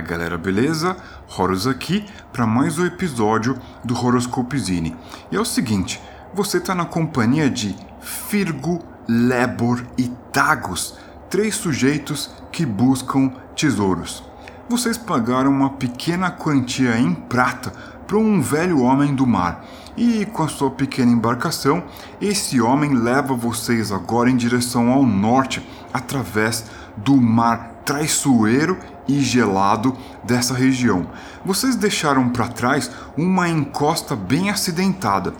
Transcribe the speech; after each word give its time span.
Fala 0.00 0.12
galera, 0.12 0.38
beleza? 0.38 0.96
Horus 1.36 1.66
aqui 1.66 2.06
para 2.32 2.46
mais 2.46 2.78
um 2.78 2.86
episódio 2.86 3.58
do 3.84 3.94
Horoscopezine. 3.94 4.96
E 5.30 5.36
é 5.36 5.40
o 5.40 5.44
seguinte, 5.44 6.00
você 6.32 6.56
está 6.56 6.74
na 6.74 6.86
companhia 6.86 7.50
de 7.50 7.76
Firgo, 8.00 8.82
Lebor 9.06 9.84
e 9.98 10.08
Tagus, 10.32 10.94
três 11.28 11.54
sujeitos 11.54 12.30
que 12.50 12.64
buscam 12.64 13.30
tesouros. 13.54 14.24
Vocês 14.70 14.96
pagaram 14.96 15.50
uma 15.50 15.68
pequena 15.68 16.30
quantia 16.30 16.98
em 16.98 17.12
prata 17.12 17.70
para 18.06 18.16
um 18.16 18.40
velho 18.40 18.80
homem 18.80 19.14
do 19.14 19.26
mar. 19.26 19.66
E 19.98 20.24
com 20.24 20.44
a 20.44 20.48
sua 20.48 20.70
pequena 20.70 21.12
embarcação, 21.12 21.84
esse 22.22 22.58
homem 22.58 22.94
leva 22.94 23.34
vocês 23.34 23.92
agora 23.92 24.30
em 24.30 24.36
direção 24.36 24.88
ao 24.88 25.04
norte, 25.04 25.62
através 25.92 26.64
do 26.96 27.16
mar 27.20 27.79
traiçoeiro 27.90 28.78
e 29.08 29.20
gelado 29.20 29.96
dessa 30.22 30.54
região. 30.54 31.08
Vocês 31.44 31.74
deixaram 31.74 32.28
para 32.28 32.46
trás 32.46 32.88
uma 33.16 33.48
encosta 33.48 34.14
bem 34.14 34.48
acidentada. 34.48 35.34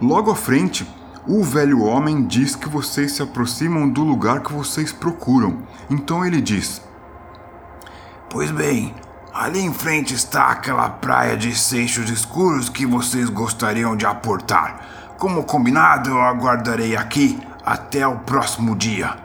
Logo 0.00 0.30
à 0.30 0.36
frente, 0.36 0.88
o 1.26 1.42
velho 1.42 1.82
homem 1.82 2.24
diz 2.24 2.54
que 2.54 2.68
vocês 2.68 3.12
se 3.12 3.22
aproximam 3.22 3.88
do 3.88 4.04
lugar 4.04 4.42
que 4.42 4.52
vocês 4.52 4.92
procuram. 4.92 5.58
Então 5.90 6.24
ele 6.24 6.40
diz: 6.40 6.80
Pois 8.30 8.52
bem, 8.52 8.94
ali 9.34 9.58
em 9.58 9.72
frente 9.72 10.14
está 10.14 10.52
aquela 10.52 10.88
praia 10.88 11.36
de 11.36 11.52
seixos 11.58 12.08
escuros 12.10 12.68
que 12.68 12.86
vocês 12.86 13.28
gostariam 13.28 13.96
de 13.96 14.06
aportar. 14.06 14.86
Como 15.18 15.42
combinado, 15.42 16.10
eu 16.10 16.22
aguardarei 16.22 16.94
aqui 16.96 17.40
até 17.66 18.06
o 18.06 18.20
próximo 18.20 18.76
dia. 18.76 19.16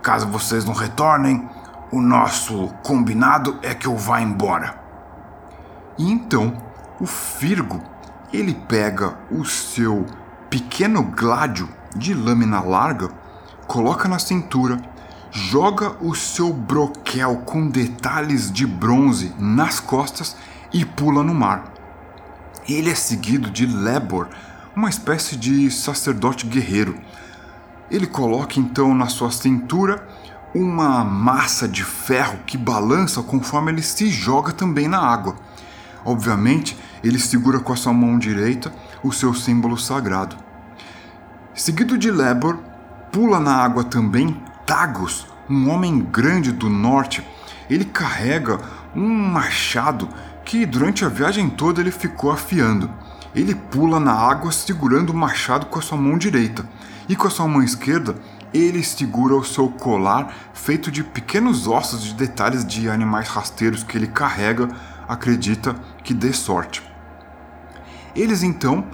Caso 0.00 0.28
vocês 0.28 0.64
não 0.64 0.72
retornem, 0.72 1.46
o 1.92 2.00
nosso 2.00 2.68
combinado 2.82 3.58
é 3.62 3.74
que 3.74 3.86
eu 3.86 3.96
vá 3.96 4.20
embora. 4.20 4.78
E 5.98 6.10
então, 6.10 6.56
o 7.00 7.06
Firgo, 7.06 7.82
ele 8.32 8.54
pega 8.54 9.18
o 9.30 9.44
seu 9.44 10.06
pequeno 10.48 11.02
gládio 11.02 11.68
de 11.96 12.14
lâmina 12.14 12.60
larga, 12.60 13.08
coloca 13.66 14.08
na 14.08 14.18
cintura, 14.18 14.80
joga 15.32 15.96
o 16.00 16.14
seu 16.14 16.52
broquel 16.52 17.38
com 17.38 17.68
detalhes 17.68 18.50
de 18.52 18.66
bronze 18.66 19.34
nas 19.38 19.80
costas 19.80 20.36
e 20.72 20.84
pula 20.84 21.22
no 21.22 21.34
mar. 21.34 21.72
Ele 22.68 22.90
é 22.90 22.94
seguido 22.94 23.50
de 23.50 23.66
Lebor, 23.66 24.28
uma 24.76 24.88
espécie 24.88 25.36
de 25.36 25.70
sacerdote 25.70 26.46
guerreiro. 26.46 27.00
Ele 27.90 28.06
coloca 28.06 28.60
então 28.60 28.94
na 28.94 29.08
sua 29.08 29.32
cintura 29.32 30.06
uma 30.54 31.04
massa 31.04 31.68
de 31.68 31.84
ferro 31.84 32.40
que 32.46 32.58
balança 32.58 33.22
conforme 33.22 33.70
ele 33.70 33.82
se 33.82 34.08
joga 34.08 34.52
também 34.52 34.88
na 34.88 34.98
água. 34.98 35.36
Obviamente, 36.04 36.76
ele 37.04 37.18
segura 37.18 37.60
com 37.60 37.72
a 37.72 37.76
sua 37.76 37.92
mão 37.92 38.18
direita 38.18 38.72
o 39.02 39.12
seu 39.12 39.32
símbolo 39.34 39.78
sagrado. 39.78 40.36
Seguido 41.54 41.96
de 41.96 42.10
Lebor, 42.10 42.58
pula 43.12 43.38
na 43.38 43.54
água 43.54 43.84
também 43.84 44.36
Tagus, 44.66 45.26
um 45.48 45.68
homem 45.68 46.00
grande 46.00 46.52
do 46.52 46.68
norte. 46.68 47.26
Ele 47.68 47.84
carrega 47.84 48.58
um 48.94 49.08
machado 49.08 50.08
que 50.44 50.66
durante 50.66 51.04
a 51.04 51.08
viagem 51.08 51.48
toda 51.48 51.80
ele 51.80 51.90
ficou 51.90 52.30
afiando. 52.30 52.90
Ele 53.34 53.54
pula 53.54 54.00
na 54.00 54.12
água 54.12 54.50
segurando 54.50 55.10
o 55.10 55.16
machado 55.16 55.66
com 55.66 55.78
a 55.78 55.82
sua 55.82 55.96
mão 55.96 56.18
direita 56.18 56.68
e 57.08 57.14
com 57.14 57.26
a 57.26 57.30
sua 57.30 57.46
mão 57.46 57.62
esquerda 57.62 58.16
ele 58.52 58.82
segura 58.82 59.34
o 59.34 59.44
seu 59.44 59.68
colar 59.68 60.34
feito 60.52 60.90
de 60.90 61.02
pequenos 61.02 61.66
ossos 61.66 62.02
de 62.02 62.14
detalhes 62.14 62.64
de 62.64 62.88
animais 62.88 63.28
rasteiros 63.28 63.82
que 63.82 63.96
ele 63.96 64.06
carrega, 64.06 64.68
acredita 65.08 65.74
que 66.02 66.12
dê 66.12 66.32
sorte. 66.32 66.82
Eles 68.14 68.42
então 68.42 68.84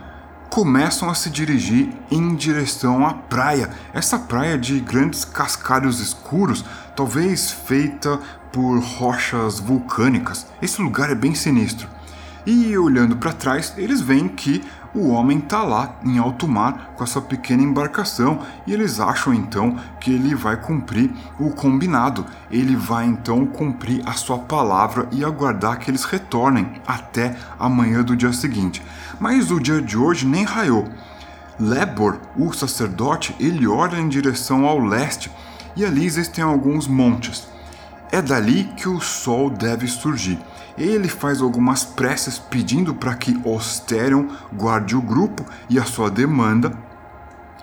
começam 0.50 1.10
a 1.10 1.14
se 1.14 1.28
dirigir 1.28 1.92
em 2.10 2.34
direção 2.34 3.06
à 3.06 3.12
praia, 3.12 3.70
essa 3.92 4.18
praia 4.18 4.56
de 4.56 4.80
grandes 4.80 5.24
cascalhos 5.24 6.00
escuros, 6.00 6.64
talvez 6.94 7.50
feita 7.50 8.18
por 8.52 8.78
rochas 8.78 9.58
vulcânicas. 9.58 10.46
Esse 10.62 10.80
lugar 10.80 11.10
é 11.10 11.14
bem 11.14 11.34
sinistro. 11.34 11.88
E 12.46 12.78
olhando 12.78 13.16
para 13.16 13.32
trás, 13.32 13.74
eles 13.76 14.00
veem 14.00 14.28
que 14.28 14.62
o 14.96 15.10
homem 15.10 15.38
está 15.38 15.62
lá 15.62 15.96
em 16.02 16.18
alto 16.18 16.48
mar 16.48 16.94
com 16.96 17.04
a 17.04 17.06
sua 17.06 17.20
pequena 17.20 17.62
embarcação 17.62 18.40
e 18.66 18.72
eles 18.72 18.98
acham 18.98 19.34
então 19.34 19.76
que 20.00 20.10
ele 20.10 20.34
vai 20.34 20.56
cumprir 20.56 21.10
o 21.38 21.50
combinado. 21.50 22.24
Ele 22.50 22.74
vai 22.74 23.04
então 23.04 23.44
cumprir 23.44 24.02
a 24.06 24.14
sua 24.14 24.38
palavra 24.38 25.06
e 25.12 25.22
aguardar 25.22 25.78
que 25.78 25.90
eles 25.90 26.04
retornem 26.04 26.80
até 26.86 27.36
amanhã 27.58 28.02
do 28.02 28.16
dia 28.16 28.32
seguinte. 28.32 28.82
Mas 29.20 29.50
o 29.50 29.60
dia 29.60 29.82
de 29.82 29.98
hoje 29.98 30.26
nem 30.26 30.44
raiou. 30.44 30.88
Lebor, 31.60 32.18
o 32.34 32.52
sacerdote, 32.52 33.36
ele 33.38 33.66
olha 33.66 33.98
em 33.98 34.08
direção 34.08 34.64
ao 34.64 34.78
leste 34.78 35.30
e 35.76 35.84
ali 35.84 36.06
existem 36.06 36.42
alguns 36.42 36.86
montes. 36.86 37.46
É 38.10 38.22
dali 38.22 38.64
que 38.76 38.88
o 38.88 39.00
sol 39.00 39.50
deve 39.50 39.86
surgir. 39.86 40.38
Ele 40.76 41.08
faz 41.08 41.40
algumas 41.40 41.84
preces 41.84 42.38
pedindo 42.38 42.94
para 42.94 43.14
que 43.14 43.40
Osterion 43.44 44.28
guarde 44.52 44.94
o 44.94 45.00
grupo 45.00 45.44
e 45.68 45.78
a 45.78 45.84
sua 45.84 46.10
demanda. 46.10 46.72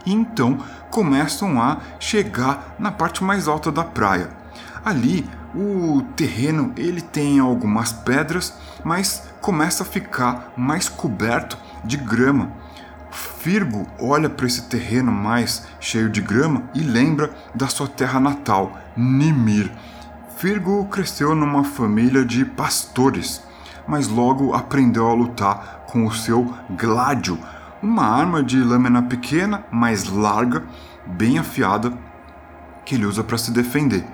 Então 0.06 0.58
começam 0.90 1.62
a 1.62 1.78
chegar 2.00 2.76
na 2.80 2.92
parte 2.92 3.24
mais 3.24 3.48
alta 3.48 3.72
da 3.72 3.84
praia. 3.84 4.30
Ali 4.84 5.30
o 5.56 6.02
terreno 6.16 6.74
ele 6.76 7.02
tem 7.02 7.40
algumas 7.40 7.94
pedras, 7.94 8.54
mas 8.84 9.24
começa 9.40 9.84
a 9.84 9.86
ficar 9.86 10.52
mais 10.58 10.90
coberto 10.90 11.58
de 11.86 11.98
grama. 11.98 12.52
Firgo 13.12 13.86
olha 14.00 14.30
para 14.30 14.48
esse 14.48 14.64
terreno 14.64 15.12
mais 15.12 15.68
cheio 15.80 16.10
de 16.10 16.20
grama 16.20 16.64
e 16.74 16.80
lembra 16.80 17.30
da 17.54 17.68
sua 17.68 17.88
terra 17.88 18.20
natal, 18.20 18.78
Nimir 18.98 19.72
Firgo 20.44 20.84
cresceu 20.88 21.34
numa 21.34 21.64
família 21.64 22.26
de 22.26 22.44
pastores, 22.44 23.42
mas 23.88 24.10
logo 24.10 24.54
aprendeu 24.54 25.08
a 25.08 25.14
lutar 25.14 25.86
com 25.88 26.06
o 26.06 26.14
seu 26.14 26.54
gládio, 26.72 27.40
uma 27.82 28.06
arma 28.06 28.44
de 28.44 28.62
lâmina 28.62 29.02
pequena, 29.02 29.64
mais 29.72 30.04
larga, 30.04 30.62
bem 31.06 31.40
afiada, 31.40 31.98
que 32.84 32.96
ele 32.96 33.06
usa 33.06 33.24
para 33.24 33.38
se 33.38 33.52
defender. 33.52 34.06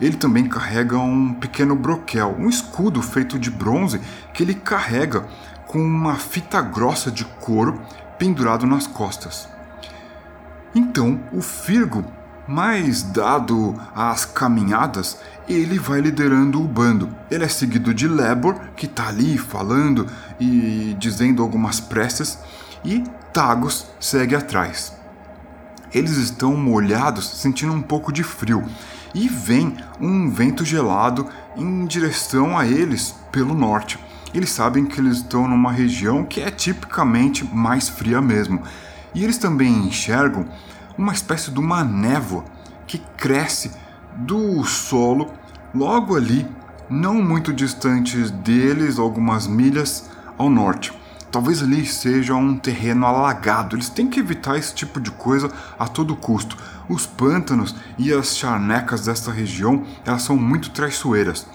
Ele 0.00 0.16
também 0.16 0.48
carrega 0.48 0.96
um 0.98 1.34
pequeno 1.34 1.74
broquel, 1.74 2.36
um 2.38 2.48
escudo 2.48 3.02
feito 3.02 3.36
de 3.36 3.50
bronze 3.50 4.00
que 4.32 4.44
ele 4.44 4.54
carrega 4.54 5.26
com 5.66 5.80
uma 5.80 6.14
fita 6.14 6.62
grossa 6.62 7.10
de 7.10 7.24
couro 7.24 7.80
pendurado 8.20 8.68
nas 8.68 8.86
costas. 8.86 9.48
Então, 10.76 11.18
o 11.32 11.42
Firgo 11.42 12.04
mas, 12.46 13.02
dado 13.02 13.74
as 13.94 14.24
caminhadas, 14.24 15.18
ele 15.52 15.78
vai 15.78 16.00
liderando 16.00 16.62
o 16.62 16.68
bando. 16.68 17.14
Ele 17.30 17.44
é 17.44 17.48
seguido 17.48 17.92
de 17.94 18.08
Lebor, 18.08 18.58
que 18.76 18.86
está 18.86 19.08
ali 19.08 19.38
falando 19.38 20.06
e 20.40 20.96
dizendo 20.98 21.42
algumas 21.42 21.80
preces, 21.80 22.38
e 22.84 23.04
Tagus 23.32 23.86
segue 24.00 24.34
atrás. 24.34 24.92
Eles 25.92 26.16
estão 26.16 26.56
molhados, 26.56 27.26
sentindo 27.26 27.72
um 27.72 27.82
pouco 27.82 28.12
de 28.12 28.22
frio, 28.22 28.64
e 29.14 29.28
vem 29.28 29.76
um 30.00 30.30
vento 30.30 30.64
gelado 30.64 31.28
em 31.56 31.84
direção 31.86 32.58
a 32.58 32.66
eles 32.66 33.14
pelo 33.30 33.54
norte. 33.54 33.98
Eles 34.34 34.50
sabem 34.50 34.86
que 34.86 34.98
eles 34.98 35.18
estão 35.18 35.46
numa 35.46 35.70
região 35.70 36.24
que 36.24 36.40
é 36.40 36.50
tipicamente 36.50 37.44
mais 37.44 37.88
fria 37.88 38.20
mesmo. 38.22 38.62
E 39.14 39.22
eles 39.22 39.36
também 39.36 39.86
enxergam 39.86 40.46
uma 40.96 41.12
espécie 41.12 41.50
de 41.50 41.58
uma 41.58 41.84
névoa 41.84 42.44
que 42.86 42.98
cresce 43.16 43.70
do 44.16 44.64
solo 44.64 45.30
logo 45.74 46.16
ali, 46.16 46.46
não 46.88 47.14
muito 47.14 47.52
distante 47.52 48.16
deles, 48.30 48.98
algumas 48.98 49.46
milhas 49.46 50.10
ao 50.36 50.50
norte. 50.50 50.92
Talvez 51.30 51.62
ali 51.62 51.86
seja 51.86 52.34
um 52.34 52.58
terreno 52.58 53.06
alagado. 53.06 53.74
Eles 53.74 53.88
têm 53.88 54.06
que 54.06 54.20
evitar 54.20 54.58
esse 54.58 54.74
tipo 54.74 55.00
de 55.00 55.10
coisa 55.10 55.50
a 55.78 55.88
todo 55.88 56.14
custo. 56.14 56.58
Os 56.88 57.06
pântanos 57.06 57.74
e 57.96 58.12
as 58.12 58.36
charnecas 58.36 59.06
dessa 59.06 59.32
região 59.32 59.82
elas 60.04 60.22
são 60.22 60.36
muito 60.36 60.70
traiçoeiras. 60.70 61.46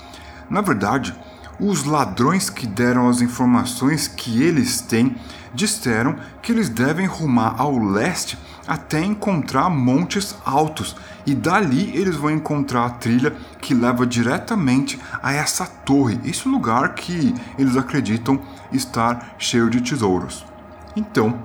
Na 0.49 0.61
verdade, 0.61 1.13
os 1.59 1.83
ladrões 1.83 2.49
que 2.49 2.65
deram 2.65 3.07
as 3.07 3.21
informações 3.21 4.07
que 4.07 4.41
eles 4.41 4.81
têm 4.81 5.15
disseram 5.53 6.15
que 6.41 6.51
eles 6.51 6.69
devem 6.69 7.05
rumar 7.05 7.55
ao 7.59 7.77
leste 7.77 8.37
até 8.67 9.01
encontrar 9.03 9.69
montes 9.69 10.35
altos 10.45 10.95
e 11.25 11.33
dali 11.33 11.95
eles 11.95 12.15
vão 12.15 12.29
encontrar 12.29 12.85
a 12.85 12.89
trilha 12.89 13.35
que 13.61 13.73
leva 13.73 14.05
diretamente 14.05 14.99
a 15.23 15.33
essa 15.33 15.65
torre, 15.65 16.19
esse 16.25 16.47
lugar 16.47 16.93
que 16.93 17.33
eles 17.57 17.77
acreditam 17.77 18.39
estar 18.71 19.35
cheio 19.37 19.69
de 19.69 19.81
tesouros. 19.81 20.45
Então, 20.95 21.39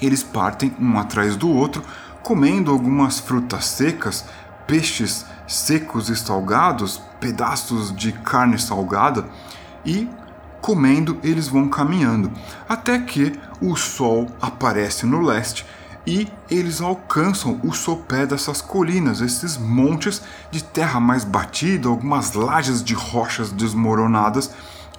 eles 0.00 0.22
partem 0.22 0.74
um 0.80 0.98
atrás 0.98 1.36
do 1.36 1.50
outro, 1.50 1.82
comendo 2.22 2.70
algumas 2.70 3.20
frutas 3.20 3.66
secas, 3.66 4.24
peixes 4.66 5.26
secos 5.46 6.08
e 6.08 6.16
salgados, 6.16 7.02
pedaços 7.20 7.94
de 7.94 8.12
carne 8.12 8.58
salgada 8.58 9.26
e 9.84 10.08
comendo 10.60 11.18
eles 11.22 11.48
vão 11.48 11.68
caminhando 11.68 12.30
até 12.68 12.98
que 12.98 13.32
o 13.60 13.74
sol 13.76 14.28
aparece 14.40 15.06
no 15.06 15.20
leste 15.20 15.66
e 16.06 16.28
eles 16.50 16.80
alcançam 16.80 17.60
o 17.62 17.72
sopé 17.72 18.24
dessas 18.26 18.60
colinas, 18.60 19.20
esses 19.20 19.56
montes 19.56 20.22
de 20.50 20.62
terra 20.62 20.98
mais 20.98 21.24
batida, 21.24 21.88
algumas 21.88 22.32
lajes 22.32 22.82
de 22.82 22.94
rochas 22.94 23.52
desmoronadas, 23.52 24.50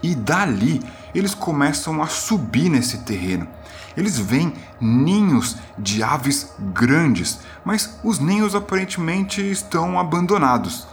e 0.04 0.16
dali 0.16 0.82
eles 1.14 1.34
começam 1.34 2.02
a 2.02 2.08
subir 2.08 2.70
nesse 2.70 3.00
terreno. 3.00 3.48
Eles 3.96 4.18
veem 4.18 4.54
ninhos 4.80 5.58
de 5.78 6.02
aves 6.02 6.54
grandes, 6.74 7.40
mas 7.66 8.00
os 8.04 8.20
ninhos 8.20 8.56
aparentemente 8.56 9.42
estão 9.42 10.00
abandonados. 10.00 10.88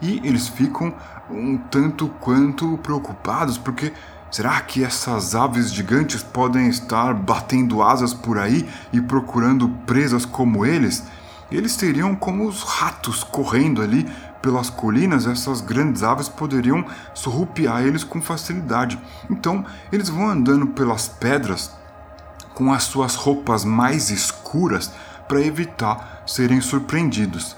E 0.00 0.20
eles 0.24 0.46
ficam 0.46 0.94
um 1.30 1.56
tanto 1.56 2.08
quanto 2.20 2.78
preocupados 2.78 3.58
porque 3.58 3.92
Será 4.34 4.60
que 4.62 4.82
essas 4.82 5.36
aves 5.36 5.72
gigantes 5.72 6.20
podem 6.20 6.68
estar 6.68 7.14
batendo 7.14 7.80
asas 7.80 8.12
por 8.12 8.36
aí 8.36 8.68
e 8.92 9.00
procurando 9.00 9.68
presas 9.86 10.26
como 10.26 10.66
eles? 10.66 11.04
Eles 11.52 11.70
seriam 11.70 12.16
como 12.16 12.48
os 12.48 12.64
ratos 12.64 13.22
correndo 13.22 13.80
ali 13.80 14.04
pelas 14.42 14.68
colinas, 14.68 15.28
essas 15.28 15.60
grandes 15.60 16.02
aves 16.02 16.28
poderiam 16.28 16.84
surrupiar 17.14 17.84
eles 17.84 18.02
com 18.02 18.20
facilidade. 18.20 18.98
Então, 19.30 19.64
eles 19.92 20.08
vão 20.08 20.28
andando 20.28 20.66
pelas 20.66 21.06
pedras 21.06 21.70
com 22.54 22.72
as 22.72 22.82
suas 22.82 23.14
roupas 23.14 23.64
mais 23.64 24.10
escuras 24.10 24.90
para 25.28 25.42
evitar 25.42 26.24
serem 26.26 26.60
surpreendidos. 26.60 27.56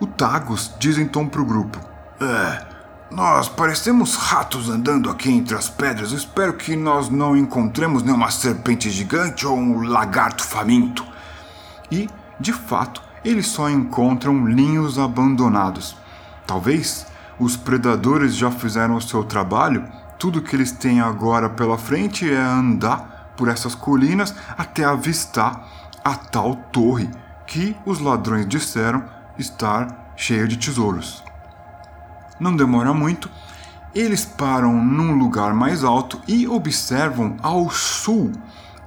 O 0.00 0.08
Tagus 0.08 0.72
diz 0.76 0.98
então 0.98 1.28
para 1.28 1.40
o 1.40 1.46
grupo: 1.46 1.78
É, 2.20 2.73
nós 3.10 3.48
parecemos 3.48 4.16
ratos 4.16 4.68
andando 4.68 5.10
aqui 5.10 5.30
entre 5.30 5.56
as 5.56 5.68
pedras. 5.68 6.12
Espero 6.12 6.54
que 6.54 6.74
nós 6.74 7.08
não 7.08 7.36
encontremos 7.36 8.02
nenhuma 8.02 8.30
serpente 8.30 8.90
gigante 8.90 9.46
ou 9.46 9.56
um 9.56 9.82
lagarto 9.82 10.42
faminto. 10.42 11.04
E, 11.90 12.08
de 12.40 12.52
fato, 12.52 13.02
eles 13.24 13.46
só 13.46 13.70
encontram 13.70 14.46
linhos 14.46 14.98
abandonados. 14.98 15.96
Talvez 16.46 17.06
os 17.38 17.56
predadores 17.56 18.34
já 18.34 18.50
fizeram 18.50 18.96
o 18.96 19.02
seu 19.02 19.24
trabalho, 19.24 19.84
tudo 20.18 20.42
que 20.42 20.54
eles 20.54 20.72
têm 20.72 21.00
agora 21.00 21.50
pela 21.50 21.78
frente 21.78 22.30
é 22.30 22.36
andar 22.36 23.32
por 23.36 23.48
essas 23.48 23.74
colinas 23.74 24.34
até 24.56 24.84
avistar 24.84 25.68
a 26.04 26.14
tal 26.14 26.54
torre 26.70 27.10
que 27.46 27.76
os 27.84 27.98
ladrões 27.98 28.46
disseram 28.46 29.04
estar 29.38 30.12
cheia 30.16 30.46
de 30.46 30.56
tesouros. 30.56 31.23
Não 32.38 32.54
demora 32.54 32.92
muito, 32.92 33.30
eles 33.94 34.24
param 34.24 34.84
num 34.84 35.16
lugar 35.16 35.54
mais 35.54 35.84
alto 35.84 36.20
e 36.26 36.48
observam 36.48 37.36
ao 37.42 37.70
sul 37.70 38.32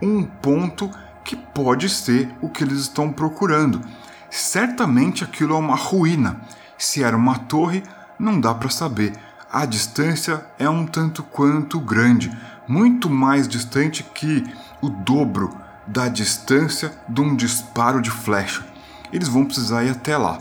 um 0.02 0.24
ponto 0.24 0.92
que 1.24 1.36
pode 1.36 1.90
ser 1.90 2.30
o 2.42 2.50
que 2.50 2.64
eles 2.64 2.80
estão 2.80 3.12
procurando. 3.12 3.82
Certamente 4.30 5.24
aquilo 5.24 5.56
é 5.56 5.58
uma 5.58 5.76
ruína. 5.76 6.42
Se 6.78 7.04
era 7.04 7.16
uma 7.16 7.40
torre, 7.40 7.84
não 8.20 8.40
dá 8.40 8.54
para 8.54 8.70
saber. 8.70 9.14
A 9.52 9.66
distância 9.66 10.46
é 10.60 10.70
um 10.70 10.86
tanto 10.86 11.24
quanto 11.24 11.80
grande, 11.80 12.32
muito 12.68 13.10
mais 13.10 13.48
distante 13.48 14.04
que 14.04 14.44
o 14.82 14.90
dobro 14.90 15.56
da 15.88 16.10
distância 16.10 16.92
de 17.08 17.22
um 17.22 17.36
disparo 17.36 18.02
de 18.02 18.12
flecha. 18.12 18.66
Eles 19.12 19.30
vão 19.30 19.46
precisar 19.46 19.86
ir 19.86 19.92
até 19.92 20.18
lá. 20.18 20.40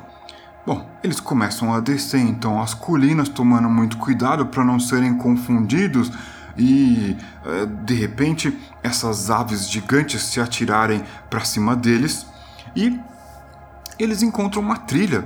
Bom, 0.67 0.85
eles 1.01 1.21
começam 1.21 1.73
a 1.73 1.79
descer 1.79 2.19
então 2.19 2.61
as 2.61 2.75
colinas, 2.75 3.29
tomando 3.29 3.71
muito 3.71 3.97
cuidado 3.99 4.47
para 4.47 4.65
não 4.65 4.81
serem 4.81 5.17
confundidos 5.17 6.11
e 6.59 7.17
eh, 7.45 7.67
de 7.85 7.95
repente 7.95 8.59
essas 8.83 9.31
aves 9.31 9.71
gigantes 9.71 10.25
se 10.25 10.41
atirarem 10.41 11.05
para 11.31 11.45
cima 11.45 11.77
deles 11.77 12.27
e 12.75 12.99
eles 13.97 14.23
encontram 14.23 14.61
uma 14.61 14.77
trilha. 14.77 15.25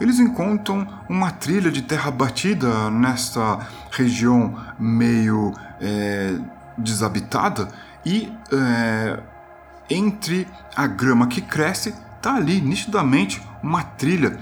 Eles 0.00 0.18
encontram 0.18 0.88
uma 1.06 1.32
trilha 1.32 1.70
de 1.70 1.82
terra 1.82 2.10
batida 2.10 2.90
nessa 2.90 3.58
região 3.90 4.56
meio 4.78 5.52
é, 5.82 6.38
desabitada 6.78 7.68
e 8.06 8.32
é, 8.50 9.20
entre 9.90 10.48
a 10.74 10.86
grama 10.86 11.26
que 11.26 11.42
cresce 11.42 11.92
tá 12.22 12.36
ali 12.36 12.60
nitidamente 12.60 13.42
uma 13.62 13.82
trilha 13.82 14.38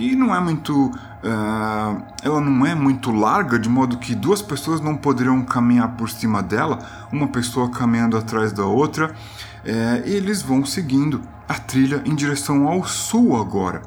que 0.00 0.16
não 0.16 0.34
é 0.34 0.40
muito. 0.40 0.86
Uh, 0.86 2.02
ela 2.22 2.40
não 2.40 2.64
é 2.64 2.74
muito 2.74 3.10
larga, 3.10 3.58
de 3.58 3.68
modo 3.68 3.98
que 3.98 4.14
duas 4.14 4.40
pessoas 4.40 4.80
não 4.80 4.96
poderiam 4.96 5.44
caminhar 5.44 5.94
por 5.96 6.08
cima 6.08 6.42
dela, 6.42 6.78
uma 7.12 7.28
pessoa 7.28 7.68
caminhando 7.68 8.16
atrás 8.16 8.50
da 8.50 8.64
outra, 8.64 9.10
uh, 9.10 10.08
e 10.08 10.10
eles 10.10 10.40
vão 10.40 10.64
seguindo 10.64 11.20
a 11.46 11.52
trilha 11.52 12.02
em 12.06 12.14
direção 12.14 12.66
ao 12.66 12.82
sul 12.86 13.38
agora. 13.38 13.82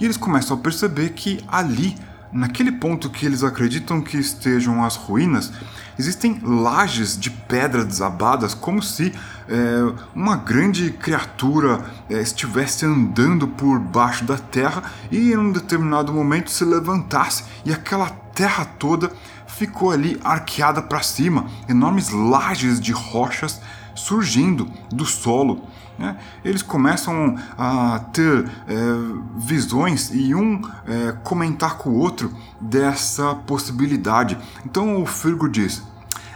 E 0.00 0.06
eles 0.06 0.16
começam 0.16 0.56
a 0.56 0.60
perceber 0.60 1.10
que 1.10 1.44
ali, 1.46 1.94
naquele 2.32 2.72
ponto 2.72 3.10
que 3.10 3.26
eles 3.26 3.42
acreditam 3.42 4.00
que 4.00 4.16
estejam 4.16 4.84
as 4.84 4.96
ruínas, 4.96 5.52
existem 5.98 6.40
lajes 6.42 7.18
de 7.18 7.30
pedra 7.30 7.84
desabadas, 7.84 8.54
como 8.54 8.82
se 8.82 9.12
é, 9.48 9.92
uma 10.14 10.36
grande 10.36 10.90
criatura 10.90 11.84
é, 12.08 12.20
estivesse 12.20 12.86
andando 12.86 13.48
por 13.48 13.78
baixo 13.78 14.24
da 14.24 14.38
terra 14.38 14.84
e 15.10 15.32
em 15.32 15.36
um 15.36 15.52
determinado 15.52 16.12
momento 16.12 16.50
se 16.50 16.64
levantasse 16.64 17.44
e 17.64 17.72
aquela 17.72 18.08
terra 18.08 18.64
toda 18.64 19.10
ficou 19.46 19.90
ali 19.90 20.18
arqueada 20.24 20.80
para 20.80 21.02
cima, 21.02 21.46
enormes 21.68 22.10
lajes 22.10 22.80
de 22.80 22.92
rochas 22.92 23.60
surgindo 23.94 24.70
do 24.90 25.04
solo. 25.04 25.68
Né? 26.00 26.16
Eles 26.42 26.62
começam 26.62 27.36
a 27.58 27.98
ter 28.10 28.50
é, 28.66 28.74
visões 29.36 30.10
e 30.14 30.34
um 30.34 30.62
é, 30.88 31.12
comentar 31.22 31.76
com 31.76 31.90
o 31.90 31.98
outro 31.98 32.32
dessa 32.58 33.34
possibilidade. 33.34 34.38
Então 34.64 35.02
o 35.02 35.04
Firgo 35.04 35.46
diz: 35.46 35.82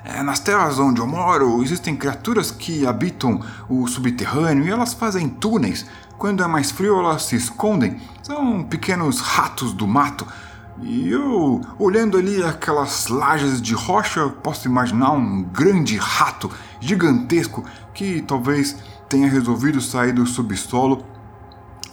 é, 0.05 0.23
nas 0.23 0.39
terras 0.39 0.79
onde 0.79 1.01
eu 1.01 1.07
moro, 1.07 1.63
existem 1.63 1.97
criaturas 1.97 2.51
que 2.51 2.87
habitam 2.87 3.41
o 3.67 3.87
subterrâneo 3.87 4.67
e 4.67 4.71
elas 4.71 4.93
fazem 4.93 5.31
túneis. 5.31 5.87
Quando 6.19 6.43
é 6.43 6.47
mais 6.47 6.71
frio, 6.71 6.99
elas 6.99 7.23
se 7.23 7.37
escondem. 7.37 7.99
São 8.23 8.63
pequenos 8.65 9.21
ratos 9.21 9.73
do 9.73 9.87
mato. 9.87 10.27
E 10.83 11.09
eu, 11.09 11.63
olhando 11.79 12.19
ali 12.19 12.43
aquelas 12.43 13.07
lajes 13.07 13.63
de 13.63 13.75
rocha, 13.75 14.29
posso 14.29 14.69
imaginar 14.69 15.13
um 15.13 15.43
grande 15.43 15.97
rato 15.97 16.51
gigantesco 16.81 17.65
que 17.95 18.21
talvez 18.23 18.77
tenha 19.09 19.29
resolvido 19.29 19.81
sair 19.81 20.13
do 20.13 20.27
subsolo 20.27 21.05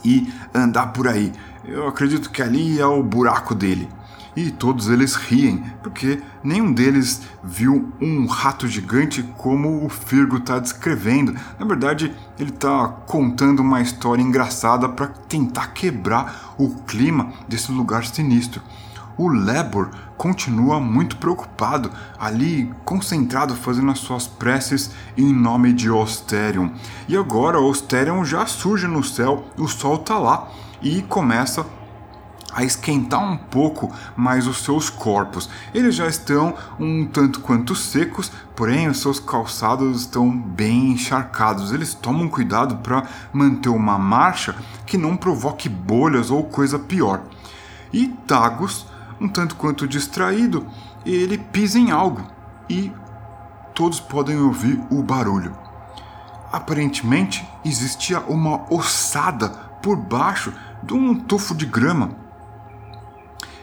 e 0.03 0.31
andar 0.53 0.87
por 0.87 1.07
aí. 1.07 1.31
Eu 1.63 1.87
acredito 1.87 2.29
que 2.29 2.41
ali 2.41 2.79
é 2.79 2.85
o 2.85 3.03
buraco 3.03 3.53
dele 3.53 3.87
e 4.35 4.49
todos 4.49 4.87
eles 4.87 5.15
riem, 5.15 5.63
porque 5.83 6.21
nenhum 6.43 6.71
deles 6.71 7.21
viu 7.43 7.91
um 7.99 8.25
rato 8.25 8.67
gigante 8.67 9.23
como 9.37 9.85
o 9.85 9.89
Firgo 9.89 10.37
está 10.37 10.57
descrevendo. 10.57 11.35
Na 11.59 11.65
verdade, 11.65 12.15
ele 12.39 12.49
está 12.49 12.87
contando 12.87 13.59
uma 13.59 13.81
história 13.81 14.21
engraçada 14.21 14.87
para 14.87 15.07
tentar 15.07 15.73
quebrar 15.73 16.55
o 16.57 16.69
clima 16.83 17.33
desse 17.47 17.71
lugar 17.71 18.05
sinistro. 18.05 18.61
O 19.21 19.27
Lebor 19.27 19.91
continua 20.17 20.79
muito 20.79 21.15
preocupado, 21.17 21.91
ali 22.19 22.73
concentrado 22.83 23.55
fazendo 23.55 23.91
as 23.91 23.99
suas 23.99 24.27
preces 24.27 24.89
em 25.15 25.31
nome 25.31 25.73
de 25.73 25.91
Osterion. 25.91 26.71
E 27.07 27.15
agora 27.15 27.59
Osterion 27.59 28.25
já 28.25 28.47
surge 28.47 28.87
no 28.87 29.03
céu, 29.03 29.45
o 29.59 29.67
sol 29.67 29.97
está 29.97 30.17
lá 30.17 30.49
e 30.81 31.03
começa 31.03 31.63
a 32.51 32.63
esquentar 32.63 33.23
um 33.23 33.37
pouco 33.37 33.93
mais 34.15 34.47
os 34.47 34.63
seus 34.63 34.89
corpos. 34.89 35.47
Eles 35.71 35.93
já 35.93 36.07
estão 36.07 36.55
um 36.79 37.05
tanto 37.05 37.41
quanto 37.41 37.75
secos, 37.75 38.31
porém 38.55 38.87
os 38.87 39.01
seus 39.01 39.19
calçados 39.19 40.01
estão 40.01 40.35
bem 40.35 40.93
encharcados. 40.93 41.71
Eles 41.71 41.93
tomam 41.93 42.27
cuidado 42.27 42.77
para 42.77 43.03
manter 43.31 43.69
uma 43.69 43.99
marcha 43.99 44.55
que 44.83 44.97
não 44.97 45.15
provoque 45.15 45.69
bolhas 45.69 46.31
ou 46.31 46.43
coisa 46.45 46.79
pior. 46.79 47.21
E 47.93 48.07
Tagus, 48.07 48.89
um 49.21 49.29
tanto 49.29 49.55
quanto 49.55 49.87
distraído, 49.87 50.65
ele 51.05 51.37
pisa 51.37 51.77
em 51.77 51.91
algo 51.91 52.27
e 52.67 52.91
todos 53.75 53.99
podem 53.99 54.35
ouvir 54.37 54.81
o 54.89 55.03
barulho. 55.03 55.55
Aparentemente 56.51 57.47
existia 57.63 58.19
uma 58.21 58.65
ossada 58.73 59.49
por 59.81 59.95
baixo 59.95 60.51
de 60.81 60.93
um 60.93 61.13
tufo 61.13 61.53
de 61.53 61.67
grama 61.67 62.15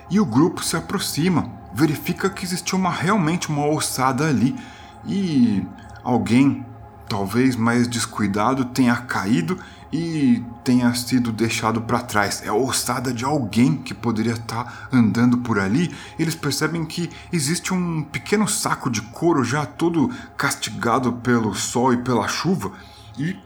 e 0.09 0.21
o 0.21 0.25
grupo 0.25 0.63
se 0.63 0.77
aproxima, 0.77 1.51
verifica 1.75 2.31
que 2.31 2.45
existiu 2.45 2.79
uma, 2.79 2.91
realmente 2.91 3.49
uma 3.49 3.67
ossada 3.67 4.27
ali 4.27 4.57
e 5.05 5.67
alguém, 6.05 6.65
talvez 7.09 7.57
mais 7.57 7.89
descuidado, 7.89 8.65
tenha 8.67 8.97
caído 8.97 9.59
e 9.93 10.45
tenha 10.63 10.93
sido 10.95 11.33
deixado 11.33 11.81
para 11.81 12.01
trás. 12.01 12.43
É 12.43 12.49
a 12.49 12.55
ossada 12.55 13.13
de 13.13 13.25
alguém 13.25 13.77
que 13.77 13.95
poderia 13.95 14.33
estar 14.33 14.65
tá 14.65 14.89
andando 14.93 15.39
por 15.39 15.59
ali. 15.59 15.95
Eles 16.19 16.35
percebem 16.35 16.85
que 16.85 17.11
existe 17.33 17.73
um 17.73 18.03
pequeno 18.03 18.47
saco 18.47 18.91
de 18.91 19.01
couro 19.03 19.43
já 19.43 19.65
todo 19.65 20.11
castigado 20.37 21.13
pelo 21.15 21.55
sol 21.55 21.93
e 21.93 21.99
pela 21.99 22.29
chuva 22.29 22.73
e 23.19 23.37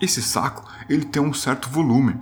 esse 0.00 0.22
saco 0.22 0.64
ele 0.88 1.04
tem 1.04 1.22
um 1.22 1.32
certo 1.32 1.68
volume. 1.68 2.16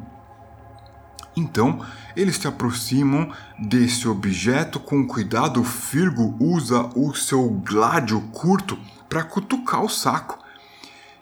Então, 1.37 1.81
eles 2.17 2.37
se 2.37 2.47
aproximam 2.47 3.33
desse 3.59 4.07
objeto 4.09 4.81
com 4.81 5.07
cuidado. 5.07 5.61
O 5.61 5.65
Firgo 5.65 6.37
usa 6.39 6.91
o 6.95 7.15
seu 7.15 7.49
gládio 7.49 8.21
curto 8.33 8.79
para 9.09 9.23
cutucar 9.23 9.83
o 9.83 9.89
saco 9.89 10.40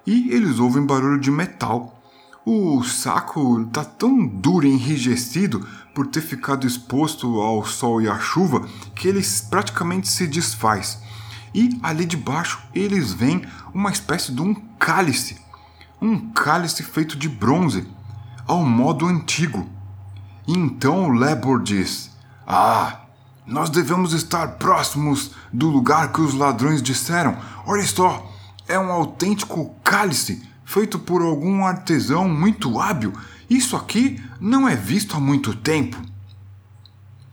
e 0.09 0.33
eles 0.33 0.59
ouvem 0.59 0.87
barulho 0.87 1.21
de 1.21 1.31
metal. 1.31 2.01
O 2.43 2.83
saco 2.83 3.61
está 3.61 3.85
tão 3.85 4.27
duro 4.27 4.67
e 4.67 4.71
enrijecido 4.71 5.67
por 5.95 6.07
ter 6.07 6.23
ficado 6.23 6.67
exposto 6.67 7.43
ao 7.43 7.63
sol 7.67 8.01
e 8.01 8.09
à 8.09 8.19
chuva 8.19 8.67
que 8.95 9.07
ele 9.07 9.21
praticamente 9.51 10.09
se 10.09 10.27
desfaz. 10.27 10.99
E 11.55 11.79
ali 11.83 12.07
debaixo 12.07 12.59
eles 12.75 13.13
veem 13.13 13.45
uma 13.75 13.91
espécie 13.91 14.33
de 14.33 14.41
um 14.41 14.55
cálice, 14.79 15.37
um 16.01 16.31
cálice 16.31 16.83
feito 16.83 17.15
de 17.15 17.29
bronze, 17.29 17.87
ao 18.47 18.65
modo 18.65 19.05
antigo. 19.05 19.69
E 20.47 20.55
então 20.57 21.05
o 21.05 21.13
Lebor 21.13 21.63
diz: 21.63 22.11
Ah, 22.47 23.03
nós 23.47 23.69
devemos 23.69 24.15
estar 24.15 24.53
próximos 24.53 25.33
do 25.53 25.69
lugar 25.69 26.15
que 26.15 26.23
os 26.23 26.33
ladrões 26.33 26.81
disseram. 26.81 27.37
Olha 27.67 27.87
só, 27.87 28.28
é 28.69 28.79
um 28.79 28.93
autêntico 28.93 29.75
cálice 29.83 30.43
feito 30.65 30.99
por 30.99 31.23
algum 31.23 31.65
artesão 31.65 32.29
muito 32.29 32.79
hábil. 32.79 33.13
Isso 33.49 33.75
aqui 33.75 34.23
não 34.39 34.69
é 34.69 34.77
visto 34.77 35.17
há 35.17 35.21
muito 35.21 35.55
tempo. 35.57 36.01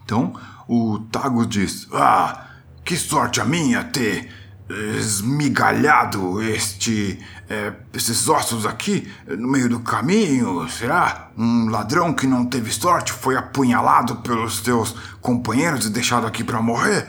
Então 0.04 0.34
o 0.66 0.98
Tagus 1.12 1.46
diz: 1.48 1.86
Ah, 1.92 2.46
que 2.84 2.96
sorte 2.96 3.40
a 3.40 3.44
minha 3.44 3.84
ter 3.84 4.28
esmigalhado 4.68 6.42
este, 6.42 7.20
é, 7.48 7.72
esses 7.94 8.28
ossos 8.28 8.66
aqui 8.66 9.08
no 9.28 9.48
meio 9.48 9.68
do 9.68 9.80
caminho? 9.80 10.68
Será? 10.68 11.30
Um 11.36 11.68
ladrão 11.68 12.12
que 12.12 12.26
não 12.26 12.46
teve 12.46 12.72
sorte 12.72 13.12
foi 13.12 13.36
apunhalado 13.36 14.16
pelos 14.16 14.58
seus 14.58 14.92
companheiros 15.20 15.86
e 15.86 15.90
deixado 15.90 16.26
aqui 16.26 16.42
para 16.42 16.60
morrer? 16.62 17.06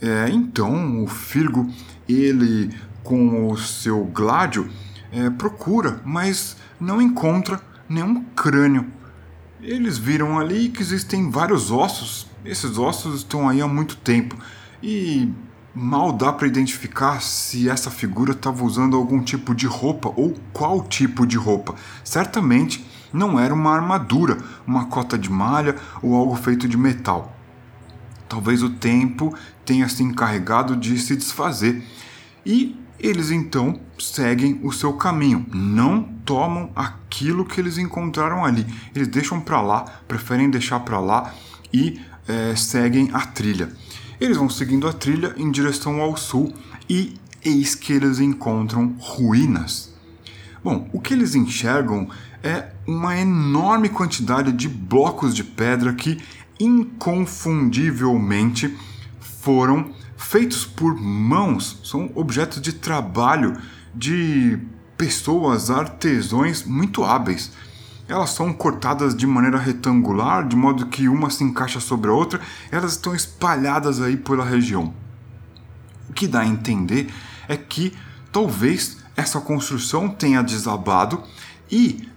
É, 0.00 0.30
então 0.30 1.02
o 1.02 1.06
Firgo 1.06 1.68
ele 2.08 2.70
com 3.02 3.50
o 3.50 3.56
seu 3.56 4.04
gládio, 4.04 4.70
é, 5.12 5.28
procura, 5.30 6.00
mas 6.04 6.56
não 6.78 7.00
encontra 7.00 7.60
nenhum 7.88 8.22
crânio. 8.36 8.86
Eles 9.60 9.98
viram 9.98 10.38
ali 10.38 10.68
que 10.68 10.80
existem 10.80 11.30
vários 11.30 11.70
ossos. 11.70 12.26
Esses 12.44 12.78
ossos 12.78 13.16
estão 13.16 13.48
aí 13.48 13.60
há 13.60 13.68
muito 13.68 13.96
tempo 13.96 14.36
e 14.82 15.30
mal 15.74 16.12
dá 16.12 16.32
para 16.32 16.46
identificar 16.46 17.20
se 17.20 17.68
essa 17.68 17.90
figura 17.90 18.32
estava 18.32 18.64
usando 18.64 18.96
algum 18.96 19.22
tipo 19.22 19.54
de 19.54 19.66
roupa 19.66 20.12
ou 20.16 20.34
qual 20.52 20.82
tipo 20.82 21.26
de 21.26 21.36
roupa. 21.36 21.74
Certamente 22.02 22.84
não 23.12 23.38
era 23.38 23.52
uma 23.52 23.74
armadura, 23.74 24.38
uma 24.66 24.86
cota 24.86 25.18
de 25.18 25.30
malha 25.30 25.76
ou 26.02 26.14
algo 26.14 26.36
feito 26.36 26.66
de 26.66 26.76
metal. 26.76 27.36
Talvez 28.28 28.62
o 28.62 28.70
tempo 28.70 29.34
tenha 29.64 29.88
se 29.88 30.02
encarregado 30.02 30.76
de 30.76 30.96
se 30.98 31.16
desfazer. 31.16 31.84
E 32.46 32.78
eles 33.02 33.30
então 33.30 33.80
seguem 33.98 34.60
o 34.62 34.72
seu 34.72 34.92
caminho, 34.92 35.46
não 35.52 36.02
tomam 36.24 36.70
aquilo 36.74 37.44
que 37.44 37.60
eles 37.60 37.78
encontraram 37.78 38.44
ali. 38.44 38.66
Eles 38.94 39.08
deixam 39.08 39.40
para 39.40 39.60
lá, 39.60 39.84
preferem 40.06 40.50
deixar 40.50 40.80
para 40.80 41.00
lá 41.00 41.34
e 41.72 42.00
é, 42.28 42.54
seguem 42.54 43.10
a 43.12 43.26
trilha. 43.26 43.70
Eles 44.20 44.36
vão 44.36 44.50
seguindo 44.50 44.86
a 44.86 44.92
trilha 44.92 45.34
em 45.36 45.50
direção 45.50 46.00
ao 46.00 46.16
sul 46.16 46.54
e 46.88 47.18
eis 47.44 47.74
que 47.74 47.92
eles 47.92 48.20
encontram 48.20 48.94
ruínas. 48.98 49.92
Bom, 50.62 50.88
o 50.92 51.00
que 51.00 51.14
eles 51.14 51.34
enxergam 51.34 52.08
é 52.42 52.70
uma 52.86 53.16
enorme 53.16 53.88
quantidade 53.88 54.52
de 54.52 54.68
blocos 54.68 55.34
de 55.34 55.42
pedra 55.42 55.94
que 55.94 56.20
inconfundivelmente 56.58 58.76
foram 59.18 59.90
feitos 60.20 60.66
por 60.66 60.94
mãos, 60.94 61.80
são 61.82 62.10
objetos 62.14 62.60
de 62.60 62.74
trabalho 62.74 63.56
de 63.94 64.58
pessoas, 64.96 65.70
artesões 65.70 66.62
muito 66.62 67.02
hábeis. 67.02 67.50
Elas 68.06 68.30
são 68.30 68.52
cortadas 68.52 69.16
de 69.16 69.26
maneira 69.26 69.58
retangular, 69.58 70.46
de 70.46 70.54
modo 70.54 70.86
que 70.86 71.08
uma 71.08 71.30
se 71.30 71.42
encaixa 71.42 71.80
sobre 71.80 72.10
a 72.10 72.12
outra, 72.12 72.40
elas 72.70 72.92
estão 72.92 73.14
espalhadas 73.14 74.00
aí 74.00 74.16
pela 74.16 74.44
região. 74.44 74.92
O 76.08 76.12
que 76.12 76.28
dá 76.28 76.40
a 76.40 76.46
entender 76.46 77.12
é 77.48 77.56
que 77.56 77.94
talvez 78.30 78.98
essa 79.16 79.40
construção 79.40 80.08
tenha 80.08 80.42
desabado 80.42 81.22
e 81.70 82.08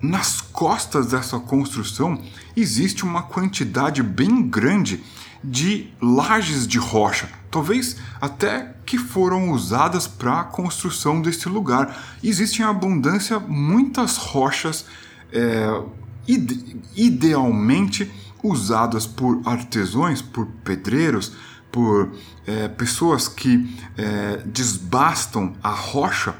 nas 0.00 0.40
costas 0.40 1.08
dessa 1.08 1.38
construção 1.40 2.22
existe 2.56 3.04
uma 3.04 3.22
quantidade 3.22 4.02
bem 4.02 4.46
grande 4.46 5.02
de 5.42 5.88
lajes 6.00 6.66
de 6.66 6.78
rocha, 6.78 7.28
talvez 7.50 7.96
até 8.20 8.74
que 8.84 8.98
foram 8.98 9.50
usadas 9.50 10.06
para 10.06 10.40
a 10.40 10.44
construção 10.44 11.20
deste 11.20 11.48
lugar. 11.48 11.96
Existem 12.22 12.64
em 12.64 12.68
abundância 12.68 13.38
muitas 13.38 14.16
rochas 14.16 14.84
é, 15.32 15.82
ide 16.26 16.76
idealmente 16.96 18.10
usadas 18.42 19.06
por 19.06 19.40
artesãos, 19.44 20.22
por 20.22 20.46
pedreiros, 20.64 21.32
por 21.70 22.12
é, 22.46 22.68
pessoas 22.68 23.28
que 23.28 23.76
é, 23.96 24.42
desbastam 24.46 25.54
a 25.62 25.70
rocha 25.70 26.34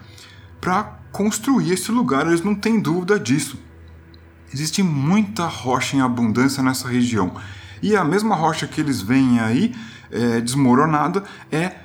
para 0.61 0.85
construir 1.13 1.73
esse 1.73 1.91
lugar. 1.91 2.27
Eles 2.27 2.43
não 2.43 2.55
têm 2.55 2.81
dúvida 2.81 3.19
disso. 3.19 3.59
Existe 4.53 4.83
muita 4.83 5.47
rocha 5.47 5.97
em 5.97 6.01
abundância 6.01 6.63
nessa 6.63 6.89
região. 6.89 7.35
E 7.83 7.95
a 7.97 8.05
mesma 8.05 8.35
rocha 8.35 8.67
que 8.67 8.81
eles 8.81 9.01
veem 9.01 9.41
aí 9.41 9.75
é, 10.11 10.41
desmoronada 10.41 11.25
é 11.51 11.77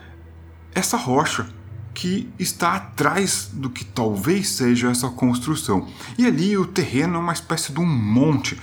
essa 0.74 0.98
rocha 0.98 1.48
que 1.94 2.30
está 2.40 2.76
atrás 2.76 3.50
do 3.52 3.70
que 3.70 3.84
talvez 3.84 4.50
seja 4.50 4.90
essa 4.90 5.10
construção. 5.10 5.88
E 6.18 6.26
ali 6.26 6.58
o 6.58 6.66
terreno 6.66 7.16
é 7.16 7.20
uma 7.20 7.34
espécie 7.34 7.72
de 7.72 7.80
um 7.80 7.86
monte. 7.86 8.60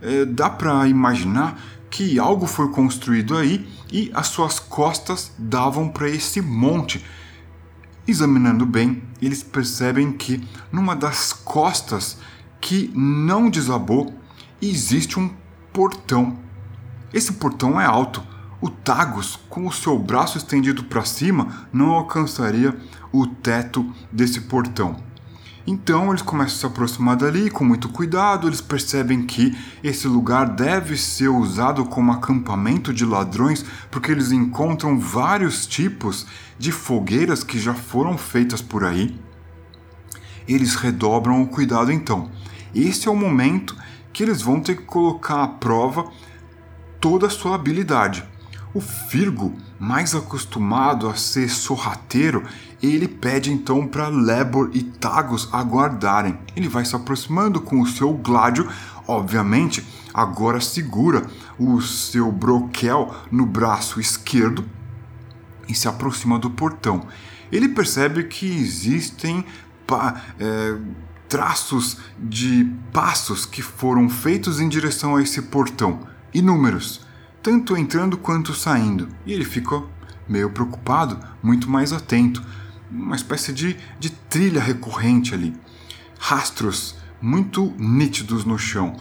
É, 0.00 0.24
dá 0.24 0.50
para 0.50 0.86
imaginar 0.88 1.60
que 1.88 2.18
algo 2.18 2.46
foi 2.46 2.70
construído 2.70 3.36
aí 3.36 3.68
e 3.92 4.10
as 4.14 4.28
suas 4.28 4.58
costas 4.58 5.32
davam 5.38 5.88
para 5.88 6.08
esse 6.08 6.40
monte. 6.40 7.04
Examinando 8.08 8.66
bem, 8.66 9.02
eles 9.20 9.42
percebem 9.42 10.10
que 10.10 10.42
numa 10.72 10.96
das 10.96 11.32
costas 11.32 12.18
que 12.60 12.90
não 12.94 13.48
desabou 13.48 14.12
existe 14.60 15.20
um 15.20 15.30
portão 15.72 16.41
esse 17.12 17.32
portão 17.34 17.80
é 17.80 17.84
alto. 17.84 18.22
O 18.60 18.70
Tagus, 18.70 19.38
com 19.48 19.66
o 19.66 19.72
seu 19.72 19.98
braço 19.98 20.38
estendido 20.38 20.84
para 20.84 21.04
cima, 21.04 21.66
não 21.72 21.90
alcançaria 21.90 22.76
o 23.12 23.26
teto 23.26 23.92
desse 24.10 24.42
portão. 24.42 24.96
Então 25.66 26.10
eles 26.10 26.22
começam 26.22 26.56
a 26.56 26.58
se 26.60 26.66
aproximar 26.66 27.16
dali 27.16 27.50
com 27.50 27.64
muito 27.64 27.88
cuidado. 27.88 28.48
Eles 28.48 28.60
percebem 28.60 29.22
que 29.22 29.56
esse 29.82 30.08
lugar 30.08 30.48
deve 30.48 30.96
ser 30.96 31.28
usado 31.28 31.84
como 31.84 32.12
acampamento 32.12 32.92
de 32.92 33.04
ladrões, 33.04 33.64
porque 33.90 34.10
eles 34.10 34.32
encontram 34.32 34.98
vários 34.98 35.66
tipos 35.66 36.26
de 36.58 36.72
fogueiras 36.72 37.44
que 37.44 37.60
já 37.60 37.74
foram 37.74 38.18
feitas 38.18 38.60
por 38.60 38.84
aí. 38.84 39.16
Eles 40.48 40.74
redobram 40.74 41.42
o 41.42 41.46
cuidado 41.46 41.92
então. 41.92 42.30
Esse 42.74 43.06
é 43.06 43.10
o 43.10 43.16
momento 43.16 43.76
que 44.12 44.22
eles 44.22 44.42
vão 44.42 44.60
ter 44.60 44.76
que 44.76 44.82
colocar 44.82 45.42
à 45.44 45.48
prova 45.48 46.10
toda 47.02 47.26
a 47.26 47.30
sua 47.30 47.56
habilidade. 47.56 48.24
O 48.72 48.80
Firgo, 48.80 49.54
mais 49.78 50.14
acostumado 50.14 51.08
a 51.08 51.16
ser 51.16 51.50
sorrateiro, 51.50 52.44
ele 52.80 53.08
pede 53.08 53.52
então 53.52 53.86
para 53.86 54.08
Lebor 54.08 54.70
e 54.72 54.84
Tagus 54.84 55.48
aguardarem. 55.52 56.38
Ele 56.56 56.68
vai 56.68 56.84
se 56.84 56.94
aproximando 56.94 57.60
com 57.60 57.80
o 57.80 57.86
seu 57.86 58.12
gládio, 58.14 58.70
obviamente, 59.06 59.84
agora 60.14 60.60
segura 60.60 61.26
o 61.58 61.80
seu 61.82 62.30
broquel 62.30 63.12
no 63.30 63.44
braço 63.44 64.00
esquerdo 64.00 64.64
e 65.68 65.74
se 65.74 65.88
aproxima 65.88 66.38
do 66.38 66.50
portão. 66.50 67.06
Ele 67.50 67.68
percebe 67.68 68.24
que 68.24 68.46
existem 68.46 69.44
é, 70.38 70.76
traços 71.28 71.98
de 72.16 72.72
passos 72.92 73.44
que 73.44 73.60
foram 73.60 74.08
feitos 74.08 74.60
em 74.60 74.68
direção 74.68 75.16
a 75.16 75.22
esse 75.22 75.42
portão 75.42 76.11
inúmeros, 76.32 77.00
tanto 77.42 77.76
entrando 77.76 78.16
quanto 78.16 78.54
saindo, 78.54 79.08
e 79.26 79.32
ele 79.32 79.44
ficou 79.44 79.90
meio 80.28 80.50
preocupado, 80.50 81.18
muito 81.42 81.68
mais 81.68 81.92
atento, 81.92 82.42
uma 82.90 83.16
espécie 83.16 83.52
de, 83.52 83.76
de 83.98 84.10
trilha 84.10 84.60
recorrente 84.60 85.34
ali. 85.34 85.54
rastros 86.18 86.96
muito 87.20 87.72
nítidos 87.78 88.44
no 88.44 88.58
chão. 88.58 88.96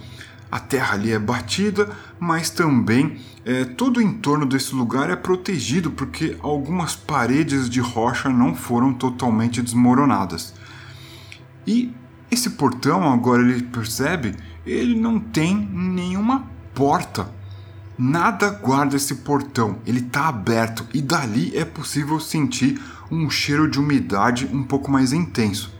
A 0.51 0.59
terra 0.59 0.95
ali 0.95 1.11
é 1.11 1.19
batida, 1.19 1.89
mas 2.19 2.49
também 2.49 3.19
é, 3.45 3.65
todo 3.65 3.97
o 3.97 4.01
entorno 4.01 4.45
desse 4.45 4.75
lugar 4.75 5.09
é 5.09 5.15
protegido 5.15 5.91
porque 5.91 6.37
algumas 6.41 6.95
paredes 6.95 7.69
de 7.69 7.79
rocha 7.79 8.29
não 8.29 8.53
foram 8.53 8.93
totalmente 8.93 9.61
desmoronadas. 9.61 10.53
E 11.65 11.93
esse 12.29 12.51
portão, 12.51 13.11
agora 13.11 13.41
ele 13.41 13.63
percebe, 13.63 14.35
ele 14.65 14.99
não 14.99 15.19
tem 15.19 15.55
nenhuma 15.55 16.47
porta. 16.73 17.29
Nada 17.97 18.49
guarda 18.49 18.95
esse 18.95 19.15
portão, 19.15 19.77
ele 19.85 19.99
está 19.99 20.27
aberto 20.27 20.87
e 20.93 21.01
dali 21.01 21.55
é 21.55 21.63
possível 21.63 22.19
sentir 22.19 22.81
um 23.11 23.29
cheiro 23.29 23.69
de 23.69 23.79
umidade 23.79 24.49
um 24.51 24.63
pouco 24.63 24.89
mais 24.89 25.13
intenso. 25.13 25.71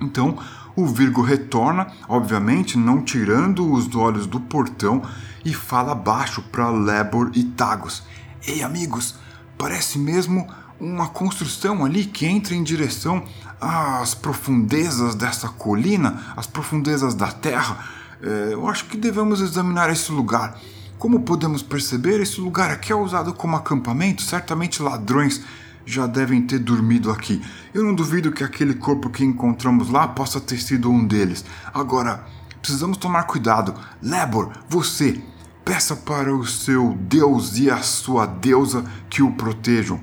Então, 0.00 0.38
o 0.76 0.86
Virgo 0.86 1.22
retorna, 1.22 1.88
obviamente 2.08 2.78
não 2.78 3.02
tirando 3.02 3.70
os 3.70 3.94
olhos 3.94 4.26
do 4.26 4.40
portão, 4.40 5.02
e 5.44 5.52
fala 5.52 5.94
baixo 5.94 6.42
para 6.42 6.70
Lebor 6.70 7.30
e 7.34 7.44
Tagos: 7.44 8.02
Ei, 8.46 8.62
amigos, 8.62 9.14
parece 9.58 9.98
mesmo 9.98 10.48
uma 10.80 11.08
construção 11.08 11.84
ali 11.84 12.04
que 12.04 12.26
entra 12.26 12.54
em 12.54 12.62
direção 12.62 13.22
às 13.60 14.14
profundezas 14.14 15.14
dessa 15.14 15.48
colina, 15.48 16.22
às 16.36 16.46
profundezas 16.46 17.14
da 17.14 17.30
terra. 17.30 17.84
É, 18.24 18.54
eu 18.54 18.66
acho 18.66 18.86
que 18.86 18.96
devemos 18.96 19.42
examinar 19.42 19.90
esse 19.90 20.10
lugar. 20.10 20.58
Como 20.98 21.20
podemos 21.20 21.62
perceber, 21.62 22.20
esse 22.20 22.40
lugar 22.40 22.70
aqui 22.70 22.90
é 22.90 22.96
usado 22.96 23.34
como 23.34 23.54
acampamento. 23.54 24.22
Certamente 24.22 24.82
ladrões 24.82 25.42
já 25.84 26.06
devem 26.06 26.40
ter 26.40 26.58
dormido 26.58 27.10
aqui. 27.10 27.42
Eu 27.74 27.84
não 27.84 27.94
duvido 27.94 28.32
que 28.32 28.42
aquele 28.42 28.72
corpo 28.74 29.10
que 29.10 29.22
encontramos 29.22 29.90
lá 29.90 30.08
possa 30.08 30.40
ter 30.40 30.58
sido 30.58 30.90
um 30.90 31.06
deles. 31.06 31.44
Agora, 31.74 32.24
precisamos 32.62 32.96
tomar 32.96 33.24
cuidado. 33.24 33.74
Lebor, 34.00 34.52
você, 34.66 35.20
peça 35.62 35.94
para 35.94 36.34
o 36.34 36.46
seu 36.46 36.96
Deus 36.98 37.58
e 37.58 37.70
a 37.70 37.82
sua 37.82 38.24
deusa 38.24 38.86
que 39.10 39.22
o 39.22 39.32
protejam. 39.32 40.00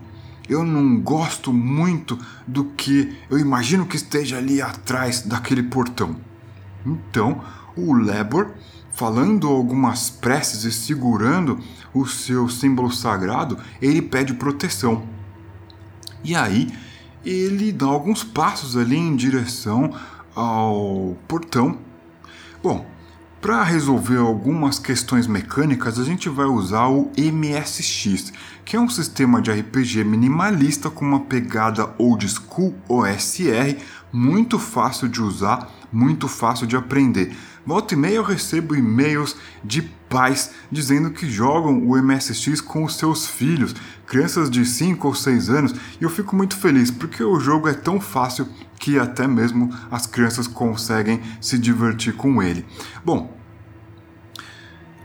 Eu 0.47 0.63
não 0.63 0.99
gosto 0.99 1.51
muito 1.51 2.19
do 2.45 2.65
que 2.65 3.17
eu 3.31 3.39
imagino 3.39 3.87
que 3.87 3.95
esteja 3.95 4.37
ali 4.37 4.61
atrás 4.61 5.21
daquele 5.21 5.63
portão. 5.63 6.15
Então, 6.85 7.41
o 7.75 7.93
Lebor, 7.93 8.51
falando 8.91 9.47
algumas 9.47 10.09
preces 10.09 10.63
e 10.63 10.71
segurando 10.71 11.59
o 11.93 12.05
seu 12.05 12.49
símbolo 12.49 12.91
sagrado, 12.91 13.57
ele 13.81 14.01
pede 14.01 14.33
proteção. 14.33 15.03
E 16.23 16.35
aí 16.35 16.71
ele 17.25 17.71
dá 17.71 17.85
alguns 17.85 18.23
passos 18.23 18.75
ali 18.77 18.97
em 18.97 19.15
direção 19.15 19.93
ao 20.35 21.15
portão. 21.27 21.77
Bom, 22.63 22.85
para 23.41 23.63
resolver 23.63 24.17
algumas 24.17 24.77
questões 24.77 25.25
mecânicas, 25.25 25.97
a 25.97 26.03
gente 26.03 26.29
vai 26.29 26.45
usar 26.45 26.87
o 26.87 27.11
MSX, 27.17 28.31
que 28.63 28.75
é 28.75 28.79
um 28.79 28.87
sistema 28.87 29.41
de 29.41 29.51
RPG 29.51 30.03
minimalista 30.03 30.91
com 30.91 31.03
uma 31.03 31.21
pegada 31.21 31.89
old 31.97 32.27
school 32.29 32.75
OSR, 32.87 33.77
muito 34.13 34.59
fácil 34.59 35.07
de 35.07 35.21
usar, 35.23 35.71
muito 35.91 36.27
fácil 36.27 36.67
de 36.67 36.75
aprender. 36.75 37.35
Volta 37.65 37.93
e 37.93 37.97
meia 37.97 38.15
eu 38.15 38.23
recebo 38.23 38.75
e-mails 38.75 39.35
de 39.63 39.83
pais 40.09 40.51
dizendo 40.71 41.11
que 41.11 41.29
jogam 41.29 41.87
o 41.87 42.01
MSX 42.01 42.59
com 42.59 42.83
os 42.83 42.95
seus 42.95 43.27
filhos, 43.27 43.75
crianças 44.07 44.49
de 44.49 44.65
5 44.65 45.07
ou 45.07 45.13
6 45.13 45.49
anos, 45.49 45.75
e 45.99 46.03
eu 46.03 46.09
fico 46.09 46.35
muito 46.35 46.57
feliz 46.57 46.89
porque 46.89 47.23
o 47.23 47.39
jogo 47.39 47.67
é 47.67 47.73
tão 47.73 48.01
fácil 48.01 48.47
que 48.79 48.97
até 48.97 49.27
mesmo 49.27 49.69
as 49.91 50.07
crianças 50.07 50.47
conseguem 50.47 51.21
se 51.39 51.57
divertir 51.57 52.15
com 52.15 52.41
ele. 52.41 52.65
Bom, 53.05 53.37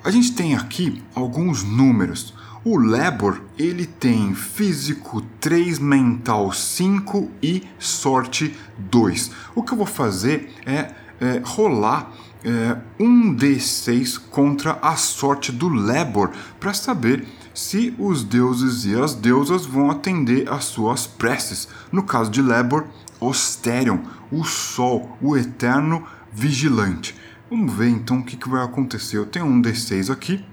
a 0.03 0.11
gente 0.11 0.33
tem 0.33 0.55
aqui 0.55 1.03
alguns 1.14 1.62
números. 1.62 2.33
O 2.64 2.79
Lebor, 2.79 3.40
ele 3.59 3.87
tem 3.87 4.35
físico 4.35 5.21
3, 5.40 5.79
mental 5.79 6.53
5 6.53 7.31
e 7.42 7.62
sorte 7.79 8.57
2. 8.79 9.31
O 9.55 9.62
que 9.62 9.73
eu 9.73 9.77
vou 9.77 9.87
fazer 9.87 10.53
é, 10.64 10.92
é 11.21 11.42
rolar 11.45 12.12
é, 12.44 12.77
um 12.99 13.35
D6 13.35 14.20
contra 14.31 14.79
a 14.83 14.96
sorte 14.96 15.51
do 15.51 15.68
Lebor 15.68 16.31
para 16.61 16.75
saber 16.75 17.27
se 17.55 17.94
os 17.99 18.22
deuses 18.22 18.85
e 18.85 18.94
as 18.94 19.14
deusas 19.14 19.64
vão 19.64 19.90
atender 19.90 20.49
às 20.49 20.64
suas 20.64 21.07
preces. 21.07 21.68
No 21.90 22.03
caso 22.03 22.31
de 22.31 22.42
Lebor, 22.42 22.85
Osterion, 23.18 23.99
o 24.31 24.44
Sol, 24.44 25.16
o 25.20 25.37
Eterno 25.37 26.07
Vigilante. 26.33 27.14
Vamos 27.51 27.75
ver 27.75 27.88
então 27.88 28.18
o 28.18 28.25
que, 28.25 28.37
que 28.37 28.49
vai 28.49 28.62
acontecer. 28.62 29.16
Eu 29.16 29.27
tenho 29.27 29.46
um 29.46 29.62
D6 29.62 30.12
aqui. 30.12 30.44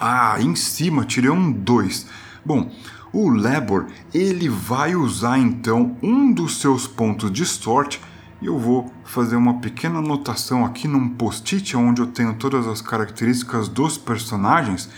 Ah, 0.00 0.36
em 0.40 0.54
cima 0.54 1.04
tirei 1.04 1.30
um 1.30 1.50
2. 1.50 2.06
Bom, 2.44 2.70
o 3.12 3.30
Lebor 3.30 3.86
ele 4.12 4.48
vai 4.48 4.94
usar 4.94 5.38
então 5.38 5.96
um 6.02 6.32
dos 6.32 6.60
seus 6.60 6.86
pontos 6.86 7.32
de 7.32 7.46
sorte 7.46 8.00
eu 8.42 8.58
vou 8.58 8.92
fazer 9.04 9.36
uma 9.36 9.60
pequena 9.60 9.98
anotação 9.98 10.64
aqui 10.64 10.86
num 10.86 11.08
post-it 11.08 11.76
onde 11.76 12.00
eu 12.00 12.06
tenho 12.06 12.34
todas 12.34 12.66
as 12.66 12.80
características 12.80 13.68
dos 13.68 13.96
personagens. 13.96 14.88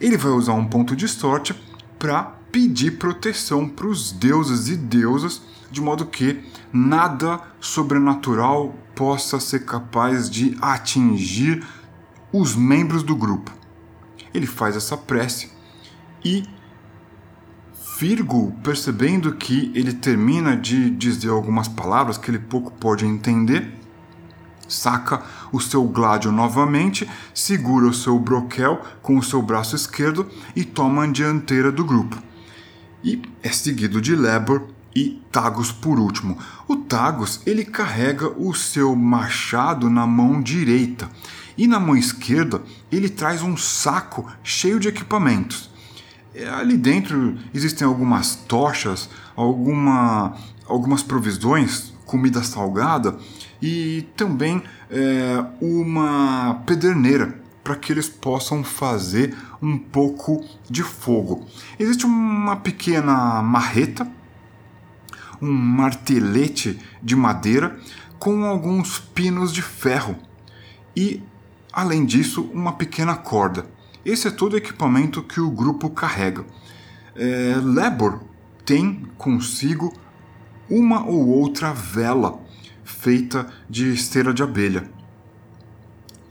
Ele 0.00 0.16
vai 0.16 0.32
usar 0.32 0.52
um 0.52 0.66
ponto 0.66 0.94
de 0.94 1.08
sorte 1.08 1.54
para 1.98 2.22
pedir 2.52 2.98
proteção 2.98 3.68
para 3.68 3.86
os 3.86 4.12
deuses 4.12 4.68
e 4.68 4.76
deusas, 4.76 5.42
de 5.70 5.80
modo 5.80 6.06
que 6.06 6.40
nada 6.72 7.40
sobrenatural 7.60 8.74
possa 8.94 9.40
ser 9.40 9.64
capaz 9.64 10.30
de 10.30 10.56
atingir 10.60 11.66
os 12.32 12.54
membros 12.54 13.02
do 13.02 13.16
grupo. 13.16 13.50
Ele 14.32 14.46
faz 14.46 14.76
essa 14.76 14.96
prece 14.96 15.50
e 16.24 16.44
Firgo, 18.06 18.52
percebendo 18.62 19.34
que 19.34 19.72
ele 19.74 19.94
termina 19.94 20.54
de 20.54 20.90
dizer 20.90 21.30
algumas 21.30 21.68
palavras 21.68 22.18
que 22.18 22.30
ele 22.30 22.38
pouco 22.38 22.70
pode 22.70 23.06
entender, 23.06 23.72
saca 24.68 25.22
o 25.50 25.58
seu 25.58 25.82
gládio 25.84 26.30
novamente, 26.30 27.08
segura 27.32 27.86
o 27.86 27.94
seu 27.94 28.18
broquel 28.18 28.84
com 29.00 29.16
o 29.16 29.22
seu 29.22 29.40
braço 29.40 29.74
esquerdo 29.74 30.28
e 30.54 30.66
toma 30.66 31.04
a 31.04 31.06
dianteira 31.06 31.72
do 31.72 31.82
grupo. 31.82 32.22
E 33.02 33.22
é 33.42 33.50
seguido 33.50 34.02
de 34.02 34.14
Lebor 34.14 34.64
e 34.94 35.22
Tagus 35.32 35.72
por 35.72 35.98
último. 35.98 36.36
O 36.68 36.76
Tagus 36.76 37.40
ele 37.46 37.64
carrega 37.64 38.28
o 38.38 38.52
seu 38.52 38.94
machado 38.94 39.88
na 39.88 40.06
mão 40.06 40.42
direita 40.42 41.08
e 41.56 41.66
na 41.66 41.80
mão 41.80 41.96
esquerda 41.96 42.60
ele 42.92 43.08
traz 43.08 43.40
um 43.40 43.56
saco 43.56 44.30
cheio 44.42 44.78
de 44.78 44.88
equipamentos. 44.88 45.72
É, 46.34 46.48
ali 46.48 46.76
dentro 46.76 47.36
existem 47.54 47.86
algumas 47.86 48.34
tochas, 48.34 49.08
alguma, 49.36 50.34
algumas 50.66 51.02
provisões, 51.02 51.92
comida 52.04 52.42
salgada 52.42 53.16
e 53.62 54.06
também 54.16 54.62
é, 54.90 55.44
uma 55.60 56.62
pederneira 56.66 57.40
para 57.62 57.76
que 57.76 57.92
eles 57.92 58.08
possam 58.08 58.62
fazer 58.62 59.34
um 59.62 59.78
pouco 59.78 60.44
de 60.68 60.82
fogo. 60.82 61.46
Existe 61.78 62.04
uma 62.04 62.56
pequena 62.56 63.40
marreta, 63.40 64.06
um 65.40 65.50
martelete 65.50 66.78
de 67.02 67.16
madeira 67.16 67.78
com 68.18 68.44
alguns 68.44 68.98
pinos 68.98 69.52
de 69.52 69.62
ferro 69.62 70.16
e, 70.94 71.22
além 71.72 72.04
disso, 72.04 72.42
uma 72.52 72.72
pequena 72.72 73.16
corda. 73.16 73.66
Esse 74.04 74.28
é 74.28 74.30
todo 74.30 74.52
o 74.52 74.56
equipamento 74.58 75.22
que 75.22 75.40
o 75.40 75.50
grupo 75.50 75.88
carrega. 75.88 76.44
É, 77.16 77.56
Lebor 77.62 78.20
tem 78.64 79.06
consigo 79.16 79.92
uma 80.68 81.06
ou 81.06 81.26
outra 81.28 81.72
vela 81.72 82.38
feita 82.84 83.46
de 83.68 83.96
cera 83.96 84.34
de 84.34 84.42
abelha. 84.42 84.90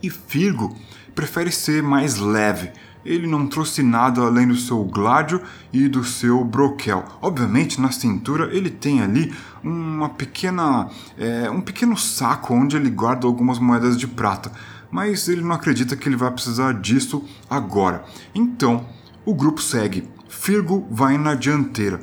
E 0.00 0.08
Firgo 0.08 0.76
prefere 1.14 1.50
ser 1.50 1.82
mais 1.82 2.16
leve. 2.16 2.70
Ele 3.04 3.26
não 3.26 3.46
trouxe 3.46 3.82
nada 3.82 4.22
além 4.22 4.48
do 4.48 4.56
seu 4.56 4.82
gládio 4.84 5.42
e 5.72 5.88
do 5.88 6.04
seu 6.04 6.42
broquel. 6.44 7.04
Obviamente, 7.20 7.80
na 7.80 7.90
cintura 7.90 8.54
ele 8.54 8.70
tem 8.70 9.02
ali 9.02 9.34
uma 9.62 10.08
pequena, 10.08 10.88
é, 11.18 11.50
um 11.50 11.60
pequeno 11.60 11.96
saco 11.96 12.54
onde 12.54 12.76
ele 12.76 12.88
guarda 12.88 13.26
algumas 13.26 13.58
moedas 13.58 13.96
de 13.96 14.06
prata 14.06 14.52
mas 14.94 15.26
ele 15.26 15.42
não 15.42 15.50
acredita 15.50 15.96
que 15.96 16.08
ele 16.08 16.14
vai 16.14 16.30
precisar 16.30 16.74
disso 16.74 17.24
agora. 17.50 18.04
Então, 18.32 18.86
o 19.24 19.34
grupo 19.34 19.60
segue. 19.60 20.08
Firgo 20.28 20.86
vai 20.88 21.18
na 21.18 21.34
dianteira. 21.34 22.00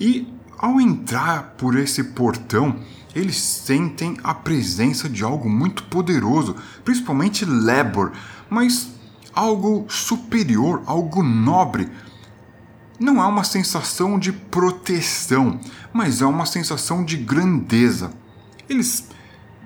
E 0.00 0.26
ao 0.58 0.80
entrar 0.80 1.54
por 1.56 1.78
esse 1.78 2.02
portão, 2.02 2.80
eles 3.14 3.36
sentem 3.36 4.16
a 4.24 4.34
presença 4.34 5.08
de 5.08 5.22
algo 5.22 5.48
muito 5.48 5.84
poderoso, 5.84 6.56
principalmente 6.84 7.44
Lebor, 7.44 8.10
mas 8.50 8.90
algo 9.32 9.86
superior, 9.88 10.82
algo 10.84 11.22
nobre. 11.22 11.88
Não 12.98 13.22
é 13.22 13.26
uma 13.28 13.44
sensação 13.44 14.18
de 14.18 14.32
proteção, 14.32 15.60
mas 15.92 16.20
é 16.20 16.26
uma 16.26 16.44
sensação 16.44 17.04
de 17.04 17.16
grandeza. 17.18 18.12
Eles 18.68 19.06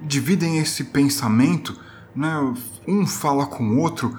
dividem 0.03 0.59
esse 0.59 0.85
pensamento, 0.85 1.86
né? 2.17 2.55
um 2.89 3.07
fala 3.07 3.47
com 3.47 3.69
o 3.69 3.79
outro, 3.79 4.17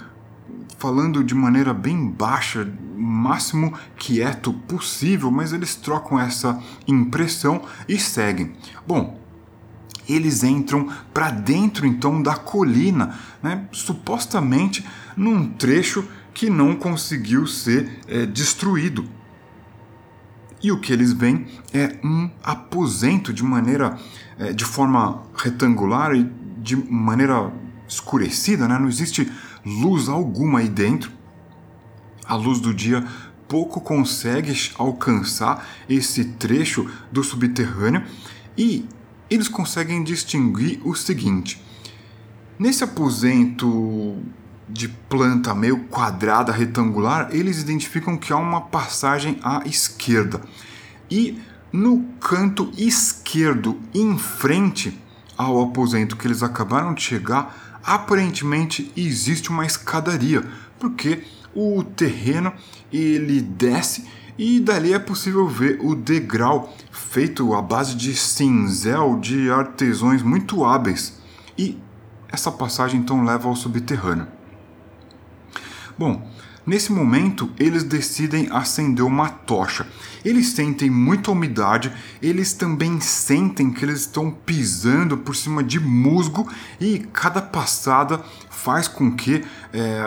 falando 0.78 1.24
de 1.24 1.34
maneira 1.34 1.74
bem 1.74 2.10
baixa, 2.10 2.72
o 2.96 3.02
máximo 3.02 3.74
quieto 3.98 4.54
possível, 4.54 5.32
mas 5.32 5.52
eles 5.52 5.76
trocam 5.76 6.20
essa 6.20 6.62
impressão 6.88 7.62
e 7.88 7.98
seguem. 7.98 8.54
Bom, 8.86 9.20
eles 10.08 10.44
entram 10.44 10.88
para 11.14 11.32
dentro 11.32 11.86
então 11.86 12.22
da 12.22 12.36
colina, 12.36 13.18
né? 13.42 13.68
supostamente 13.72 14.86
num 15.16 15.50
trecho 15.50 16.08
que 16.34 16.50
não 16.50 16.76
conseguiu 16.76 17.48
ser 17.48 18.00
é, 18.08 18.26
destruído. 18.26 19.06
E 20.62 20.72
o 20.72 20.80
que 20.80 20.92
eles 20.92 21.14
veem 21.14 21.48
é 21.74 21.98
um 22.04 22.30
aposento 22.44 23.34
de 23.34 23.44
maneira, 23.44 23.98
é, 24.40 24.54
de 24.54 24.66
forma 24.66 25.24
retangular 25.36 26.16
e 26.16 26.24
de 26.58 26.76
maneira 26.76 27.52
escurecida, 27.88 28.68
né? 28.68 28.78
não 28.78 28.88
existe 28.88 29.32
luz 29.66 30.10
alguma 30.10 30.60
aí 30.60 30.70
dentro. 30.70 31.12
A 32.26 32.36
luz 32.36 32.60
do 32.60 32.74
dia 32.74 33.06
pouco 33.48 33.80
consegue 33.80 34.54
alcançar 34.78 35.66
esse 35.88 36.24
trecho 36.26 36.90
do 37.12 37.24
subterrâneo 37.24 38.04
e 38.58 38.86
eles 39.30 39.48
conseguem 39.48 40.04
distinguir 40.04 40.80
o 40.84 40.96
seguinte: 40.96 41.62
nesse 42.60 42.84
aposento 42.84 44.18
de 44.68 44.90
planta 44.90 45.56
meio 45.56 45.86
quadrada, 45.86 46.52
retangular, 46.52 47.30
eles 47.32 47.62
identificam 47.62 48.18
que 48.18 48.34
há 48.34 48.38
uma 48.38 48.62
passagem 48.62 49.40
à 49.42 49.62
esquerda. 49.66 50.42
E 51.10 51.40
no 51.72 52.04
canto 52.20 52.72
esquerdo, 52.78 53.80
em 53.94 54.18
frente 54.18 55.00
ao 55.38 55.62
aposento 55.62 56.18
que 56.18 56.28
eles 56.28 56.44
acabaram 56.44 56.94
de 56.94 57.02
chegar, 57.02 57.67
aparentemente 57.88 58.92
existe 58.98 59.50
uma 59.50 59.66
escadaria, 59.66 60.44
porque 60.78 61.24
o 61.56 61.82
terreno 61.84 62.52
ele 62.92 63.40
desce 63.40 64.06
e 64.38 64.60
dali 64.60 64.94
é 64.94 65.00
possível 65.00 65.48
ver 65.48 65.80
o 65.82 65.96
degrau 65.96 66.76
feito 66.92 67.54
à 67.56 67.62
base 67.62 67.96
de 67.96 68.14
cinzel 68.14 69.18
de 69.20 69.50
artesãos 69.50 70.22
muito 70.22 70.66
hábeis. 70.66 71.18
E 71.58 71.80
essa 72.30 72.52
passagem 72.52 73.00
então 73.00 73.24
leva 73.24 73.48
ao 73.48 73.56
subterrâneo. 73.56 74.28
Bom, 75.98 76.30
nesse 76.68 76.92
momento 76.92 77.50
eles 77.58 77.84
decidem 77.84 78.50
acender 78.52 79.04
uma 79.04 79.30
tocha. 79.30 79.88
Eles 80.24 80.50
sentem 80.50 80.90
muita 80.90 81.32
umidade, 81.32 81.92
eles 82.22 82.52
também 82.52 83.00
sentem 83.00 83.72
que 83.72 83.86
eles 83.86 84.02
estão 84.02 84.30
pisando 84.30 85.18
por 85.18 85.36
cima 85.36 85.64
de 85.64 85.80
musgo 85.80 86.48
e 86.80 87.00
cada 87.14 87.42
passada 87.42 88.22
faz 88.50 88.88
com 88.88 89.16
que 89.16 89.46
é, 89.72 90.00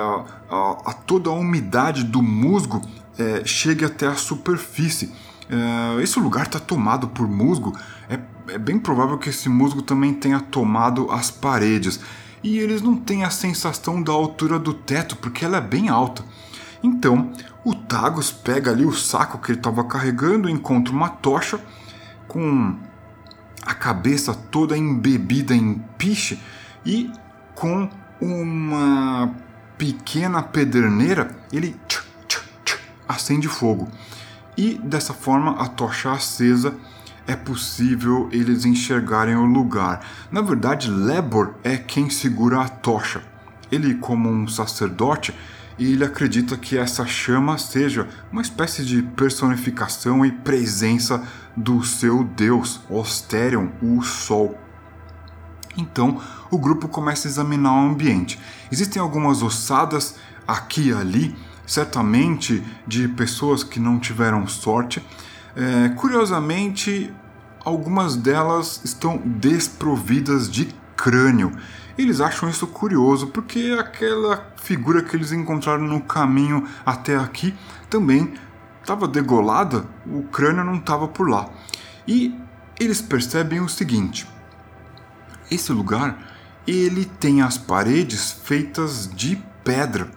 a, 0.51 0.91
a, 0.91 0.93
toda 0.93 1.31
a 1.31 1.33
umidade 1.33 2.05
do 2.05 2.23
musgo 2.23 2.83
é, 3.19 3.43
chegue 3.47 3.85
até 3.85 4.07
a 4.07 4.15
superfície. 4.15 5.11
É, 5.49 6.03
esse 6.03 6.21
lugar 6.21 6.47
está 6.47 6.61
tomado 6.61 7.09
por 7.09 7.27
musgo, 7.27 7.77
é, 8.09 8.21
é 8.53 8.59
bem 8.59 8.79
provável 8.79 9.17
que 9.17 9.31
esse 9.31 9.49
musgo 9.49 9.81
também 9.81 10.13
tenha 10.13 10.41
tomado 10.41 11.11
as 11.11 11.31
paredes 11.31 11.99
e 12.43 12.59
eles 12.59 12.83
não 12.83 12.97
têm 12.97 13.25
a 13.25 13.31
sensação 13.31 14.03
da 14.03 14.13
altura 14.13 14.59
do 14.59 14.73
teto 14.73 15.17
porque 15.17 15.45
ela 15.45 15.59
é 15.59 15.61
bem 15.61 15.89
alta. 15.89 16.25
Então, 16.83 17.31
o 17.65 17.75
Tagus 17.75 18.31
pega 18.33 18.71
ali 18.71 18.85
o 18.85 18.93
saco 18.93 19.39
que 19.39 19.53
ele 19.53 19.59
estava 19.59 19.85
carregando, 19.85 20.49
encontra 20.49 20.93
uma 20.93 21.09
tocha 21.09 21.61
com 22.27 22.77
a 23.65 23.75
cabeça 23.75 24.35
toda 24.35 24.77
embebida 24.77 25.55
em 25.55 25.75
piche 25.99 26.41
e 26.85 27.13
com 27.55 27.89
uma 28.21 29.35
pequena 29.77 30.43
pederneira, 30.43 31.37
ele 31.53 31.77
tch, 31.87 32.03
tch, 32.29 32.39
tch, 32.65 32.79
acende 33.09 33.49
fogo. 33.49 33.89
E 34.57 34.75
dessa 34.75 35.13
forma 35.13 35.61
a 35.63 35.67
tocha 35.67 36.13
acesa 36.13 36.75
é 37.27 37.37
possível 37.37 38.29
eles 38.33 38.65
enxergarem 38.65 39.37
o 39.37 39.45
lugar. 39.45 40.05
Na 40.31 40.41
verdade, 40.41 40.91
Lebor 40.91 41.55
é 41.63 41.77
quem 41.77 42.11
segura 42.11 42.61
a 42.61 42.69
tocha. 42.69 43.23
Ele, 43.71 43.95
como 43.95 44.29
um 44.29 44.49
sacerdote, 44.49 45.35
ele 45.79 46.05
acredita 46.05 46.57
que 46.57 46.77
essa 46.77 47.07
chama 47.07 47.57
seja 47.59 48.07
uma 48.31 48.43
espécie 48.43 48.85
de 48.85 49.03
personificação 49.03 50.25
e 50.25 50.31
presença 50.31 51.23
do 51.57 51.83
seu 51.83 52.25
deus, 52.25 52.81
Osterion, 52.89 53.69
o 53.83 54.03
Sol. 54.03 54.59
Então, 55.77 56.21
o 56.51 56.59
grupo 56.59 56.89
começa 56.89 57.29
a 57.29 57.31
examinar 57.31 57.73
o 57.73 57.91
ambiente. 57.91 58.39
Existem 58.71 59.01
algumas 59.01 59.43
ossadas 59.43 60.17
aqui 60.47 60.89
e 60.89 60.93
ali, 60.93 61.35
certamente 61.67 62.63
de 62.87 63.09
pessoas 63.09 63.63
que 63.63 63.79
não 63.79 63.99
tiveram 63.99 64.47
sorte, 64.47 65.05
é, 65.57 65.89
curiosamente, 65.91 67.13
algumas 67.65 68.17
delas 68.17 68.81
estão 68.85 69.19
desprovidas 69.25 70.51
de 70.51 70.69
crânio. 70.97 71.53
Eles 72.01 72.19
acham 72.19 72.49
isso 72.49 72.67
curioso 72.67 73.27
porque 73.27 73.77
aquela 73.79 74.55
figura 74.57 75.03
que 75.03 75.15
eles 75.15 75.33
encontraram 75.33 75.87
no 75.87 76.01
caminho 76.01 76.67
até 76.85 77.15
aqui 77.15 77.55
também 77.91 78.33
estava 78.81 79.07
degolada, 79.07 79.85
o 80.07 80.23
crânio 80.23 80.65
não 80.65 80.77
estava 80.77 81.07
por 81.07 81.29
lá. 81.29 81.51
E 82.09 82.35
eles 82.79 83.03
percebem 83.03 83.61
o 83.61 83.69
seguinte: 83.69 84.27
esse 85.51 85.73
lugar 85.73 86.19
ele 86.67 87.05
tem 87.05 87.43
as 87.43 87.59
paredes 87.59 88.33
feitas 88.33 89.07
de 89.07 89.37
pedra. 89.63 90.11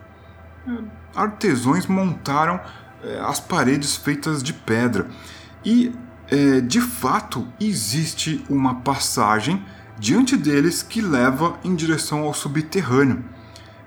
Artesãos 1.13 1.85
montaram 1.85 2.61
é, 3.03 3.19
as 3.19 3.41
paredes 3.41 3.97
feitas 3.97 4.41
de 4.41 4.53
pedra. 4.53 5.09
E 5.65 5.93
é, 6.31 6.61
de 6.61 6.79
fato 6.79 7.45
existe 7.59 8.41
uma 8.49 8.75
passagem 8.75 9.61
diante 10.03 10.35
deles 10.35 10.83
que 10.83 10.99
leva 10.99 11.57
em 11.63 11.73
direção 11.73 12.23
ao 12.23 12.33
subterrâneo. 12.33 13.23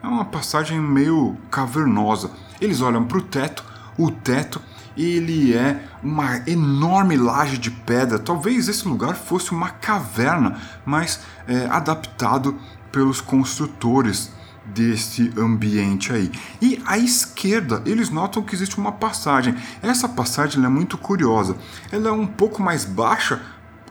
É 0.02 0.06
uma 0.06 0.24
passagem 0.24 0.80
meio 0.80 1.36
cavernosa. 1.50 2.30
Eles 2.58 2.80
olham 2.80 3.04
para 3.04 3.18
o 3.18 3.20
teto, 3.20 3.62
o 3.98 4.10
teto 4.10 4.58
ele 4.96 5.52
é 5.54 5.78
uma 6.02 6.38
enorme 6.48 7.18
laje 7.18 7.58
de 7.58 7.70
pedra. 7.70 8.18
Talvez 8.18 8.66
esse 8.66 8.88
lugar 8.88 9.14
fosse 9.14 9.52
uma 9.52 9.68
caverna, 9.68 10.58
mas 10.86 11.20
é, 11.46 11.66
adaptado 11.66 12.58
pelos 12.90 13.20
construtores 13.20 14.32
desse 14.64 15.30
ambiente 15.36 16.14
aí. 16.14 16.32
E 16.62 16.82
à 16.86 16.96
esquerda, 16.96 17.82
eles 17.84 18.08
notam 18.08 18.42
que 18.42 18.54
existe 18.54 18.78
uma 18.78 18.92
passagem. 18.92 19.54
Essa 19.82 20.08
passagem 20.08 20.64
é 20.64 20.68
muito 20.68 20.96
curiosa. 20.96 21.58
Ela 21.92 22.08
é 22.08 22.12
um 22.12 22.26
pouco 22.26 22.62
mais 22.62 22.86
baixa 22.86 23.42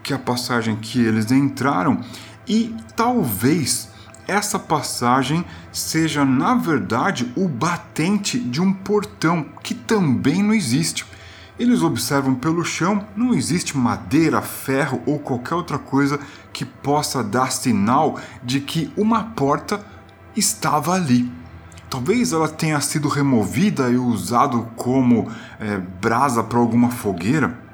que 0.05 0.13
a 0.13 0.19
passagem 0.19 0.75
que 0.75 1.03
eles 1.03 1.31
entraram 1.31 1.99
e 2.47 2.75
talvez 2.95 3.89
essa 4.27 4.59
passagem 4.59 5.43
seja 5.71 6.23
na 6.23 6.53
verdade 6.53 7.33
o 7.35 7.47
batente 7.47 8.39
de 8.39 8.61
um 8.61 8.71
portão 8.71 9.43
que 9.63 9.73
também 9.73 10.43
não 10.43 10.53
existe. 10.53 11.05
Eles 11.57 11.81
observam 11.81 12.35
pelo 12.35 12.63
chão, 12.63 13.03
não 13.15 13.33
existe 13.33 13.75
madeira, 13.75 14.43
ferro 14.43 15.01
ou 15.07 15.17
qualquer 15.17 15.55
outra 15.55 15.79
coisa 15.79 16.19
que 16.53 16.65
possa 16.65 17.23
dar 17.23 17.51
sinal 17.51 18.19
de 18.43 18.59
que 18.59 18.93
uma 18.95 19.23
porta 19.23 19.83
estava 20.35 20.93
ali. 20.93 21.31
Talvez 21.89 22.31
ela 22.31 22.47
tenha 22.47 22.79
sido 22.79 23.07
removida 23.07 23.89
e 23.89 23.97
usado 23.97 24.67
como 24.75 25.31
é, 25.59 25.77
brasa 25.77 26.43
para 26.43 26.59
alguma 26.59 26.91
fogueira, 26.91 27.64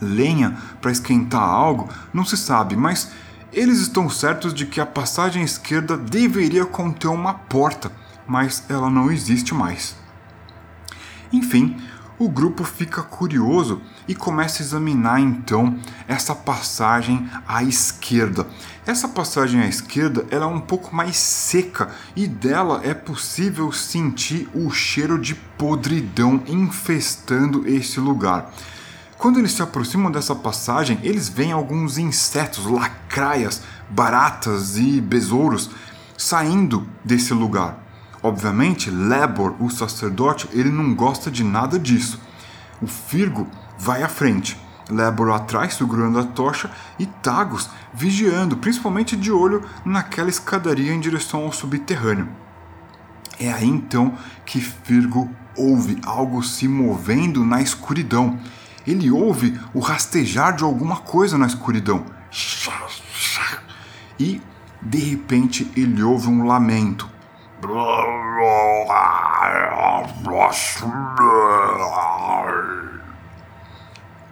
lenha 0.00 0.56
para 0.80 0.92
esquentar 0.92 1.42
algo, 1.42 1.88
não 2.12 2.24
se 2.24 2.36
sabe, 2.36 2.76
mas 2.76 3.10
eles 3.52 3.78
estão 3.78 4.10
certos 4.10 4.52
de 4.52 4.66
que 4.66 4.80
a 4.80 4.86
passagem 4.86 5.42
esquerda 5.42 5.96
deveria 5.96 6.66
conter 6.66 7.08
uma 7.08 7.34
porta, 7.34 7.90
mas 8.26 8.64
ela 8.68 8.90
não 8.90 9.10
existe 9.10 9.54
mais. 9.54 9.94
Enfim, 11.32 11.76
o 12.18 12.28
grupo 12.28 12.62
fica 12.62 13.02
curioso 13.02 13.82
e 14.06 14.14
começa 14.14 14.62
a 14.62 14.66
examinar 14.66 15.20
então 15.20 15.78
essa 16.06 16.34
passagem 16.34 17.28
à 17.46 17.62
esquerda. 17.62 18.46
Essa 18.86 19.08
passagem 19.08 19.60
à 19.60 19.66
esquerda 19.66 20.24
ela 20.30 20.44
é 20.44 20.48
um 20.48 20.60
pouco 20.60 20.94
mais 20.94 21.16
seca 21.16 21.90
e 22.14 22.26
dela 22.26 22.80
é 22.84 22.94
possível 22.94 23.72
sentir 23.72 24.48
o 24.54 24.70
cheiro 24.70 25.18
de 25.18 25.34
podridão 25.34 26.42
infestando 26.46 27.66
esse 27.68 27.98
lugar. 27.98 28.52
Quando 29.24 29.38
eles 29.38 29.52
se 29.52 29.62
aproximam 29.62 30.12
dessa 30.12 30.34
passagem, 30.34 30.98
eles 31.02 31.30
veem 31.30 31.50
alguns 31.50 31.96
insetos, 31.96 32.66
lacraias, 32.66 33.62
baratas 33.88 34.76
e 34.76 35.00
besouros 35.00 35.70
saindo 36.14 36.86
desse 37.02 37.32
lugar. 37.32 37.82
Obviamente, 38.22 38.90
Lebor, 38.90 39.54
o 39.58 39.70
sacerdote, 39.70 40.46
ele 40.52 40.68
não 40.68 40.94
gosta 40.94 41.30
de 41.30 41.42
nada 41.42 41.78
disso. 41.78 42.20
O 42.82 42.86
Firgo 42.86 43.48
vai 43.78 44.02
à 44.02 44.10
frente 44.10 44.60
Lebor 44.90 45.30
atrás 45.30 45.72
segurando 45.72 46.18
a 46.18 46.24
tocha 46.24 46.70
e 46.98 47.06
Tagus 47.06 47.70
vigiando, 47.94 48.58
principalmente 48.58 49.16
de 49.16 49.32
olho 49.32 49.64
naquela 49.86 50.28
escadaria 50.28 50.92
em 50.92 51.00
direção 51.00 51.44
ao 51.44 51.52
subterrâneo. 51.52 52.28
É 53.40 53.50
aí 53.50 53.66
então 53.66 54.18
que 54.44 54.60
Firgo 54.60 55.30
ouve 55.56 55.98
algo 56.04 56.42
se 56.42 56.68
movendo 56.68 57.42
na 57.42 57.62
escuridão. 57.62 58.38
Ele 58.86 59.10
ouve 59.10 59.58
o 59.72 59.80
rastejar 59.80 60.54
de 60.54 60.64
alguma 60.64 60.96
coisa 60.96 61.38
na 61.38 61.46
escuridão. 61.46 62.04
E 64.18 64.40
de 64.80 64.98
repente 64.98 65.70
ele 65.76 66.02
ouve 66.02 66.28
um 66.28 66.46
lamento. 66.46 67.08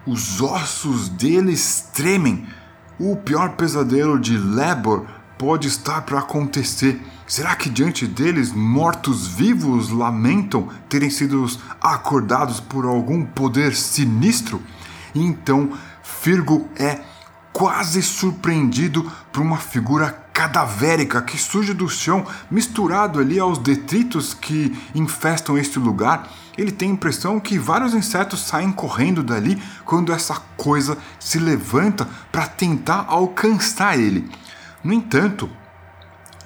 Os 0.06 0.40
ossos 0.40 1.08
deles 1.08 1.88
tremem. 1.92 2.46
O 2.98 3.16
pior 3.16 3.50
pesadelo 3.56 4.20
de 4.20 4.36
Lebor 4.36 5.06
pode 5.42 5.66
estar 5.66 6.02
para 6.02 6.20
acontecer. 6.20 7.02
Será 7.26 7.56
que 7.56 7.68
diante 7.68 8.06
deles 8.06 8.52
mortos-vivos 8.52 9.90
lamentam 9.90 10.68
terem 10.88 11.10
sido 11.10 11.44
acordados 11.80 12.60
por 12.60 12.84
algum 12.84 13.24
poder 13.24 13.74
sinistro? 13.74 14.62
Então 15.12 15.72
Firgo 16.00 16.68
é 16.76 17.00
quase 17.52 18.00
surpreendido 18.02 19.10
por 19.32 19.42
uma 19.42 19.56
figura 19.56 20.12
cadavérica 20.32 21.20
que 21.20 21.36
surge 21.36 21.74
do 21.74 21.88
chão, 21.88 22.24
misturado 22.48 23.18
ali 23.18 23.40
aos 23.40 23.58
detritos 23.58 24.32
que 24.34 24.72
infestam 24.94 25.58
este 25.58 25.76
lugar. 25.76 26.30
Ele 26.56 26.70
tem 26.70 26.90
a 26.90 26.92
impressão 26.92 27.40
que 27.40 27.58
vários 27.58 27.94
insetos 27.94 28.46
saem 28.46 28.70
correndo 28.70 29.24
dali 29.24 29.60
quando 29.84 30.12
essa 30.12 30.40
coisa 30.56 30.96
se 31.18 31.40
levanta 31.40 32.08
para 32.30 32.46
tentar 32.46 33.06
alcançar 33.08 33.98
ele. 33.98 34.30
No 34.84 34.92
entanto, 34.92 35.48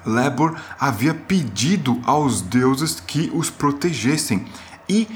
Lebor 0.05 0.55
havia 0.79 1.13
pedido 1.13 1.99
aos 2.05 2.41
deuses 2.41 2.99
que 2.99 3.29
os 3.33 3.49
protegessem 3.49 4.45
e 4.87 5.07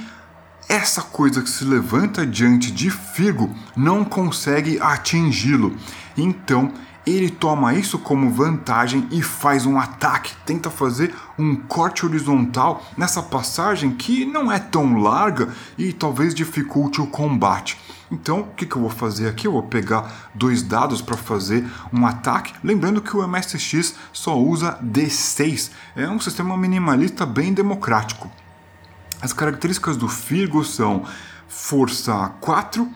essa 0.68 1.02
coisa 1.02 1.42
que 1.42 1.50
se 1.50 1.64
levanta 1.66 2.26
diante 2.26 2.72
de 2.72 2.90
Firgo 2.90 3.54
não 3.76 4.04
consegue 4.04 4.80
atingi-lo. 4.80 5.76
Então 6.18 6.74
ele 7.06 7.30
toma 7.30 7.74
isso 7.74 7.98
como 7.98 8.30
vantagem 8.32 9.08
e 9.12 9.22
faz 9.22 9.66
um 9.66 9.80
ataque, 9.80 10.34
tenta 10.46 10.70
fazer 10.70 11.16
um 11.38 11.56
corte 11.56 12.06
horizontal 12.06 12.84
nessa 12.96 13.24
passagem 13.24 13.92
que 13.92 14.26
não 14.26 14.52
é 14.52 14.60
tão 14.60 14.98
larga 14.98 15.50
e 15.78 15.92
talvez 15.92 16.34
dificulte 16.34 17.02
o 17.02 17.08
combate. 17.08 17.78
Então, 18.12 18.42
o 18.42 18.48
que, 18.48 18.66
que 18.66 18.76
eu 18.76 18.82
vou 18.82 18.90
fazer 18.90 19.30
aqui? 19.30 19.48
Eu 19.48 19.54
vou 19.54 19.64
pegar 19.64 20.30
dois 20.36 20.62
dados 20.62 21.02
para 21.02 21.16
fazer 21.16 21.66
um 21.94 22.06
ataque. 22.06 22.54
Lembrando 22.62 23.02
que 23.02 23.16
o 23.16 23.26
MSX 23.26 23.96
só 24.12 24.38
usa 24.38 24.78
D6, 24.84 25.72
é 25.96 26.08
um 26.10 26.20
sistema 26.20 26.58
minimalista 26.58 27.26
bem 27.26 27.54
democrático. 27.54 28.30
As 29.22 29.32
características 29.32 29.96
do 29.96 30.10
Firgo 30.10 30.66
são 30.66 31.06
força 31.48 32.34
4, 32.42 32.88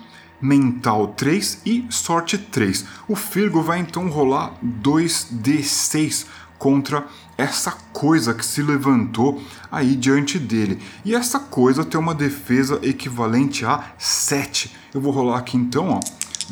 mental 0.41 1.07
3 1.09 1.61
e 1.65 1.85
sorte 1.89 2.37
3. 2.37 2.85
O 3.07 3.15
Firgo 3.15 3.61
vai 3.61 3.79
então 3.79 4.09
rolar 4.09 4.53
2d6 4.63 6.25
contra 6.57 7.05
essa 7.37 7.71
coisa 7.91 8.33
que 8.33 8.45
se 8.45 8.61
levantou 8.61 9.41
aí 9.71 9.95
diante 9.95 10.39
dele. 10.39 10.81
E 11.03 11.13
essa 11.13 11.39
coisa 11.39 11.83
tem 11.83 11.99
uma 11.99 12.15
defesa 12.15 12.79
equivalente 12.81 13.65
a 13.65 13.83
7. 13.97 14.75
Eu 14.93 15.01
vou 15.01 15.11
rolar 15.11 15.39
aqui 15.39 15.57
então, 15.57 15.89
ó, 15.89 15.99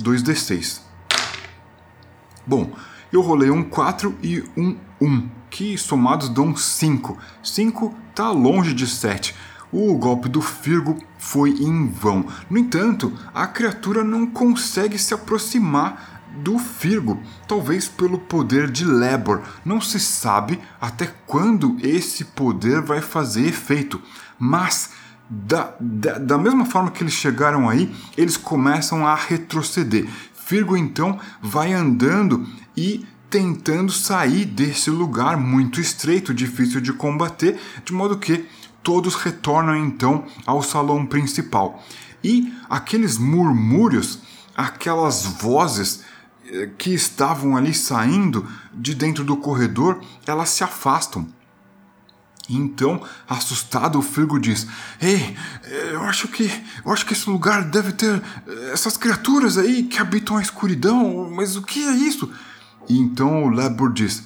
2d6. 0.01 0.81
Bom, 2.45 2.71
eu 3.11 3.21
rolei 3.21 3.49
um 3.49 3.63
4 3.63 4.17
e 4.21 4.43
um 4.57 4.75
1, 5.01 5.29
que 5.49 5.77
somados 5.77 6.29
dão 6.29 6.55
5. 6.55 7.17
5 7.41 7.95
tá 8.13 8.31
longe 8.31 8.73
de 8.73 8.85
7 8.85 9.35
o 9.73 9.97
golpe 9.97 10.29
do 10.29 10.39
Firgo 10.39 10.99
foi 11.17 11.49
em 11.49 11.87
vão. 11.87 12.27
No 12.47 12.59
entanto, 12.59 13.11
a 13.33 13.47
criatura 13.47 14.03
não 14.03 14.27
consegue 14.27 14.99
se 14.99 15.15
aproximar 15.15 16.12
do 16.33 16.57
Firgo, 16.57 17.21
talvez 17.47 17.87
pelo 17.87 18.17
poder 18.17 18.69
de 18.69 18.85
Lebor. 18.85 19.41
Não 19.63 19.79
se 19.79 19.99
sabe 19.99 20.59
até 20.79 21.07
quando 21.25 21.77
esse 21.81 22.25
poder 22.25 22.81
vai 22.81 23.01
fazer 23.01 23.47
efeito, 23.47 24.01
mas 24.37 24.91
da, 25.29 25.73
da, 25.79 26.17
da 26.17 26.37
mesma 26.37 26.65
forma 26.65 26.91
que 26.91 27.03
eles 27.03 27.13
chegaram 27.13 27.69
aí, 27.69 27.93
eles 28.17 28.37
começam 28.37 29.05
a 29.07 29.15
retroceder. 29.15 30.07
Firgo 30.33 30.75
então 30.75 31.19
vai 31.41 31.73
andando 31.73 32.45
e 32.75 33.05
tentando 33.29 33.91
sair 33.91 34.45
desse 34.45 34.89
lugar 34.89 35.37
muito 35.37 35.81
estreito, 35.81 36.33
difícil 36.33 36.79
de 36.79 36.93
combater, 36.93 37.59
de 37.83 37.93
modo 37.93 38.17
que 38.17 38.45
todos 38.83 39.15
retornam 39.15 39.75
então 39.75 40.25
ao 40.45 40.61
salão 40.61 41.05
principal. 41.05 41.83
E 42.23 42.53
aqueles 42.69 43.17
murmúrios, 43.17 44.19
aquelas 44.55 45.25
vozes 45.25 46.03
que 46.77 46.93
estavam 46.93 47.55
ali 47.55 47.73
saindo 47.73 48.47
de 48.73 48.93
dentro 48.93 49.23
do 49.23 49.37
corredor, 49.37 50.01
elas 50.25 50.49
se 50.49 50.63
afastam. 50.63 51.27
Então, 52.49 53.01
assustado, 53.27 53.97
o 53.97 54.01
Firgo 54.01 54.39
diz: 54.39 54.67
Ei, 55.01 55.35
eu 55.91 56.03
acho 56.03 56.27
que 56.27 56.51
eu 56.83 56.91
acho 56.91 57.05
que 57.05 57.13
esse 57.13 57.29
lugar 57.29 57.63
deve 57.63 57.93
ter 57.93 58.21
eh, 58.47 58.71
essas 58.73 58.97
criaturas 58.97 59.57
aí 59.57 59.83
que 59.83 59.99
habitam 59.99 60.37
a 60.37 60.41
escuridão, 60.41 61.29
mas 61.31 61.55
o 61.55 61.61
que 61.61 61.83
é 61.83 61.91
isso? 61.91 62.29
E 62.89 62.99
então 62.99 63.45
o 63.45 63.49
Lebor 63.49 63.93
diz: 63.93 64.23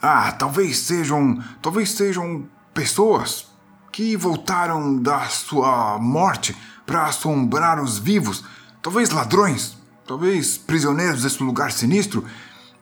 Ah, 0.00 0.32
talvez 0.32 0.78
sejam, 0.78 1.38
talvez 1.60 1.90
sejam 1.90 2.48
pessoas, 2.72 3.46
que 3.92 4.16
voltaram 4.16 4.96
da 4.96 5.28
sua 5.28 5.98
morte 5.98 6.56
para 6.86 7.04
assombrar 7.04 7.82
os 7.82 7.98
vivos, 7.98 8.42
talvez 8.80 9.10
ladrões, 9.10 9.76
talvez 10.10 10.58
prisioneiros 10.58 11.22
desse 11.22 11.40
lugar 11.40 11.70
sinistro. 11.70 12.24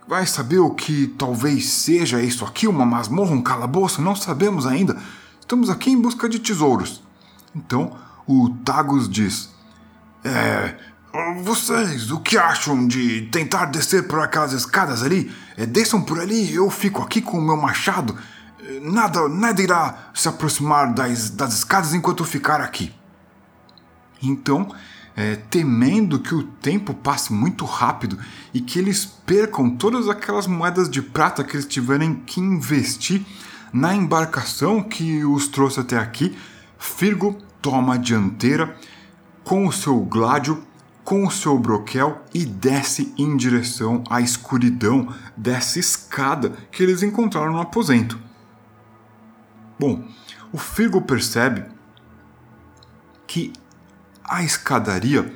Vai 0.06 0.24
saber 0.24 0.60
o 0.60 0.70
que 0.70 1.08
talvez 1.18 1.68
seja 1.68 2.22
isso 2.22 2.42
aqui, 2.42 2.66
uma 2.66 2.86
masmorra, 2.86 3.32
um 3.32 3.42
calabouço, 3.42 4.00
não 4.00 4.16
sabemos 4.16 4.66
ainda. 4.66 4.96
Estamos 5.38 5.68
aqui 5.68 5.90
em 5.90 6.00
busca 6.00 6.26
de 6.26 6.38
tesouros. 6.38 7.02
Então 7.54 7.94
o 8.26 8.48
Tagus 8.64 9.06
diz: 9.06 9.50
É. 10.24 10.74
Vocês, 11.42 12.10
o 12.10 12.20
que 12.20 12.38
acham 12.38 12.86
de 12.86 13.22
tentar 13.32 13.66
descer 13.66 14.08
por 14.08 14.20
aquelas 14.20 14.52
escadas 14.52 15.02
ali? 15.02 15.30
É, 15.56 15.66
desçam 15.66 16.00
por 16.00 16.20
ali, 16.20 16.54
eu 16.54 16.70
fico 16.70 17.02
aqui 17.02 17.20
com 17.20 17.38
o 17.38 17.42
meu 17.42 17.56
machado 17.56 18.16
Nada, 18.82 19.28
nada 19.28 19.62
irá 19.62 20.10
se 20.14 20.28
aproximar 20.28 20.92
das, 20.92 21.30
das 21.30 21.54
escadas 21.54 21.94
enquanto 21.94 22.22
eu 22.22 22.26
ficar 22.26 22.60
aqui. 22.60 22.94
Então, 24.22 24.70
é, 25.18 25.34
temendo 25.34 26.20
que 26.20 26.32
o 26.32 26.44
tempo 26.44 26.94
passe 26.94 27.32
muito 27.32 27.64
rápido 27.64 28.16
e 28.54 28.60
que 28.60 28.78
eles 28.78 29.04
percam 29.04 29.68
todas 29.68 30.08
aquelas 30.08 30.46
moedas 30.46 30.88
de 30.88 31.02
prata 31.02 31.42
que 31.42 31.56
eles 31.56 31.66
tiverem 31.66 32.14
que 32.14 32.38
investir 32.38 33.26
na 33.72 33.92
embarcação 33.92 34.80
que 34.80 35.24
os 35.24 35.48
trouxe 35.48 35.80
até 35.80 35.98
aqui, 35.98 36.38
Firgo 36.78 37.36
toma 37.60 37.94
a 37.94 37.96
dianteira 37.96 38.76
com 39.42 39.66
o 39.66 39.72
seu 39.72 39.98
gládio, 39.98 40.62
com 41.02 41.26
o 41.26 41.30
seu 41.32 41.58
broquel 41.58 42.24
e 42.32 42.44
desce 42.46 43.12
em 43.18 43.36
direção 43.36 44.04
à 44.08 44.20
escuridão 44.20 45.12
dessa 45.36 45.80
escada 45.80 46.52
que 46.70 46.80
eles 46.80 47.02
encontraram 47.02 47.54
no 47.54 47.60
aposento. 47.60 48.16
Bom, 49.80 50.04
o 50.52 50.58
Firgo 50.58 51.02
percebe 51.02 51.64
que 53.26 53.52
a 54.28 54.42
escadaria 54.42 55.32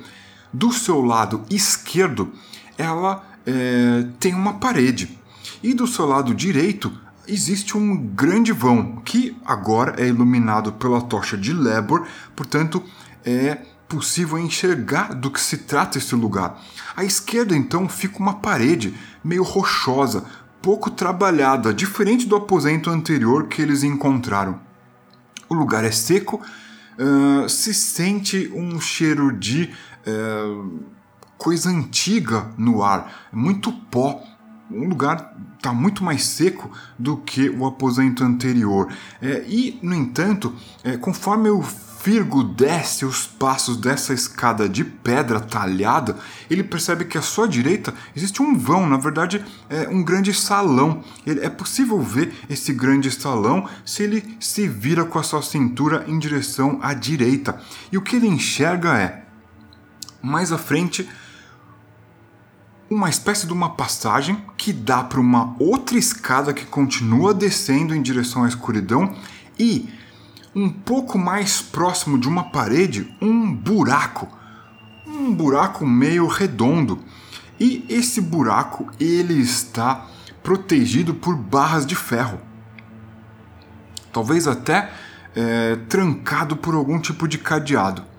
do 0.53 0.73
seu 0.73 1.01
lado 1.01 1.45
esquerdo 1.49 2.33
ela 2.77 3.25
é, 3.47 4.07
tem 4.21 4.35
uma 4.35 4.55
parede 4.55 5.19
e 5.63 5.73
do 5.73 5.87
seu 5.87 6.07
lado 6.07 6.35
direito 6.35 6.93
existe 7.27 7.77
um 7.77 7.97
grande 7.97 8.53
vão 8.53 8.97
que 9.05 9.37
agora 9.45 10.01
é 10.03 10.07
iluminado 10.07 10.73
pela 10.73 11.01
tocha 11.01 11.37
de 11.37 11.53
Lebor, 11.53 12.07
portanto 12.35 12.83
é 13.25 13.59
possível 13.89 14.39
enxergar 14.39 15.15
do 15.15 15.31
que 15.31 15.41
se 15.41 15.59
trata 15.59 15.99
esse 15.99 16.15
lugar. 16.15 16.61
À 16.97 17.05
esquerda 17.05 17.57
então 17.57 17.89
fica 17.89 18.19
uma 18.19 18.35
parede 18.35 18.95
meio 19.23 19.43
rochosa, 19.43 20.25
pouco 20.61 20.91
trabalhada, 20.91 21.75
diferente 21.75 22.27
do 22.27 22.37
aposento 22.37 22.91
anterior 22.91 23.49
que 23.49 23.61
eles 23.61 23.83
encontraram. 23.83 24.59
O 25.49 25.55
lugar 25.55 25.85
é 25.85 25.91
seco, 25.91 26.41
se 27.49 27.73
sente 27.75 28.51
um 28.55 28.81
cheiro 28.81 29.33
de 29.33 29.71
uh, 30.07 30.81
coisa 31.39 31.71
antiga 31.71 32.53
no 32.57 32.83
ar, 32.83 33.29
muito 33.33 33.73
pó. 33.73 34.23
Um 34.71 34.89
lugar 34.89 35.37
está 35.57 35.73
muito 35.73 36.03
mais 36.03 36.25
seco 36.25 36.71
do 36.99 37.17
que 37.19 37.51
o 37.51 37.67
aposento 37.67 38.25
anterior. 38.25 38.89
É, 39.21 39.45
e, 39.47 39.79
no 39.83 39.95
entanto, 39.95 40.55
é, 40.83 40.97
conforme 40.97 41.51
o 41.51 41.63
Firgo 42.03 42.43
desce 42.43 43.05
os 43.05 43.29
passos 43.29 43.77
dessa 43.77 44.13
escada 44.13 44.69
de 44.69 44.83
pedra 44.83 45.39
talhada, 45.39 46.17
ele 46.51 46.65
percebe 46.65 47.05
que 47.05 47.17
à 47.17 47.23
sua 47.23 47.47
direita 47.47 47.95
existe 48.17 48.43
um 48.43 48.59
vão, 48.59 48.89
na 48.89 48.97
verdade 48.97 49.45
é 49.71 49.89
um 49.89 50.03
grande 50.03 50.35
salão. 50.35 51.05
É 51.25 51.49
possível 51.49 52.01
ver 52.01 52.35
esse 52.51 52.73
grande 52.73 53.09
salão 53.09 53.69
se 53.87 54.03
ele 54.03 54.37
se 54.41 54.67
vira 54.67 55.05
com 55.05 55.17
a 55.17 55.23
sua 55.23 55.43
cintura 55.43 56.05
em 56.09 56.19
direção 56.19 56.81
à 56.83 56.93
direita. 56.93 57.61
E 57.93 57.97
o 57.97 58.03
que 58.03 58.17
ele 58.17 58.27
enxerga 58.27 58.99
é, 58.99 59.25
mais 60.21 60.51
à 60.51 60.59
frente, 60.59 61.09
uma 62.91 63.09
espécie 63.09 63.47
de 63.47 63.53
uma 63.53 63.77
passagem 63.77 64.45
que 64.57 64.73
dá 64.73 65.05
para 65.05 65.21
uma 65.21 65.55
outra 65.57 65.97
escada 65.97 66.53
que 66.53 66.67
continua 66.67 67.33
descendo 67.33 67.95
em 67.95 68.03
direção 68.03 68.43
à 68.43 68.49
escuridão 68.49 69.15
e 69.57 70.02
um 70.55 70.69
pouco 70.69 71.19
mais 71.19 71.63
próximo 71.63 72.19
de 72.19 72.29
uma 72.29 72.51
parede, 72.51 73.13
um 73.21 73.55
buraco. 73.55 74.29
Um 75.07 75.35
buraco 75.35 75.87
meio 75.87 76.27
redondo. 76.27 76.99
E 77.59 77.85
esse 77.89 78.21
buraco 78.21 78.91
ele 78.99 79.35
está 79.35 80.07
protegido 80.43 81.15
por 81.15 81.37
barras 81.37 81.87
de 81.87 81.95
ferro. 81.95 82.41
Talvez 84.13 84.47
até 84.47 84.91
é, 85.35 85.77
trancado 85.89 86.57
por 86.57 86.75
algum 86.75 87.01
tipo 87.01 87.27
de 87.27 87.39
cadeado 87.39 88.12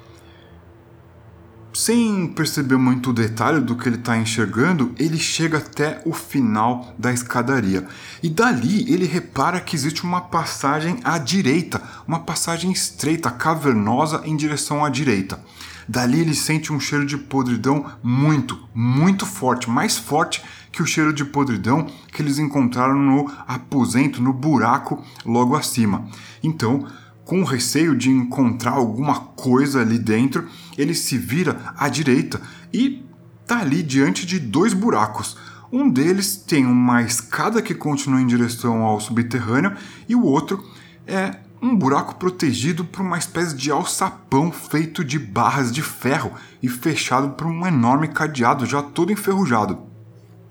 sem 1.74 2.28
perceber 2.28 2.78
muito 2.78 3.10
o 3.10 3.14
detalhe 3.14 3.60
do 3.60 3.76
que 3.76 3.90
ele 3.90 3.96
está 3.96 4.18
enxergando, 4.18 4.94
ele 4.98 5.18
chega 5.18 5.58
até 5.58 6.02
o 6.06 6.14
final 6.14 6.94
da 6.98 7.12
escadaria. 7.12 7.88
E 8.22 8.30
dali 8.30 8.92
ele 8.92 9.06
repara 9.06 9.60
que 9.60 9.76
existe 9.76 10.04
uma 10.04 10.22
passagem 10.22 11.00
à 11.04 11.18
direita, 11.18 11.82
uma 12.08 12.20
passagem 12.20 12.72
estreita, 12.72 13.32
cavernosa 13.32 14.22
em 14.26 14.36
direção 14.36 14.86
à 14.86 14.90
direita. 14.90 15.40
Dali 15.88 16.22
ele 16.22 16.36
sente 16.36 16.72
um 16.72 16.80
cheiro 16.80 17.06
de 17.06 17.18
podridão 17.18 17.86
muito, 18.02 18.58
muito 18.74 19.26
forte, 19.26 19.70
mais 19.70 19.98
forte 19.98 20.44
que 20.72 20.82
o 20.82 20.86
cheiro 20.86 21.14
de 21.14 21.26
podridão 21.26 21.88
que 22.12 22.22
eles 22.22 22.40
encontraram 22.40 22.96
no 22.96 23.32
aposento, 23.48 24.22
no 24.22 24.34
buraco 24.34 25.04
logo 25.26 25.56
acima. 25.56 26.08
Então, 26.42 26.88
com 27.26 27.44
receio 27.44 27.96
de 27.96 28.10
encontrar 28.10 28.72
alguma 28.72 29.20
coisa 29.20 29.82
ali 29.82 29.98
dentro, 29.98 30.48
ele 30.78 30.94
se 30.94 31.18
vira 31.18 31.74
à 31.78 31.88
direita 31.88 32.42
e 32.72 33.06
está 33.42 33.60
ali 33.60 33.82
diante 33.82 34.26
de 34.26 34.40
dois 34.40 34.74
buracos. 34.74 35.38
Um 35.72 35.90
deles 35.90 36.36
tem 36.36 36.66
uma 36.66 37.02
escada 37.02 37.62
que 37.62 37.74
continua 37.74 38.22
em 38.22 38.28
direção 38.28 38.84
ao 38.84 39.00
subterrâneo 39.00 39.76
e 40.08 40.16
o 40.16 40.24
outro 40.24 40.64
é 41.08 41.38
um 41.62 41.76
buraco 41.76 42.16
protegido 42.16 42.84
por 42.84 43.02
uma 43.02 43.18
espécie 43.18 43.56
de 43.56 43.72
alçapão 43.72 44.52
feito 44.52 45.04
de 45.04 45.18
barras 45.18 45.72
de 45.72 45.82
ferro 45.82 46.34
e 46.62 46.68
fechado 46.68 47.30
por 47.32 47.48
um 47.48 47.66
enorme 47.66 48.10
cadeado 48.10 48.66
já 48.66 48.84
todo 48.84 49.14
enferrujado. 49.14 49.80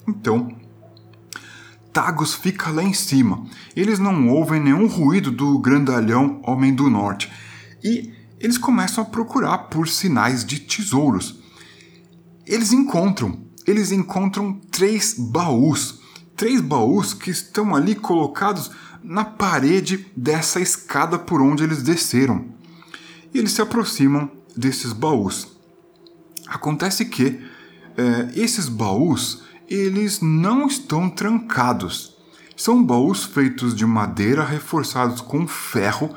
Então, 0.09 0.49
Tagus 1.93 2.35
fica 2.35 2.71
lá 2.71 2.83
em 2.83 2.95
cima. 2.95 3.45
Eles 3.77 3.99
não 3.99 4.29
ouvem 4.29 4.61
nenhum 4.61 4.87
ruído 4.87 5.31
do 5.31 5.59
grandalhão 5.59 6.41
Homem 6.45 6.75
do 6.75 6.89
Norte 6.89 7.31
e 7.85 8.13
eles 8.41 8.59
começam 8.59 9.05
a 9.05 9.07
procurar 9.07 9.59
por 9.59 9.87
sinais 9.87 10.45
de 10.45 10.59
tesouros. 10.59 11.41
Eles 12.47 12.73
encontram, 12.73 13.39
eles 13.67 13.93
encontram 13.93 14.55
três 14.71 15.15
baús, 15.17 16.01
três 16.37 16.61
baús 16.61 17.15
que 17.15 17.31
estão 17.31 17.75
ali 17.75 17.95
colocados 17.95 18.71
na 19.03 19.25
parede 19.25 20.07
dessa 20.17 20.61
escada 20.61 21.19
por 21.19 21.41
onde 21.41 21.63
eles 21.63 21.83
desceram. 21.83 22.47
E 23.33 23.39
eles 23.39 23.53
se 23.53 23.63
aproximam 23.63 24.31
desses 24.57 24.93
baús. 24.93 25.49
Acontece 26.47 27.05
que 27.05 27.41
é, 27.97 28.31
esses 28.35 28.69
baús 28.69 29.43
eles 29.73 30.21
não 30.21 30.67
estão 30.67 31.09
trancados. 31.09 32.17
São 32.57 32.85
baús 32.85 33.25
feitos 33.25 33.75
de 33.75 33.87
madeira 33.87 34.45
reforçados 34.45 35.21
com 35.21 35.47
ferro 35.47 36.15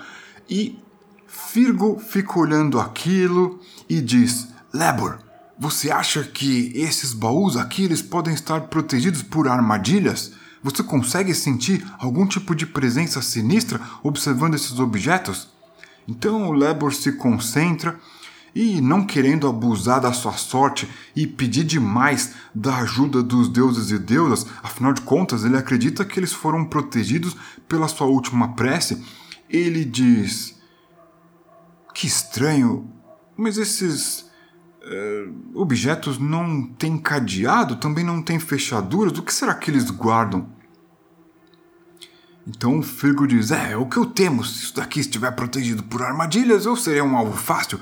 e 0.50 0.78
Firgo 1.26 2.00
fica 2.00 2.40
olhando 2.40 2.80
aquilo 2.80 3.60
e 3.90 4.02
diz: 4.02 4.48
Lebor, 4.74 5.20
você 5.58 5.92
acha 5.92 6.24
que 6.24 6.72
esses 6.76 7.14
baús 7.14 7.56
aqui 7.56 7.84
eles 7.84 8.02
podem 8.02 8.34
estar 8.34 8.62
protegidos 8.62 9.22
por 9.22 9.48
armadilhas? 9.48 10.34
Você 10.62 10.84
consegue 10.84 11.34
sentir 11.34 11.86
algum 12.00 12.26
tipo 12.26 12.56
de 12.56 12.66
presença 12.66 13.22
sinistra 13.22 13.80
observando 14.04 14.56
esses 14.56 14.80
objetos? 14.80 15.50
Então 16.08 16.48
o 16.50 16.54
Lebor 16.54 16.94
se 16.94 17.14
concentra 17.14 17.98
e, 18.56 18.80
não 18.80 19.06
querendo 19.06 19.48
abusar 19.50 20.00
da 20.00 20.14
sua 20.14 20.32
sorte 20.32 20.90
e 21.14 21.28
pedir 21.28 21.66
demais 21.66 22.34
da 22.56 22.78
ajuda 22.78 23.22
dos 23.22 23.50
deuses 23.50 23.92
e 23.92 24.00
deusas, 24.00 24.48
afinal 24.64 24.94
de 24.94 25.02
contas 25.02 25.44
ele 25.44 25.58
acredita 25.58 26.06
que 26.06 26.18
eles 26.18 26.32
foram 26.32 26.64
protegidos 26.64 27.36
pela 27.68 27.90
sua 27.90 28.08
última 28.08 28.54
prece, 28.56 29.04
ele 29.50 29.84
diz: 29.84 30.58
Que 31.94 32.08
estranho, 32.08 32.90
mas 33.36 33.58
esses 33.58 34.22
uh, 34.22 35.60
objetos 35.60 36.18
não 36.18 36.66
têm 36.66 36.98
cadeado, 36.98 37.76
também 37.76 38.06
não 38.06 38.22
têm 38.22 38.40
fechaduras, 38.40 39.18
o 39.18 39.24
que 39.24 39.34
será 39.34 39.54
que 39.54 39.70
eles 39.70 39.90
guardam? 39.90 40.48
Então 42.48 42.80
o 42.80 42.82
Firgo 42.82 43.28
diz: 43.28 43.52
É, 43.52 43.76
o 43.76 43.86
que 43.86 43.98
eu 43.98 44.06
temo, 44.06 44.46
se 44.46 44.64
isso 44.64 44.76
daqui 44.76 45.02
estiver 45.02 45.32
protegido 45.32 45.84
por 45.84 46.02
armadilhas, 46.02 46.66
eu 46.66 46.78
serei 46.78 47.02
um 47.02 47.18
alvo 47.18 47.36
fácil. 47.36 47.82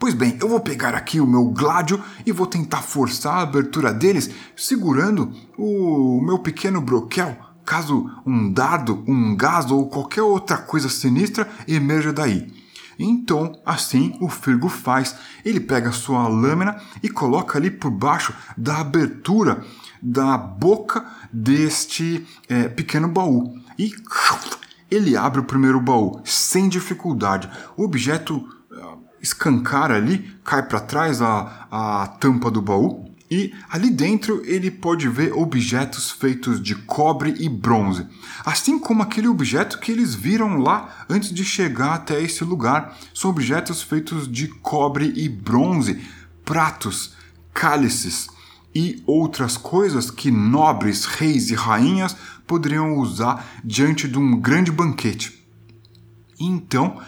Pois 0.00 0.14
bem, 0.14 0.38
eu 0.40 0.48
vou 0.48 0.60
pegar 0.60 0.94
aqui 0.94 1.20
o 1.20 1.26
meu 1.26 1.44
gládio 1.44 2.02
e 2.24 2.32
vou 2.32 2.46
tentar 2.46 2.80
forçar 2.80 3.34
a 3.34 3.42
abertura 3.42 3.92
deles 3.92 4.30
segurando 4.56 5.30
o 5.58 6.22
meu 6.22 6.38
pequeno 6.38 6.80
broquel, 6.80 7.36
caso 7.66 8.10
um 8.24 8.50
dardo, 8.50 9.04
um 9.06 9.36
gás 9.36 9.70
ou 9.70 9.90
qualquer 9.90 10.22
outra 10.22 10.56
coisa 10.56 10.88
sinistra 10.88 11.46
emerja 11.68 12.14
daí. 12.14 12.50
Então, 12.98 13.60
assim 13.64 14.16
o 14.22 14.28
Firgo 14.30 14.70
faz. 14.70 15.14
Ele 15.44 15.60
pega 15.60 15.92
sua 15.92 16.26
lâmina 16.28 16.80
e 17.02 17.10
coloca 17.10 17.58
ali 17.58 17.70
por 17.70 17.90
baixo 17.90 18.34
da 18.56 18.78
abertura 18.78 19.62
da 20.00 20.38
boca 20.38 21.04
deste 21.30 22.26
é, 22.48 22.70
pequeno 22.70 23.06
baú. 23.06 23.54
E 23.78 23.92
ele 24.90 25.14
abre 25.14 25.40
o 25.40 25.44
primeiro 25.44 25.78
baú 25.78 26.22
sem 26.24 26.70
dificuldade. 26.70 27.50
O 27.76 27.84
objeto 27.84 28.48
escancara 29.22 29.96
ali, 29.96 30.34
cai 30.44 30.62
para 30.62 30.80
trás 30.80 31.20
a, 31.20 31.66
a 31.70 32.06
tampa 32.06 32.50
do 32.50 32.62
baú 32.62 33.10
e 33.30 33.54
ali 33.68 33.90
dentro 33.90 34.42
ele 34.44 34.72
pode 34.72 35.08
ver 35.08 35.32
objetos 35.32 36.10
feitos 36.10 36.60
de 36.60 36.74
cobre 36.74 37.34
e 37.38 37.48
bronze, 37.48 38.04
assim 38.44 38.76
como 38.76 39.04
aquele 39.04 39.28
objeto 39.28 39.78
que 39.78 39.92
eles 39.92 40.16
viram 40.16 40.58
lá 40.58 41.04
antes 41.08 41.32
de 41.32 41.44
chegar 41.44 41.94
até 41.94 42.20
esse 42.20 42.42
lugar. 42.42 42.98
São 43.14 43.30
objetos 43.30 43.82
feitos 43.82 44.26
de 44.26 44.48
cobre 44.48 45.12
e 45.14 45.28
bronze, 45.28 46.00
pratos, 46.44 47.14
cálices 47.54 48.28
e 48.74 49.00
outras 49.06 49.56
coisas 49.56 50.10
que 50.10 50.30
nobres, 50.32 51.04
reis 51.04 51.50
e 51.50 51.54
rainhas 51.54 52.16
poderiam 52.48 52.98
usar 52.98 53.48
diante 53.64 54.08
de 54.08 54.18
um 54.18 54.40
grande 54.40 54.72
banquete. 54.72 55.46
Então 56.38 57.00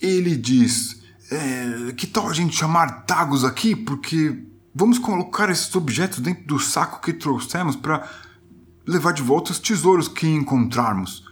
ele 0.00 0.34
diz 0.34 1.05
é, 1.30 1.92
que 1.92 2.06
tal 2.06 2.28
a 2.28 2.32
gente 2.32 2.56
chamar 2.56 3.04
Tagos 3.04 3.44
aqui? 3.44 3.74
Porque 3.74 4.44
vamos 4.74 4.98
colocar 4.98 5.50
esses 5.50 5.74
objetos 5.74 6.20
dentro 6.20 6.44
do 6.46 6.58
saco 6.58 7.00
que 7.00 7.12
trouxemos 7.12 7.74
para 7.74 8.08
levar 8.86 9.12
de 9.12 9.22
volta 9.22 9.52
os 9.52 9.58
tesouros 9.58 10.08
que 10.08 10.28
encontrarmos. 10.28 11.24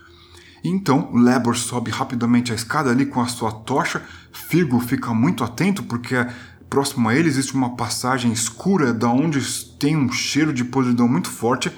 Então, 0.65 1.13
Lebor 1.13 1.57
sobe 1.57 1.91
rapidamente 1.91 2.51
a 2.51 2.55
escada 2.55 2.91
ali 2.91 3.05
com 3.05 3.21
a 3.21 3.27
sua 3.27 3.53
tocha. 3.53 4.03
Firgo 4.33 4.81
fica 4.81 5.13
muito 5.13 5.45
atento 5.45 5.83
porque 5.83 6.17
próximo 6.71 7.09
a 7.09 7.15
ele 7.15 7.29
existe 7.29 7.55
uma 7.55 7.77
passagem 7.77 8.33
escura 8.33 8.93
da 8.93 9.09
onde 9.09 9.41
tem 9.79 9.97
um 9.97 10.11
cheiro 10.11 10.53
de 10.53 10.65
podridão 10.65 11.07
muito 11.07 11.29
forte. 11.29 11.71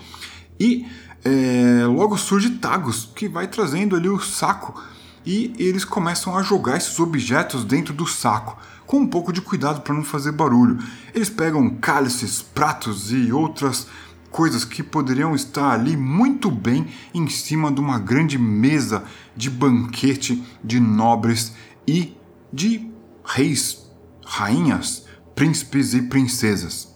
E 0.59 0.87
é, 1.25 1.85
logo 1.85 2.17
surge 2.17 2.51
Tagus, 2.51 3.11
que 3.14 3.29
vai 3.29 3.49
trazendo 3.49 3.97
ali 3.97 4.09
o 4.09 4.21
saco 4.21 4.81
e 5.27 5.53
eles 5.59 5.85
começam 5.85 6.39
a 6.39 6.43
jogar 6.43 6.77
esses 6.77 6.99
objetos 7.01 7.64
dentro 7.64 7.93
do 7.93 8.07
saco, 8.07 8.57
com 8.87 8.99
um 8.99 9.07
pouco 9.07 9.33
de 9.33 9.43
cuidado 9.43 9.81
para 9.81 9.93
não 9.93 10.05
fazer 10.05 10.31
barulho. 10.31 10.79
Eles 11.12 11.29
pegam 11.29 11.68
cálices, 11.68 12.41
pratos 12.41 13.11
e 13.11 13.33
outras 13.33 13.89
coisas 14.31 14.64
que 14.64 14.83
poderiam 14.83 15.35
estar 15.35 15.72
ali 15.72 15.97
muito 15.97 16.51
bem 16.51 16.87
em 17.12 17.29
cima 17.29 17.72
de 17.72 17.81
uma 17.81 17.99
grande 17.99 18.39
mesa 18.39 19.03
de 19.35 19.51
banquete 19.51 20.45
de 20.62 20.79
nobres 20.79 21.53
e 21.89 22.16
de 22.53 22.89
reis, 23.24 23.91
rainhas, 24.24 25.05
príncipes 25.35 25.93
e 25.95 26.03
princesas. 26.03 26.95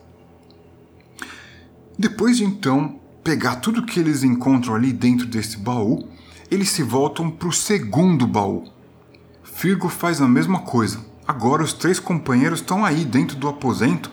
Depois 1.98 2.36
de 2.36 2.44
então 2.44 3.00
pegar 3.24 3.56
tudo 3.56 3.84
que 3.84 3.98
eles 3.98 4.22
encontram 4.22 4.74
ali 4.74 4.92
dentro 4.92 5.26
desse 5.26 5.56
baú, 5.56 6.08
eles 6.50 6.70
se 6.70 6.82
voltam 6.82 7.30
para 7.30 7.48
o 7.48 7.52
segundo 7.52 8.26
baú. 8.26 8.64
Firgo 9.42 9.88
faz 9.88 10.20
a 10.20 10.28
mesma 10.28 10.60
coisa. 10.60 10.98
Agora 11.26 11.62
os 11.62 11.72
três 11.72 12.00
companheiros 12.00 12.60
estão 12.60 12.84
aí 12.84 13.04
dentro 13.04 13.36
do 13.36 13.48
aposento 13.48 14.10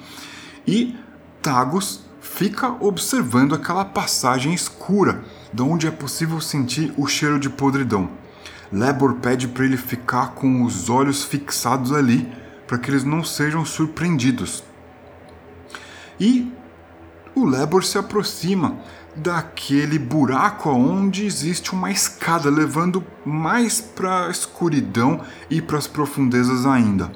e 0.68 0.96
Tagus 1.42 2.02
fica 2.22 2.76
observando 2.80 3.56
aquela 3.56 3.84
passagem 3.84 4.54
escura, 4.54 5.24
de 5.52 5.62
onde 5.64 5.88
é 5.88 5.92
possível 5.92 6.40
sentir 6.40 6.94
o 6.98 7.08
cheiro 7.08 7.40
de 7.40 7.50
podridão. 7.50 8.10
Lebor 8.72 9.16
pede 9.16 9.48
para 9.48 9.66
ele 9.66 9.78
ficar 9.78 10.36
com 10.36 10.64
os 10.64 10.90
olhos 10.90 11.24
fixados 11.24 11.94
ali, 11.94 12.32
para 12.68 12.78
que 12.78 12.92
eles 12.92 13.04
não 13.04 13.24
sejam 13.24 13.64
surpreendidos. 13.64 14.64
E 16.20 16.52
o 17.34 17.46
Lebor 17.46 17.84
se 17.84 17.98
aproxima 17.98 18.78
daquele 19.18 19.98
buraco 19.98 20.70
onde 20.70 21.26
existe 21.26 21.74
uma 21.74 21.92
escada 21.92 22.50
levando 22.50 23.04
mais 23.26 23.82
para 23.82 24.28
a 24.28 24.32
escuridão 24.32 25.22
e 25.50 25.62
para 25.62 25.78
as 25.78 25.88
profundezas 25.88 26.66
ainda. 26.66 27.12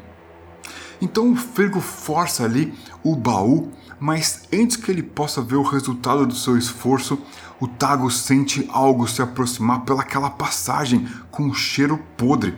Então 1.01 1.31
o 1.31 1.35
Fergo 1.35 1.81
força 1.81 2.43
ali 2.43 2.73
o 3.03 3.15
baú, 3.15 3.71
mas 3.99 4.43
antes 4.53 4.75
que 4.77 4.91
ele 4.91 5.03
possa 5.03 5.41
ver 5.41 5.55
o 5.55 5.63
resultado 5.63 6.25
do 6.25 6.35
seu 6.35 6.57
esforço, 6.57 7.19
o 7.59 7.67
Tago 7.67 8.09
sente 8.09 8.67
algo 8.71 9.07
se 9.07 9.21
aproximar 9.21 9.81
pelaquela 9.81 10.29
passagem 10.29 11.07
com 11.29 11.43
um 11.43 11.53
cheiro 11.53 11.99
podre. 12.17 12.55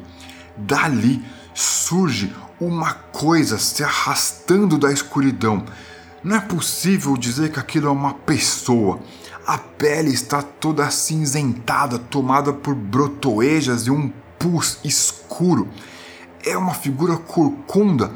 Dali 0.57 1.23
surge 1.53 2.33
uma 2.59 2.93
coisa 2.93 3.57
se 3.57 3.83
arrastando 3.83 4.77
da 4.77 4.91
escuridão. 4.91 5.63
Não 6.23 6.37
é 6.37 6.39
possível 6.39 7.17
dizer 7.17 7.51
que 7.51 7.59
aquilo 7.59 7.87
é 7.87 7.91
uma 7.91 8.13
pessoa. 8.13 8.99
A 9.45 9.57
pele 9.57 10.11
está 10.11 10.41
toda 10.41 10.85
acinzentada, 10.85 11.99
tomada 11.99 12.53
por 12.53 12.73
brotoejas 12.73 13.87
e 13.87 13.91
um 13.91 14.11
pus 14.39 14.79
escuro. 14.83 15.67
É 16.45 16.57
uma 16.57 16.73
figura 16.73 17.17
corcunda 17.17 18.11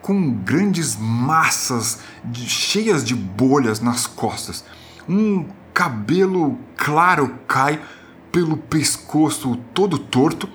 com 0.00 0.32
grandes 0.32 0.96
massas 0.96 2.00
de, 2.24 2.48
cheias 2.48 3.04
de 3.04 3.14
bolhas 3.14 3.80
nas 3.80 4.06
costas. 4.06 4.64
Um 5.08 5.46
cabelo 5.72 6.58
claro 6.76 7.38
cai 7.46 7.80
pelo 8.32 8.56
pescoço 8.56 9.56
todo 9.72 9.98
torto 9.98 10.48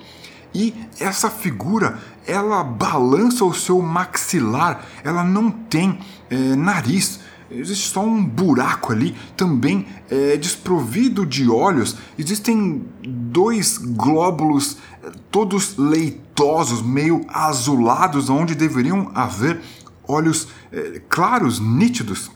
e 0.53 0.73
essa 0.99 1.29
figura 1.29 1.99
ela 2.25 2.63
balança 2.63 3.45
o 3.45 3.53
seu 3.53 3.81
maxilar, 3.81 4.83
ela 5.03 5.23
não 5.23 5.49
tem 5.49 5.99
é, 6.29 6.35
nariz, 6.35 7.21
existe 7.51 7.89
só 7.89 8.03
um 8.03 8.23
buraco 8.23 8.91
ali, 8.91 9.15
também 9.35 9.85
é 10.09 10.37
desprovido 10.37 11.25
de 11.25 11.49
olhos, 11.49 11.95
existem 12.17 12.85
dois 13.03 13.77
glóbulos 13.77 14.77
é, 15.03 15.11
todos 15.31 15.77
leitosos, 15.77 16.81
meio 16.81 17.25
azulados, 17.29 18.29
onde 18.29 18.55
deveriam 18.55 19.11
haver 19.13 19.61
olhos 20.07 20.47
é, 20.71 21.01
claros, 21.09 21.59
nítidos 21.59 22.31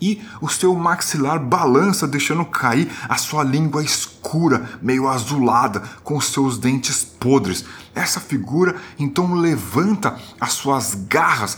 e 0.00 0.20
o 0.40 0.48
seu 0.48 0.74
maxilar 0.74 1.38
balança, 1.38 2.06
deixando 2.06 2.44
cair 2.44 2.90
a 3.08 3.16
sua 3.16 3.42
língua 3.42 3.82
escura, 3.82 4.78
meio 4.82 5.08
azulada, 5.08 5.80
com 6.02 6.20
seus 6.20 6.58
dentes 6.58 7.02
podres. 7.04 7.64
Essa 7.94 8.20
figura 8.20 8.76
então 8.98 9.34
levanta 9.34 10.18
as 10.38 10.52
suas 10.52 10.94
garras, 10.94 11.56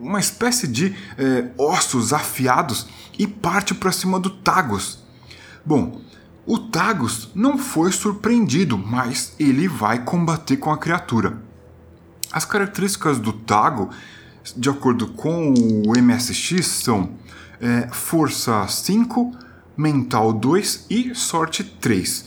uma 0.00 0.20
espécie 0.20 0.66
de 0.66 0.94
é, 1.18 1.50
ossos 1.58 2.12
afiados, 2.12 2.86
e 3.18 3.26
parte 3.26 3.74
para 3.74 3.92
cima 3.92 4.20
do 4.20 4.30
Tagus. 4.30 4.98
Bom, 5.64 6.00
o 6.46 6.58
Tagus 6.58 7.30
não 7.34 7.58
foi 7.58 7.90
surpreendido, 7.90 8.78
mas 8.78 9.34
ele 9.38 9.66
vai 9.66 10.04
combater 10.04 10.56
com 10.56 10.70
a 10.70 10.78
criatura. 10.78 11.42
As 12.30 12.44
características 12.44 13.18
do 13.18 13.32
Tago, 13.32 13.90
de 14.56 14.68
acordo 14.68 15.08
com 15.08 15.52
o 15.52 15.92
MSX, 15.98 16.66
são 16.66 17.10
é, 17.60 17.88
força 17.90 18.66
5, 18.68 19.32
mental 19.76 20.32
2 20.32 20.86
e 20.90 21.14
sorte 21.14 21.64
3. 21.64 22.26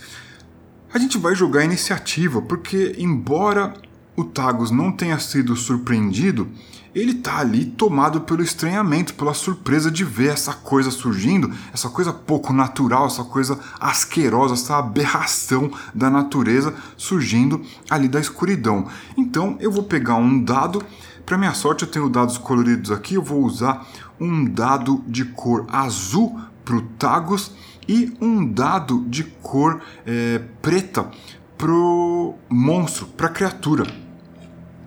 A 0.92 0.98
gente 0.98 1.18
vai 1.18 1.36
jogar 1.36 1.62
a 1.62 1.66
iniciativa 1.66 2.42
porque, 2.42 2.96
embora 2.98 3.74
o 4.16 4.24
Tagus 4.24 4.72
não 4.72 4.92
tenha 4.92 5.20
sido 5.20 5.56
surpreendido, 5.56 6.50
ele 6.94 7.14
tá 7.14 7.40
ali 7.40 7.66
tomado 7.66 8.22
pelo 8.22 8.42
estranhamento, 8.42 9.14
pela 9.14 9.34
surpresa 9.34 9.92
de 9.92 10.04
ver 10.04 10.34
essa 10.34 10.54
coisa 10.54 10.90
surgindo, 10.90 11.52
essa 11.74 11.90
coisa 11.90 12.12
pouco 12.12 12.52
natural, 12.52 13.06
essa 13.06 13.24
coisa 13.24 13.60
asquerosa, 13.80 14.56
essa 14.56 14.78
aberração 14.78 15.72
da 15.94 16.10
natureza 16.10 16.74
surgindo 16.98 17.62
ali 17.90 18.08
da 18.08 18.20
escuridão. 18.20 18.88
Então 19.16 19.58
eu 19.60 19.72
vou 19.72 19.84
pegar 19.84 20.16
um 20.16 20.44
dado, 20.44 20.84
para 21.26 21.38
minha 21.38 21.54
sorte 21.54 21.84
eu 21.84 21.92
tenho 21.92 22.10
dados 22.10 22.38
coloridos 22.38 22.92
aqui, 22.92 23.16
eu 23.16 23.24
vou 23.24 23.44
usar 23.44 23.88
um 24.20 24.46
dado 24.46 25.04
de 25.08 25.26
cor 25.26 25.66
azul 25.70 26.40
para 26.66 26.76
o 26.76 26.82
Tagus 26.82 27.52
e 27.88 28.16
um 28.22 28.46
dado 28.46 29.04
de 29.08 29.24
cor 29.24 29.82
é, 30.06 30.40
preta 30.62 31.10
pro 31.58 32.36
monstro, 32.50 33.08
para 33.08 33.28
a 33.28 33.32
criatura. 33.32 33.86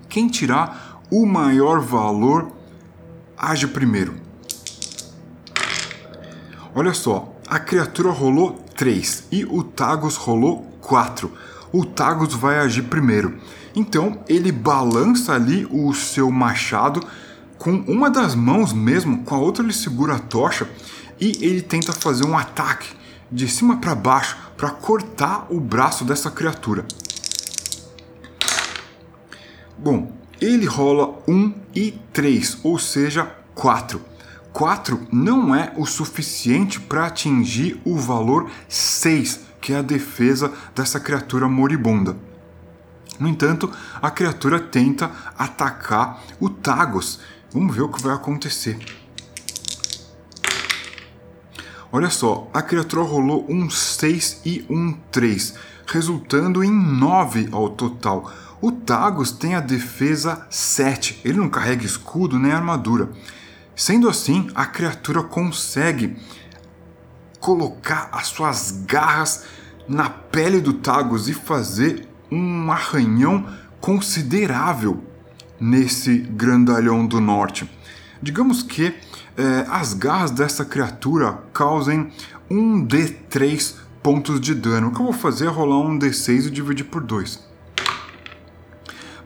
Quem 0.08 0.28
tirar 0.28 0.91
o 1.12 1.26
maior 1.26 1.78
valor 1.78 2.50
age 3.36 3.66
primeiro. 3.66 4.14
Olha 6.74 6.94
só, 6.94 7.36
a 7.46 7.58
criatura 7.58 8.10
rolou 8.10 8.52
3 8.74 9.24
e 9.30 9.44
o 9.44 9.62
Tagus 9.62 10.16
rolou 10.16 10.62
4. 10.80 11.30
O 11.70 11.84
Tagus 11.84 12.32
vai 12.32 12.60
agir 12.60 12.84
primeiro. 12.84 13.38
Então 13.76 14.24
ele 14.26 14.50
balança 14.50 15.34
ali 15.34 15.68
o 15.70 15.92
seu 15.92 16.30
machado 16.30 17.06
com 17.58 17.72
uma 17.86 18.10
das 18.10 18.34
mãos 18.34 18.72
mesmo, 18.72 19.22
com 19.22 19.34
a 19.34 19.38
outra 19.38 19.62
ele 19.62 19.74
segura 19.74 20.14
a 20.14 20.18
tocha 20.18 20.66
e 21.20 21.44
ele 21.44 21.60
tenta 21.60 21.92
fazer 21.92 22.24
um 22.24 22.38
ataque 22.38 22.88
de 23.30 23.46
cima 23.48 23.76
para 23.76 23.94
baixo 23.94 24.38
para 24.56 24.70
cortar 24.70 25.46
o 25.50 25.60
braço 25.60 26.06
dessa 26.06 26.30
criatura. 26.30 26.86
Bom, 29.76 30.21
ele 30.44 30.66
rola 30.66 31.22
1 31.28 31.54
e 31.74 31.92
3, 32.12 32.58
ou 32.62 32.78
seja, 32.78 33.30
4. 33.54 34.00
4 34.52 35.06
não 35.10 35.54
é 35.54 35.72
o 35.76 35.86
suficiente 35.86 36.80
para 36.80 37.06
atingir 37.06 37.80
o 37.84 37.96
valor 37.96 38.50
6, 38.68 39.40
que 39.60 39.72
é 39.72 39.78
a 39.78 39.82
defesa 39.82 40.52
dessa 40.74 40.98
criatura 40.98 41.48
moribunda. 41.48 42.16
No 43.18 43.28
entanto, 43.28 43.70
a 44.00 44.10
criatura 44.10 44.58
tenta 44.58 45.10
atacar 45.38 46.22
o 46.40 46.48
Tagos 46.48 47.20
Vamos 47.52 47.76
ver 47.76 47.82
o 47.82 47.88
que 47.90 48.02
vai 48.02 48.14
acontecer. 48.14 48.78
Olha 51.92 52.08
só, 52.08 52.48
a 52.54 52.62
criatura 52.62 53.02
rolou 53.02 53.44
um 53.46 53.68
6 53.68 54.40
e 54.46 54.64
um 54.70 54.94
3, 55.10 55.54
resultando 55.86 56.64
em 56.64 56.70
9 56.70 57.50
ao 57.52 57.68
total. 57.68 58.32
O 58.62 58.70
Tagus 58.70 59.32
tem 59.32 59.56
a 59.56 59.60
defesa 59.60 60.46
7, 60.48 61.20
ele 61.24 61.38
não 61.38 61.48
carrega 61.48 61.84
escudo 61.84 62.38
nem 62.38 62.52
armadura. 62.52 63.10
Sendo 63.74 64.08
assim, 64.08 64.48
a 64.54 64.64
criatura 64.64 65.20
consegue 65.20 66.16
colocar 67.40 68.08
as 68.12 68.28
suas 68.28 68.70
garras 68.86 69.46
na 69.88 70.08
pele 70.08 70.60
do 70.60 70.74
Tagus 70.74 71.28
e 71.28 71.34
fazer 71.34 72.08
um 72.30 72.70
arranhão 72.70 73.44
considerável 73.80 75.02
nesse 75.58 76.18
grandalhão 76.18 77.04
do 77.04 77.20
norte. 77.20 77.68
Digamos 78.22 78.62
que 78.62 78.94
eh, 79.36 79.66
as 79.68 79.92
garras 79.92 80.30
dessa 80.30 80.64
criatura 80.64 81.42
causem 81.52 82.12
um 82.48 82.86
D3 82.86 83.74
pontos 84.00 84.40
de 84.40 84.54
dano. 84.54 84.86
O 84.86 84.90
que 84.92 85.00
eu 85.00 85.06
vou 85.06 85.12
fazer 85.12 85.46
é 85.46 85.48
rolar 85.48 85.80
um 85.80 85.98
D6 85.98 86.46
e 86.46 86.50
dividir 86.50 86.84
por 86.84 87.02
2. 87.02 87.50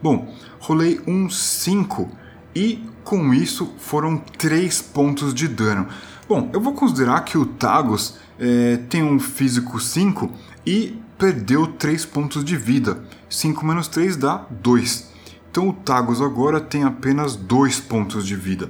Bom, 0.01 0.33
rolei 0.59 0.99
um 1.07 1.29
5 1.29 2.09
e 2.55 2.83
com 3.03 3.33
isso 3.33 3.73
foram 3.77 4.17
3 4.17 4.81
pontos 4.81 5.33
de 5.33 5.47
dano. 5.47 5.87
Bom, 6.27 6.49
eu 6.53 6.59
vou 6.59 6.73
considerar 6.73 7.21
que 7.21 7.37
o 7.37 7.45
Tagus 7.45 8.15
eh, 8.39 8.79
tem 8.89 9.01
um 9.01 9.19
físico 9.19 9.79
5 9.79 10.29
e 10.65 10.99
perdeu 11.17 11.67
3 11.67 12.05
pontos 12.05 12.43
de 12.43 12.57
vida. 12.57 13.03
5 13.29 13.65
menos 13.65 13.87
3 13.87 14.17
dá 14.17 14.45
2. 14.49 15.11
Então 15.49 15.69
o 15.69 15.73
Tagus 15.73 16.21
agora 16.21 16.59
tem 16.59 16.83
apenas 16.83 17.35
dois 17.35 17.79
pontos 17.79 18.25
de 18.25 18.35
vida. 18.35 18.69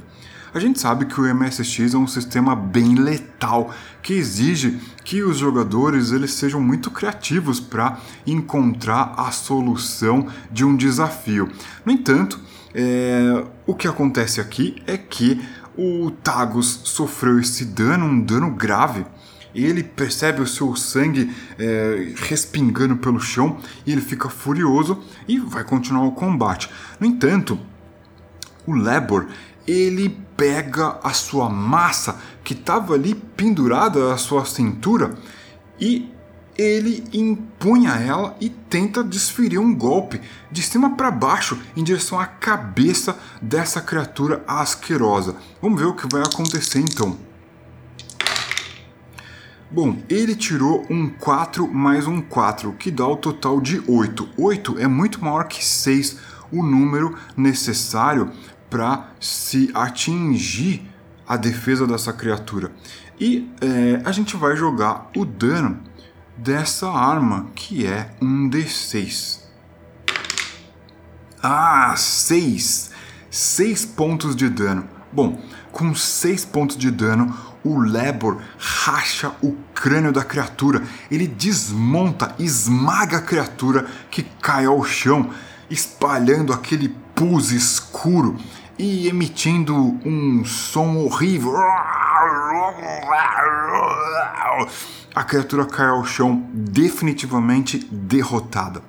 A 0.53 0.59
gente 0.59 0.79
sabe 0.79 1.05
que 1.05 1.19
o 1.19 1.35
MSX 1.35 1.93
é 1.93 1.97
um 1.97 2.07
sistema 2.07 2.55
bem 2.55 2.95
letal, 2.95 3.73
que 4.07 4.13
exige 4.13 4.79
que 5.03 5.21
os 5.21 5.37
jogadores 5.37 6.13
eles 6.13 6.31
sejam 6.31 6.61
muito 6.61 6.89
criativos 6.89 7.59
para 7.59 7.99
encontrar 8.25 9.13
a 9.17 9.31
solução 9.31 10.29
de 10.49 10.63
um 10.63 10.77
desafio. 10.77 11.51
No 11.85 11.91
entanto, 11.91 12.39
é, 12.73 13.43
o 13.65 13.75
que 13.75 13.85
acontece 13.85 14.39
aqui 14.39 14.81
é 14.87 14.97
que 14.97 15.45
o 15.77 16.09
Tagus 16.23 16.79
sofreu 16.85 17.37
esse 17.37 17.65
dano, 17.65 18.05
um 18.05 18.21
dano 18.21 18.49
grave, 18.51 19.05
Ele 19.53 19.83
percebe 19.83 20.41
o 20.41 20.47
seu 20.47 20.73
sangue 20.77 21.29
é, 21.59 22.13
respingando 22.15 22.95
pelo 22.95 23.19
chão 23.19 23.57
e 23.85 23.91
ele 23.91 24.01
fica 24.01 24.29
furioso 24.29 25.03
e 25.27 25.37
vai 25.37 25.65
continuar 25.65 26.05
o 26.05 26.13
combate. 26.13 26.69
No 26.97 27.05
entanto, 27.05 27.59
o 28.65 28.73
Lebor 28.73 29.27
ele 29.67 30.17
pega 30.37 30.97
a 31.03 31.11
sua 31.11 31.49
massa 31.49 32.17
que 32.47 32.53
estava 32.53 32.93
ali 32.93 33.13
pendurada 33.13 34.13
à 34.13 34.17
sua 34.17 34.45
cintura 34.45 35.15
e 35.77 36.09
ele 36.57 37.03
empunha 37.11 37.91
ela 37.91 38.37
e 38.39 38.49
tenta 38.49 39.03
desferir 39.03 39.59
um 39.59 39.75
golpe 39.75 40.21
de 40.49 40.61
cima 40.61 40.95
para 40.95 41.11
baixo 41.11 41.59
em 41.75 41.83
direção 41.83 42.17
à 42.17 42.25
cabeça 42.25 43.19
dessa 43.41 43.81
criatura 43.81 44.45
asquerosa. 44.47 45.35
Vamos 45.61 45.77
ver 45.77 45.87
o 45.87 45.93
que 45.93 46.07
vai 46.09 46.21
acontecer 46.21 46.79
então. 46.79 47.17
Bom, 49.69 49.97
ele 50.07 50.33
tirou 50.33 50.85
um 50.89 51.09
4 51.09 51.67
mais 51.67 52.07
um 52.07 52.21
4, 52.21 52.71
que 52.79 52.89
dá 52.89 53.05
o 53.05 53.17
total 53.17 53.59
de 53.59 53.83
8. 53.85 54.29
8 54.37 54.79
é 54.79 54.87
muito 54.87 55.21
maior 55.21 55.49
que 55.49 55.65
6, 55.65 56.17
o 56.49 56.63
número 56.63 57.13
necessário 57.35 58.31
para 58.69 59.09
se 59.19 59.69
atingir 59.73 60.95
a 61.27 61.35
defesa 61.35 61.85
dessa 61.85 62.13
criatura. 62.13 62.71
E 63.19 63.51
é, 63.59 64.01
a 64.05 64.11
gente 64.11 64.37
vai 64.37 64.55
jogar 64.55 65.09
o 65.15 65.25
dano 65.25 65.79
dessa 66.37 66.89
arma, 66.89 67.47
que 67.53 67.85
é 67.85 68.11
um 68.21 68.49
D6. 68.49 69.41
Ah, 71.41 71.93
6! 71.97 72.91
6 73.29 73.85
pontos 73.85 74.35
de 74.35 74.49
dano. 74.49 74.87
Bom, 75.11 75.39
com 75.71 75.93
6 75.93 76.45
pontos 76.45 76.77
de 76.77 76.89
dano, 76.89 77.35
o 77.63 77.79
Lebor 77.79 78.41
racha 78.57 79.31
o 79.41 79.55
crânio 79.73 80.11
da 80.11 80.23
criatura. 80.23 80.81
Ele 81.11 81.27
desmonta, 81.27 82.33
esmaga 82.39 83.17
a 83.17 83.21
criatura 83.21 83.85
que 84.09 84.23
cai 84.41 84.65
ao 84.65 84.83
chão, 84.83 85.29
espalhando 85.69 86.53
aquele 86.53 86.89
pus 87.13 87.51
escuro 87.51 88.37
e 88.77 89.07
emitindo 89.07 89.75
um 90.05 90.45
som 90.45 90.97
horrível. 90.97 91.55
A 95.15 95.23
criatura 95.23 95.65
cai 95.65 95.87
ao 95.87 96.05
chão, 96.05 96.47
definitivamente 96.53 97.79
derrotada. 97.91 98.83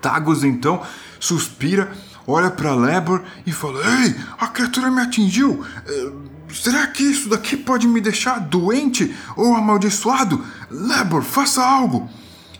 Tagus 0.00 0.44
então 0.44 0.82
suspira, 1.18 1.92
olha 2.26 2.50
para 2.50 2.74
Lebor 2.74 3.22
e 3.46 3.52
fala: 3.52 3.80
Ei, 4.02 4.14
a 4.38 4.46
criatura 4.48 4.90
me 4.90 5.00
atingiu! 5.00 5.64
Eh, 5.86 6.12
será 6.52 6.86
que 6.86 7.02
isso 7.02 7.28
daqui 7.28 7.56
pode 7.56 7.86
me 7.88 8.00
deixar 8.00 8.38
doente 8.38 9.14
ou 9.36 9.54
amaldiçoado? 9.54 10.44
Lebor, 10.70 11.22
faça 11.22 11.64
algo! 11.64 12.08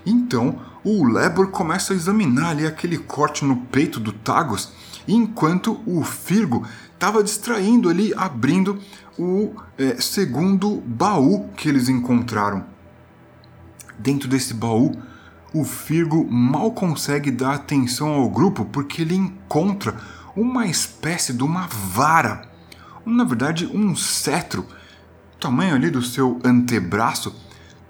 Então 0.04 0.58
o 0.82 1.04
Lebor 1.04 1.48
começa 1.48 1.92
a 1.92 1.96
examinar 1.96 2.50
ali 2.50 2.66
aquele 2.66 2.98
corte 2.98 3.44
no 3.44 3.56
peito 3.56 4.00
do 4.00 4.12
Tagus 4.12 4.70
enquanto 5.06 5.80
o 5.86 6.02
Firgo 6.02 6.66
estava 6.92 7.22
distraindo 7.22 7.88
ali, 7.88 8.12
abrindo 8.16 8.78
o 9.18 9.54
é, 9.78 10.00
segundo 10.00 10.82
baú 10.86 11.48
que 11.56 11.68
eles 11.68 11.88
encontraram. 11.88 12.64
Dentro 13.98 14.28
desse 14.28 14.52
baú, 14.52 14.92
o 15.52 15.64
Firgo 15.64 16.26
mal 16.30 16.72
consegue 16.72 17.30
dar 17.30 17.54
atenção 17.54 18.08
ao 18.08 18.28
grupo 18.28 18.64
porque 18.64 19.02
ele 19.02 19.14
encontra 19.14 19.96
uma 20.34 20.66
espécie 20.66 21.32
de 21.32 21.42
uma 21.42 21.66
vara, 21.66 22.48
na 23.04 23.24
verdade 23.24 23.66
um 23.66 23.96
cetro, 23.96 24.66
tamanho 25.40 25.74
ali 25.74 25.90
do 25.90 26.02
seu 26.02 26.38
antebraço, 26.44 27.34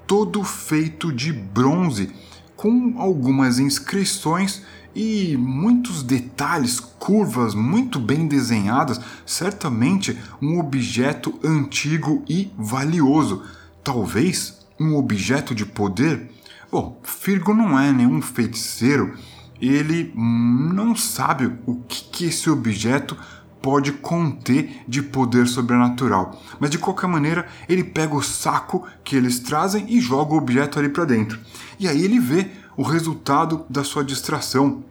todo 0.07 0.45
feito 0.45 1.13
de 1.13 1.33
bronze, 1.33 2.13
com 2.55 2.95
algumas 2.99 3.59
inscrições 3.59 4.63
e 4.97 5.37
muitos 5.37 6.03
detalhes, 6.03 6.81
curvas 6.81 7.55
muito 7.55 8.01
bem 8.01 8.27
desenhadas, 8.27 8.99
certamente 9.27 10.19
um 10.41 10.59
objeto 10.59 11.39
antigo 11.45 12.25
e 12.27 12.51
valioso, 12.57 13.43
talvez 13.85 14.67
um 14.81 14.97
objeto 14.97 15.55
de 15.55 15.67
poder. 15.67 16.31
Bom, 16.73 16.99
Firgo 17.03 17.53
não 17.53 17.79
é 17.79 17.93
nenhum 17.93 18.23
feiticeiro, 18.23 19.15
ele 19.61 20.11
não 20.17 20.97
sabe 20.97 21.53
o 21.67 21.75
que, 21.75 22.05
que 22.05 22.25
esse 22.25 22.49
objeto 22.49 23.15
pode 23.61 23.93
conter 23.93 24.83
de 24.89 25.03
poder 25.03 25.47
sobrenatural. 25.47 26.41
Mas 26.59 26.71
de 26.71 26.79
qualquer 26.79 27.09
maneira, 27.09 27.47
ele 27.69 27.85
pega 27.85 28.15
o 28.15 28.23
saco 28.23 28.87
que 29.05 29.15
eles 29.15 29.41
trazem 29.41 29.85
e 29.89 30.01
joga 30.01 30.33
o 30.33 30.39
objeto 30.39 30.79
ali 30.79 30.89
para 30.89 31.05
dentro. 31.05 31.39
E 31.79 31.87
aí 31.87 32.03
ele 32.03 32.19
vê 32.19 32.51
o 32.77 32.83
resultado 32.83 33.65
da 33.69 33.83
sua 33.83 34.05
distração. 34.05 34.85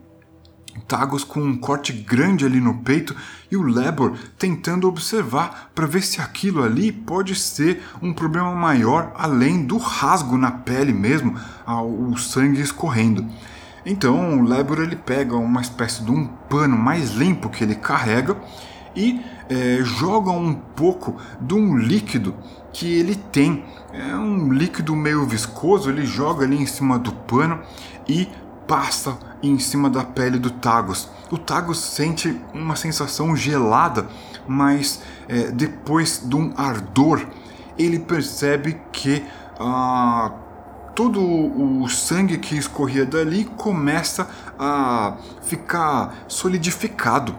Tagus 0.86 1.24
com 1.24 1.40
um 1.40 1.56
corte 1.56 1.92
grande 1.92 2.44
ali 2.44 2.60
no 2.60 2.82
peito 2.82 3.16
e 3.50 3.56
o 3.56 3.62
Lebor 3.62 4.14
tentando 4.38 4.86
observar 4.86 5.70
para 5.74 5.86
ver 5.86 6.02
se 6.02 6.20
aquilo 6.20 6.62
ali 6.62 6.92
pode 6.92 7.34
ser 7.34 7.82
um 8.02 8.12
problema 8.12 8.54
maior 8.54 9.10
além 9.16 9.64
do 9.64 9.78
rasgo 9.78 10.36
na 10.36 10.50
pele 10.50 10.92
mesmo, 10.92 11.34
o 11.66 12.16
sangue 12.18 12.60
escorrendo. 12.60 13.26
Então 13.86 14.38
o 14.38 14.42
Lebor 14.42 14.80
ele 14.80 14.96
pega 14.96 15.34
uma 15.36 15.62
espécie 15.62 16.02
de 16.02 16.10
um 16.10 16.26
pano 16.26 16.76
mais 16.76 17.12
limpo 17.12 17.48
que 17.48 17.64
ele 17.64 17.76
carrega 17.76 18.36
e 18.96 19.22
é, 19.48 19.78
joga 19.82 20.30
um 20.30 20.54
pouco 20.54 21.16
de 21.40 21.54
um 21.54 21.76
líquido 21.76 22.34
que 22.72 22.98
ele 22.98 23.14
tem. 23.14 23.64
É 23.92 24.16
um 24.16 24.52
líquido 24.52 24.96
meio 24.96 25.26
viscoso, 25.26 25.90
ele 25.90 26.04
joga 26.04 26.44
ali 26.44 26.56
em 26.56 26.66
cima 26.66 26.98
do 26.98 27.12
pano 27.12 27.60
e 28.08 28.28
passa 28.66 29.16
em 29.42 29.58
cima 29.58 29.88
da 29.88 30.02
pele 30.02 30.38
do 30.38 30.50
Tagus. 30.50 31.08
O 31.30 31.38
Tagus 31.38 31.78
sente 31.78 32.40
uma 32.52 32.76
sensação 32.76 33.36
gelada, 33.36 34.08
mas 34.48 35.00
é, 35.28 35.50
depois 35.50 36.22
de 36.24 36.34
um 36.34 36.52
ardor, 36.56 37.24
ele 37.78 37.98
percebe 37.98 38.80
que 38.92 39.24
ah, 39.58 40.32
todo 40.94 41.20
o 41.20 41.88
sangue 41.88 42.38
que 42.38 42.56
escorria 42.56 43.04
dali 43.04 43.44
começa 43.44 44.28
a 44.58 45.16
ficar 45.42 46.24
solidificado. 46.26 47.36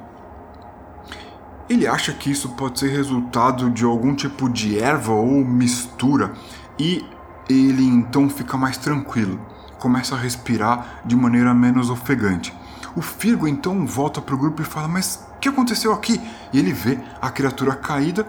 Ele 1.70 1.86
acha 1.86 2.14
que 2.14 2.32
isso 2.32 2.50
pode 2.50 2.80
ser 2.80 2.90
resultado 2.90 3.70
de 3.70 3.84
algum 3.84 4.16
tipo 4.16 4.50
de 4.50 4.80
erva 4.80 5.12
ou 5.12 5.44
mistura 5.44 6.34
e 6.80 7.06
ele 7.50 7.84
então 7.84 8.30
fica 8.30 8.58
mais 8.58 8.78
tranquilo, 8.78 9.40
começa 9.80 10.16
a 10.16 10.18
respirar 10.18 11.02
de 11.06 11.16
maneira 11.16 11.54
menos 11.54 11.90
ofegante. 11.90 12.54
O 12.96 13.02
Firgo 13.02 13.48
então 13.48 13.86
volta 13.86 14.22
para 14.22 14.34
o 14.34 14.38
grupo 14.38 14.62
e 14.62 14.66
fala: 14.66 14.88
Mas 14.88 15.28
o 15.36 15.40
que 15.40 15.50
aconteceu 15.50 15.92
aqui? 15.94 16.22
E 16.54 16.58
ele 16.58 16.72
vê 16.72 17.00
a 17.22 17.30
criatura 17.30 17.76
caída, 17.76 18.26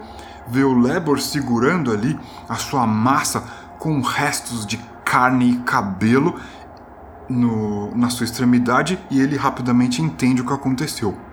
vê 0.47 0.63
o 0.63 0.77
Lebor 0.77 1.19
segurando 1.19 1.91
ali 1.91 2.19
a 2.47 2.55
sua 2.55 2.85
massa 2.85 3.43
com 3.79 4.01
restos 4.01 4.65
de 4.65 4.77
carne 5.05 5.51
e 5.51 5.57
cabelo 5.59 6.39
no, 7.29 7.95
na 7.95 8.09
sua 8.09 8.25
extremidade 8.25 8.99
e 9.09 9.19
ele 9.19 9.37
rapidamente 9.37 10.01
entende 10.01 10.41
o 10.41 10.45
que 10.45 10.53
aconteceu. 10.53 11.28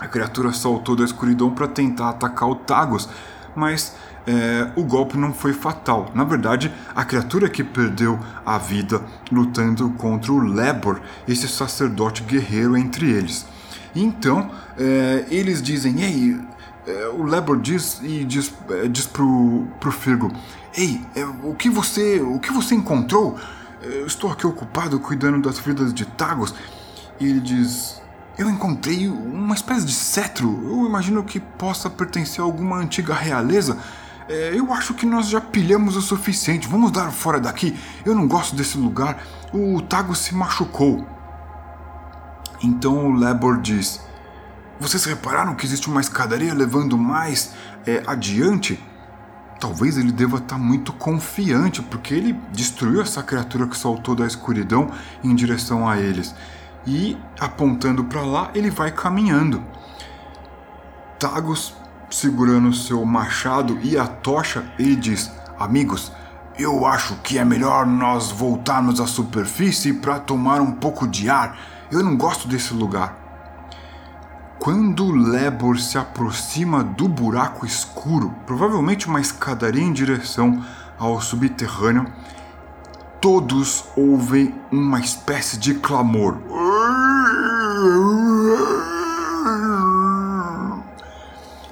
A 0.00 0.08
criatura 0.08 0.50
saltou 0.52 0.96
da 0.96 1.04
escuridão 1.04 1.50
para 1.50 1.68
tentar 1.68 2.08
atacar 2.08 2.48
o 2.48 2.54
Tagus, 2.54 3.06
mas 3.54 3.94
é, 4.26 4.70
o 4.74 4.82
golpe 4.82 5.18
não 5.18 5.32
foi 5.34 5.52
fatal. 5.52 6.10
Na 6.14 6.24
verdade, 6.24 6.72
a 6.94 7.04
criatura 7.04 7.50
que 7.50 7.62
perdeu 7.62 8.18
a 8.44 8.56
vida 8.56 9.02
lutando 9.30 9.90
contra 9.90 10.32
o 10.32 10.38
Lebor, 10.38 11.00
esse 11.28 11.46
sacerdote 11.46 12.22
guerreiro 12.22 12.76
entre 12.76 13.10
eles. 13.10 13.46
Então, 13.94 14.50
é, 14.78 15.26
eles 15.30 15.60
dizem: 15.60 16.00
Ei, 16.00 16.40
é, 16.86 17.08
o 17.08 17.22
Lebor 17.22 17.60
diz 17.60 18.00
e 18.02 18.24
diz, 18.24 18.54
é, 18.70 18.88
diz 18.88 19.06
pro, 19.06 19.66
pro 19.78 19.92
Firgo: 19.92 20.32
Ei, 20.74 21.00
é, 21.14 21.24
o 21.24 21.54
que 21.54 21.68
você 21.68 22.20
o 22.20 22.38
que 22.38 22.52
você 22.52 22.74
encontrou? 22.74 23.38
Eu 23.82 24.06
estou 24.06 24.30
aqui 24.30 24.46
ocupado 24.46 25.00
cuidando 25.00 25.40
das 25.40 25.58
vidas 25.58 25.92
de 25.92 26.04
Tagus. 26.04 26.54
E 27.18 27.26
ele 27.26 27.40
diz: 27.40 27.99
eu 28.40 28.48
encontrei 28.48 29.06
uma 29.06 29.54
espécie 29.54 29.84
de 29.84 29.92
cetro. 29.92 30.48
Eu 30.64 30.86
imagino 30.86 31.22
que 31.22 31.38
possa 31.38 31.90
pertencer 31.90 32.40
a 32.40 32.44
alguma 32.44 32.76
antiga 32.76 33.12
realeza. 33.12 33.76
É, 34.30 34.52
eu 34.54 34.72
acho 34.72 34.94
que 34.94 35.04
nós 35.04 35.28
já 35.28 35.42
pilhamos 35.42 35.94
o 35.94 36.00
suficiente. 36.00 36.66
Vamos 36.66 36.90
dar 36.90 37.10
fora 37.10 37.38
daqui. 37.38 37.78
Eu 38.02 38.14
não 38.14 38.26
gosto 38.26 38.56
desse 38.56 38.78
lugar. 38.78 39.22
O 39.52 39.82
Tago 39.82 40.14
se 40.14 40.34
machucou. 40.34 41.06
Então 42.62 43.08
o 43.08 43.12
Lebor 43.12 43.60
diz: 43.60 44.00
Vocês 44.80 45.04
repararam 45.04 45.54
que 45.54 45.66
existe 45.66 45.88
uma 45.88 46.00
escadaria 46.00 46.54
levando 46.54 46.96
mais 46.96 47.52
é, 47.86 48.02
adiante? 48.06 48.82
Talvez 49.60 49.98
ele 49.98 50.12
deva 50.12 50.38
estar 50.38 50.56
muito 50.56 50.94
confiante, 50.94 51.82
porque 51.82 52.14
ele 52.14 52.32
destruiu 52.50 53.02
essa 53.02 53.22
criatura 53.22 53.66
que 53.66 53.76
saltou 53.76 54.14
da 54.14 54.26
escuridão 54.26 54.90
em 55.22 55.34
direção 55.34 55.86
a 55.86 56.00
eles 56.00 56.34
e 56.86 57.16
apontando 57.38 58.04
para 58.04 58.22
lá, 58.22 58.50
ele 58.54 58.70
vai 58.70 58.90
caminhando. 58.90 59.62
Tagus, 61.18 61.74
segurando 62.10 62.72
seu 62.72 63.04
machado 63.04 63.78
e 63.82 63.98
a 63.98 64.06
tocha, 64.06 64.64
ele 64.78 64.96
diz: 64.96 65.30
Amigos, 65.58 66.12
eu 66.58 66.84
acho 66.86 67.16
que 67.16 67.38
é 67.38 67.44
melhor 67.44 67.86
nós 67.86 68.30
voltarmos 68.30 69.00
à 69.00 69.06
superfície 69.06 69.92
para 69.94 70.18
tomar 70.18 70.60
um 70.60 70.72
pouco 70.72 71.06
de 71.06 71.28
ar. 71.28 71.58
Eu 71.90 72.02
não 72.02 72.16
gosto 72.16 72.48
desse 72.48 72.74
lugar. 72.74 73.16
Quando 74.58 75.10
Lebor 75.10 75.78
se 75.78 75.96
aproxima 75.96 76.84
do 76.84 77.08
buraco 77.08 77.64
escuro, 77.64 78.34
provavelmente 78.44 79.06
uma 79.08 79.20
escadaria 79.20 79.82
em 79.82 79.92
direção 79.92 80.62
ao 80.98 81.18
subterrâneo, 81.18 82.04
todos 83.20 83.84
ouvem 83.94 84.54
uma 84.72 84.98
espécie 84.98 85.58
de 85.58 85.74
clamor. 85.74 86.38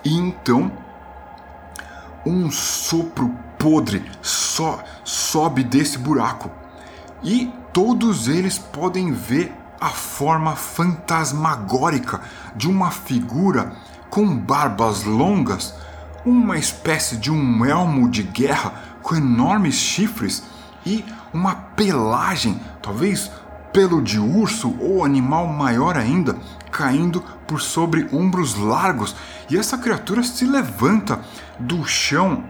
E 0.04 0.14
então, 0.14 0.70
um 2.26 2.50
sopro 2.50 3.34
podre 3.58 4.04
só 4.20 4.82
sobe 5.02 5.64
desse 5.64 5.98
buraco. 5.98 6.50
E 7.22 7.50
todos 7.72 8.28
eles 8.28 8.58
podem 8.58 9.12
ver 9.12 9.52
a 9.80 9.88
forma 9.88 10.54
fantasmagórica 10.54 12.20
de 12.54 12.68
uma 12.68 12.90
figura 12.90 13.72
com 14.10 14.36
barbas 14.36 15.04
longas, 15.04 15.74
uma 16.24 16.58
espécie 16.58 17.16
de 17.16 17.30
um 17.30 17.64
elmo 17.64 18.08
de 18.08 18.22
guerra 18.22 18.74
com 19.02 19.16
enormes 19.16 19.76
chifres 19.76 20.42
e 20.84 21.04
uma 21.32 21.54
pelagem, 21.54 22.60
talvez 22.82 23.30
pelo 23.72 24.02
de 24.02 24.18
urso 24.18 24.74
ou 24.80 25.04
animal 25.04 25.46
maior 25.46 25.96
ainda, 25.96 26.36
caindo 26.70 27.22
por 27.46 27.60
sobre 27.60 28.08
ombros 28.12 28.54
largos, 28.54 29.14
e 29.48 29.56
essa 29.56 29.78
criatura 29.78 30.22
se 30.22 30.44
levanta 30.44 31.20
do 31.58 31.84
chão 31.84 32.44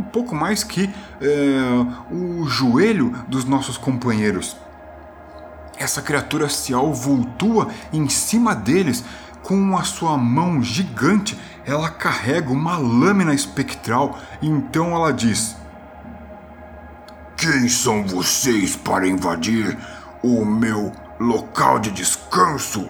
um 0.00 0.02
pouco 0.02 0.34
mais 0.34 0.64
que 0.64 0.88
é, 1.20 2.14
o 2.14 2.46
joelho 2.46 3.14
dos 3.28 3.44
nossos 3.44 3.76
companheiros. 3.76 4.56
Essa 5.78 6.00
criatura 6.00 6.48
se 6.48 6.72
alvultua 6.72 7.68
em 7.92 8.08
cima 8.08 8.54
deles 8.54 9.04
com 9.42 9.76
a 9.76 9.82
sua 9.82 10.16
mão 10.16 10.62
gigante. 10.62 11.38
Ela 11.66 11.90
carrega 11.90 12.50
uma 12.50 12.76
lâmina 12.78 13.34
espectral 13.34 14.18
então 14.42 14.94
ela 14.94 15.12
diz: 15.12 15.56
Quem 17.40 17.70
são 17.70 18.06
vocês 18.06 18.76
para 18.76 19.08
invadir 19.08 19.74
o 20.22 20.44
meu 20.44 20.92
local 21.18 21.78
de 21.78 21.90
descanso? 21.90 22.86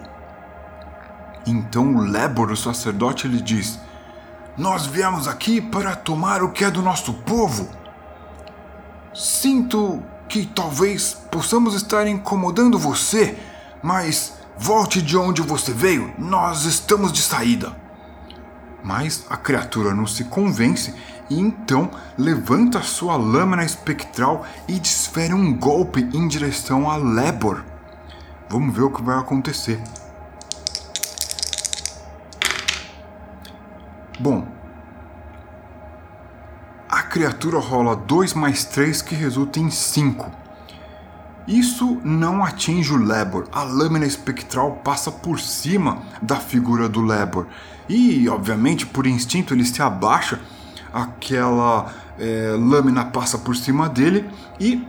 Então 1.47 1.95
o 1.95 2.01
Lebor, 2.01 2.51
o 2.51 2.57
sacerdote, 2.57 3.29
lhe 3.29 3.41
diz: 3.41 3.79
Nós 4.57 4.85
viemos 4.85 5.25
aqui 5.25 5.61
para 5.61 5.95
tomar 5.95 6.43
o 6.43 6.51
que 6.51 6.65
é 6.65 6.69
do 6.69 6.81
nosso 6.81 7.13
povo. 7.13 7.69
Sinto 9.13 10.03
que 10.27 10.45
talvez 10.45 11.13
possamos 11.31 11.73
estar 11.73 12.05
incomodando 12.05 12.77
você, 12.77 13.39
mas 13.81 14.33
volte 14.57 15.01
de 15.01 15.17
onde 15.17 15.41
você 15.41 15.71
veio, 15.71 16.13
nós 16.17 16.65
estamos 16.65 17.13
de 17.13 17.21
saída. 17.21 17.73
Mas 18.83 19.25
a 19.29 19.37
criatura 19.37 19.95
não 19.95 20.05
se 20.05 20.25
convence 20.25 20.93
então 21.39 21.89
levanta 22.17 22.81
sua 22.81 23.15
lâmina 23.15 23.63
espectral 23.63 24.45
e 24.67 24.79
desfere 24.79 25.33
um 25.33 25.53
golpe 25.53 26.07
em 26.13 26.27
direção 26.27 26.89
a 26.89 26.97
Lebor. 26.97 27.63
Vamos 28.49 28.75
ver 28.75 28.83
o 28.83 28.91
que 28.91 29.01
vai 29.01 29.17
acontecer. 29.17 29.81
Bom, 34.19 34.45
criatura 37.11 37.59
rola 37.59 37.93
2 37.93 38.33
mais 38.35 38.63
3 38.63 39.01
que 39.01 39.13
resulta 39.13 39.59
em 39.59 39.69
5. 39.69 40.31
Isso 41.45 41.99
não 42.05 42.41
atinge 42.41 42.93
o 42.93 42.97
Lebor, 42.97 43.49
a 43.51 43.63
lâmina 43.63 44.05
espectral 44.05 44.77
passa 44.77 45.11
por 45.11 45.37
cima 45.37 46.03
da 46.21 46.37
figura 46.37 46.87
do 46.87 47.01
Lebor 47.01 47.47
e, 47.89 48.29
obviamente, 48.29 48.85
por 48.85 49.05
instinto 49.05 49.53
ele 49.53 49.65
se 49.65 49.81
abaixa, 49.81 50.39
aquela 50.93 51.93
é, 52.19 52.55
lâmina 52.57 53.05
passa 53.05 53.37
por 53.37 53.55
cima 53.55 53.87
dele 53.87 54.29
e 54.59 54.87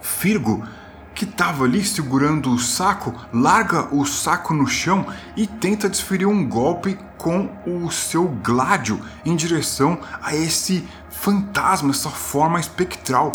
Firgo 0.00 0.64
que 1.14 1.24
estava 1.24 1.64
ali 1.64 1.84
segurando 1.84 2.50
o 2.50 2.58
saco, 2.58 3.14
larga 3.32 3.94
o 3.94 4.06
saco 4.06 4.54
no 4.54 4.66
chão 4.66 5.06
e 5.36 5.46
tenta 5.46 5.88
desferir 5.88 6.26
um 6.26 6.48
golpe 6.48 6.98
com 7.18 7.50
o 7.66 7.90
seu 7.90 8.26
gládio 8.26 8.98
em 9.22 9.36
direção 9.36 9.98
a 10.22 10.34
esse 10.34 10.88
fantasma, 11.10 11.90
essa 11.90 12.08
forma 12.08 12.58
espectral. 12.58 13.30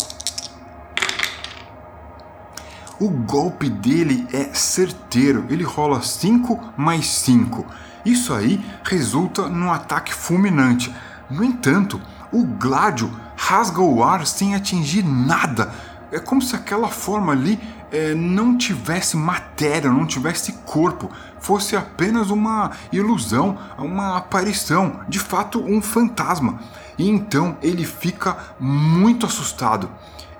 O 2.98 3.08
golpe 3.08 3.68
dele 3.68 4.26
é 4.32 4.52
certeiro, 4.52 5.44
ele 5.48 5.62
rola 5.62 6.02
5 6.02 6.72
mais 6.76 7.06
5. 7.06 7.64
Isso 8.04 8.32
aí 8.34 8.64
resulta 8.82 9.48
num 9.48 9.70
ataque 9.70 10.12
fulminante. 10.12 10.92
No 11.28 11.44
entanto, 11.44 12.00
o 12.32 12.44
gládio 12.44 13.10
rasga 13.36 13.80
o 13.80 14.02
ar 14.02 14.26
sem 14.26 14.54
atingir 14.54 15.02
nada. 15.02 15.72
É 16.12 16.18
como 16.18 16.40
se 16.40 16.54
aquela 16.54 16.88
forma 16.88 17.32
ali 17.32 17.60
é, 17.90 18.14
não 18.14 18.56
tivesse 18.56 19.16
matéria, 19.16 19.90
não 19.90 20.06
tivesse 20.06 20.52
corpo, 20.64 21.10
fosse 21.40 21.76
apenas 21.76 22.30
uma 22.30 22.70
ilusão, 22.92 23.58
uma 23.78 24.16
aparição, 24.16 25.00
de 25.08 25.18
fato 25.18 25.60
um 25.60 25.82
fantasma. 25.82 26.60
E 26.98 27.08
então 27.08 27.56
ele 27.62 27.84
fica 27.84 28.36
muito 28.58 29.26
assustado. 29.26 29.90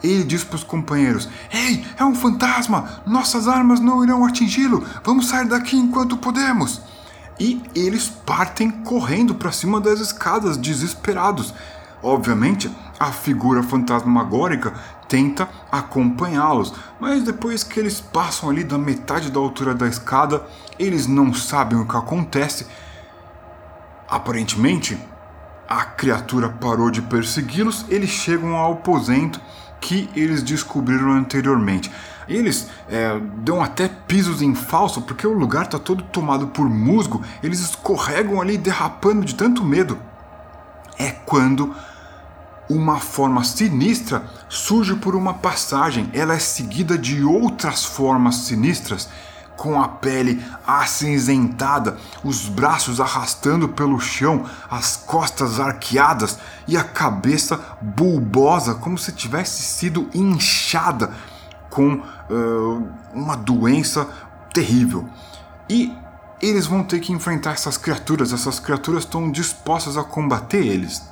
Ele 0.02 0.24
diz 0.24 0.44
para 0.44 0.56
os 0.56 0.64
companheiros: 0.64 1.28
Ei, 1.52 1.84
é 1.96 2.04
um 2.04 2.14
fantasma! 2.14 3.00
Nossas 3.06 3.48
armas 3.48 3.80
não 3.80 4.04
irão 4.04 4.24
atingi-lo! 4.24 4.84
Vamos 5.02 5.28
sair 5.28 5.46
daqui 5.46 5.76
enquanto 5.76 6.16
podemos! 6.16 6.80
E 7.38 7.62
eles 7.74 8.08
partem 8.08 8.70
correndo 8.70 9.34
para 9.34 9.52
cima 9.52 9.80
das 9.80 10.00
escadas, 10.00 10.56
desesperados. 10.56 11.52
Obviamente, 12.02 12.70
a 12.98 13.12
figura 13.12 13.62
fantasmagórica 13.62 14.72
tenta 15.08 15.48
acompanhá-los, 15.70 16.72
mas 17.00 17.22
depois 17.22 17.62
que 17.62 17.78
eles 17.78 18.00
passam 18.00 18.50
ali 18.50 18.64
da 18.64 18.78
metade 18.78 19.30
da 19.30 19.38
altura 19.38 19.74
da 19.74 19.86
escada, 19.86 20.44
eles 20.78 21.06
não 21.06 21.32
sabem 21.32 21.78
o 21.78 21.86
que 21.86 21.96
acontece. 21.96 22.66
Aparentemente, 24.08 24.98
a 25.68 25.84
criatura 25.84 26.48
parou 26.48 26.90
de 26.90 27.02
persegui-los, 27.02 27.84
eles 27.88 28.10
chegam 28.10 28.54
ao 28.54 28.74
aposento 28.74 29.40
que 29.80 30.08
eles 30.14 30.42
descobriram 30.42 31.12
anteriormente. 31.12 31.90
Eles 32.28 32.68
é, 32.88 33.18
dão 33.38 33.62
até 33.62 33.88
pisos 33.88 34.42
em 34.42 34.54
falso, 34.54 35.02
porque 35.02 35.26
o 35.26 35.32
lugar 35.32 35.66
está 35.66 35.78
todo 35.78 36.02
tomado 36.04 36.48
por 36.48 36.68
musgo, 36.68 37.22
eles 37.42 37.60
escorregam 37.60 38.40
ali 38.40 38.58
derrapando 38.58 39.24
de 39.24 39.34
tanto 39.34 39.64
medo. 39.64 39.98
É 40.98 41.10
quando 41.10 41.74
uma 42.68 42.98
forma 42.98 43.44
sinistra 43.44 44.24
surge 44.48 44.96
por 44.96 45.14
uma 45.14 45.34
passagem, 45.34 46.10
ela 46.12 46.34
é 46.34 46.38
seguida 46.38 46.98
de 46.98 47.22
outras 47.22 47.84
formas 47.84 48.36
sinistras, 48.36 49.08
com 49.56 49.80
a 49.80 49.88
pele 49.88 50.44
acinzentada, 50.66 51.96
os 52.22 52.46
braços 52.46 53.00
arrastando 53.00 53.68
pelo 53.68 53.98
chão, 53.98 54.44
as 54.70 54.96
costas 54.96 55.58
arqueadas 55.58 56.38
e 56.68 56.76
a 56.76 56.84
cabeça 56.84 57.58
bulbosa, 57.80 58.74
como 58.74 58.98
se 58.98 59.12
tivesse 59.12 59.62
sido 59.62 60.10
inchada 60.12 61.10
com 61.70 62.02
uma 63.12 63.36
doença 63.36 64.08
terrível. 64.52 65.08
E 65.68 65.92
eles 66.40 66.66
vão 66.66 66.82
ter 66.82 67.00
que 67.00 67.12
enfrentar 67.12 67.52
essas 67.52 67.76
criaturas, 67.78 68.32
essas 68.32 68.60
criaturas 68.60 69.04
estão 69.04 69.30
dispostas 69.30 69.96
a 69.96 70.04
combater 70.04 70.64
eles 70.64 71.02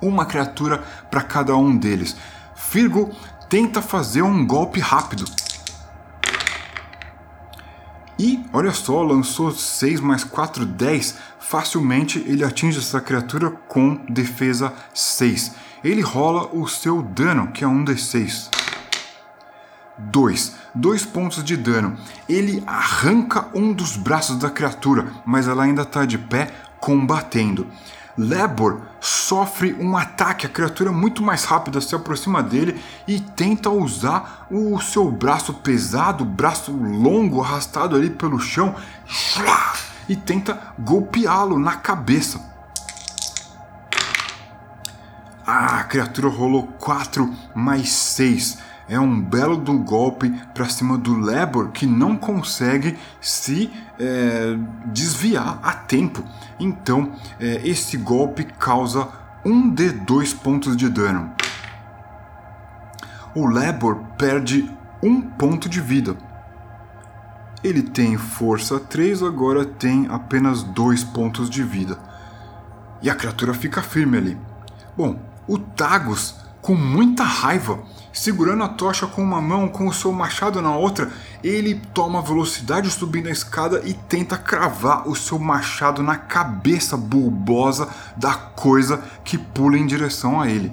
uma 0.00 0.24
criatura 0.24 0.82
para 1.10 1.22
cada 1.22 1.56
um 1.56 1.76
deles. 1.76 2.16
Firgo 2.54 3.10
tenta 3.48 3.80
fazer 3.82 4.22
um 4.22 4.46
golpe 4.46 4.80
rápido. 4.80 5.24
E 8.18 8.44
olha 8.52 8.72
só, 8.72 9.02
lançou 9.02 9.52
6 9.52 10.00
mais 10.00 10.24
4, 10.24 10.66
10. 10.66 11.16
Facilmente 11.38 12.18
ele 12.26 12.44
atinge 12.44 12.78
essa 12.78 13.00
criatura 13.00 13.50
com 13.68 13.94
defesa 14.08 14.72
6. 14.92 15.52
Ele 15.84 16.00
rola 16.00 16.48
o 16.52 16.66
seu 16.66 17.00
dano, 17.00 17.48
que 17.52 17.62
é 17.62 17.68
um 17.68 17.84
D6. 17.84 18.50
2. 19.98 20.56
2 20.74 21.04
pontos 21.06 21.42
de 21.42 21.56
dano. 21.56 21.96
Ele 22.28 22.62
arranca 22.66 23.48
um 23.54 23.72
dos 23.72 23.96
braços 23.96 24.36
da 24.36 24.50
criatura, 24.50 25.06
mas 25.24 25.48
ela 25.48 25.64
ainda 25.64 25.82
está 25.82 26.04
de 26.04 26.18
pé, 26.18 26.50
combatendo. 26.80 27.66
Lebor 28.16 28.80
sofre 29.00 29.74
um 29.74 29.96
ataque, 29.96 30.44
a 30.44 30.48
criatura 30.48 30.90
muito 30.90 31.22
mais 31.22 31.44
rápida 31.44 31.80
se 31.80 31.94
aproxima 31.94 32.42
dele 32.42 32.80
e 33.06 33.20
tenta 33.20 33.70
usar 33.70 34.46
o 34.50 34.80
seu 34.80 35.08
braço 35.08 35.54
pesado, 35.54 36.24
braço 36.24 36.72
longo, 36.72 37.40
arrastado 37.40 37.94
ali 37.94 38.10
pelo 38.10 38.40
chão, 38.40 38.74
e 40.08 40.16
tenta 40.16 40.74
golpeá-lo 40.78 41.60
na 41.60 41.76
cabeça. 41.76 42.48
a 45.48 45.82
criatura 45.84 46.28
rolou 46.28 46.66
4 46.78 47.34
mais 47.54 47.90
6. 47.90 48.58
É 48.88 48.98
um 48.98 49.20
belo 49.20 49.56
do 49.58 49.78
golpe 49.78 50.30
para 50.54 50.68
cima 50.68 50.96
do 50.96 51.14
Lebor 51.18 51.68
que 51.68 51.86
não 51.86 52.16
consegue 52.16 52.96
se 53.20 53.70
é, 54.00 54.56
desviar 54.86 55.60
a 55.62 55.72
tempo. 55.72 56.24
Então, 56.58 57.12
é, 57.38 57.60
esse 57.68 57.98
golpe 57.98 58.44
causa 58.44 59.08
um 59.44 59.68
de 59.68 59.90
2 59.90 60.32
pontos 60.34 60.76
de 60.76 60.88
dano. 60.88 61.32
O 63.34 63.46
Lebor 63.46 63.96
perde 64.16 64.70
um 65.02 65.20
ponto 65.20 65.68
de 65.68 65.80
vida. 65.80 66.16
Ele 67.62 67.82
tem 67.82 68.16
força 68.16 68.80
3, 68.80 69.22
agora 69.22 69.64
tem 69.64 70.06
apenas 70.08 70.62
2 70.62 71.04
pontos 71.04 71.50
de 71.50 71.62
vida. 71.62 71.98
E 73.02 73.10
a 73.10 73.14
criatura 73.14 73.52
fica 73.52 73.82
firme 73.82 74.16
ali. 74.16 74.38
Bom, 74.96 75.20
o 75.46 75.58
Tagus, 75.58 76.34
com 76.60 76.74
muita 76.74 77.22
raiva, 77.22 77.80
segurando 78.18 78.64
a 78.64 78.68
tocha 78.68 79.06
com 79.06 79.22
uma 79.22 79.40
mão, 79.40 79.68
com 79.68 79.86
o 79.86 79.92
seu 79.92 80.12
machado 80.12 80.60
na 80.60 80.74
outra, 80.74 81.10
ele 81.42 81.80
toma 81.94 82.20
velocidade 82.20 82.90
subindo 82.90 83.28
a 83.28 83.32
escada 83.32 83.82
e 83.84 83.94
tenta 83.94 84.36
cravar 84.36 85.08
o 85.08 85.14
seu 85.14 85.38
machado 85.38 86.02
na 86.02 86.16
cabeça 86.16 86.96
bulbosa 86.96 87.88
da 88.16 88.34
coisa 88.34 89.02
que 89.24 89.38
pula 89.38 89.78
em 89.78 89.86
direção 89.86 90.40
a 90.40 90.48
ele. 90.48 90.72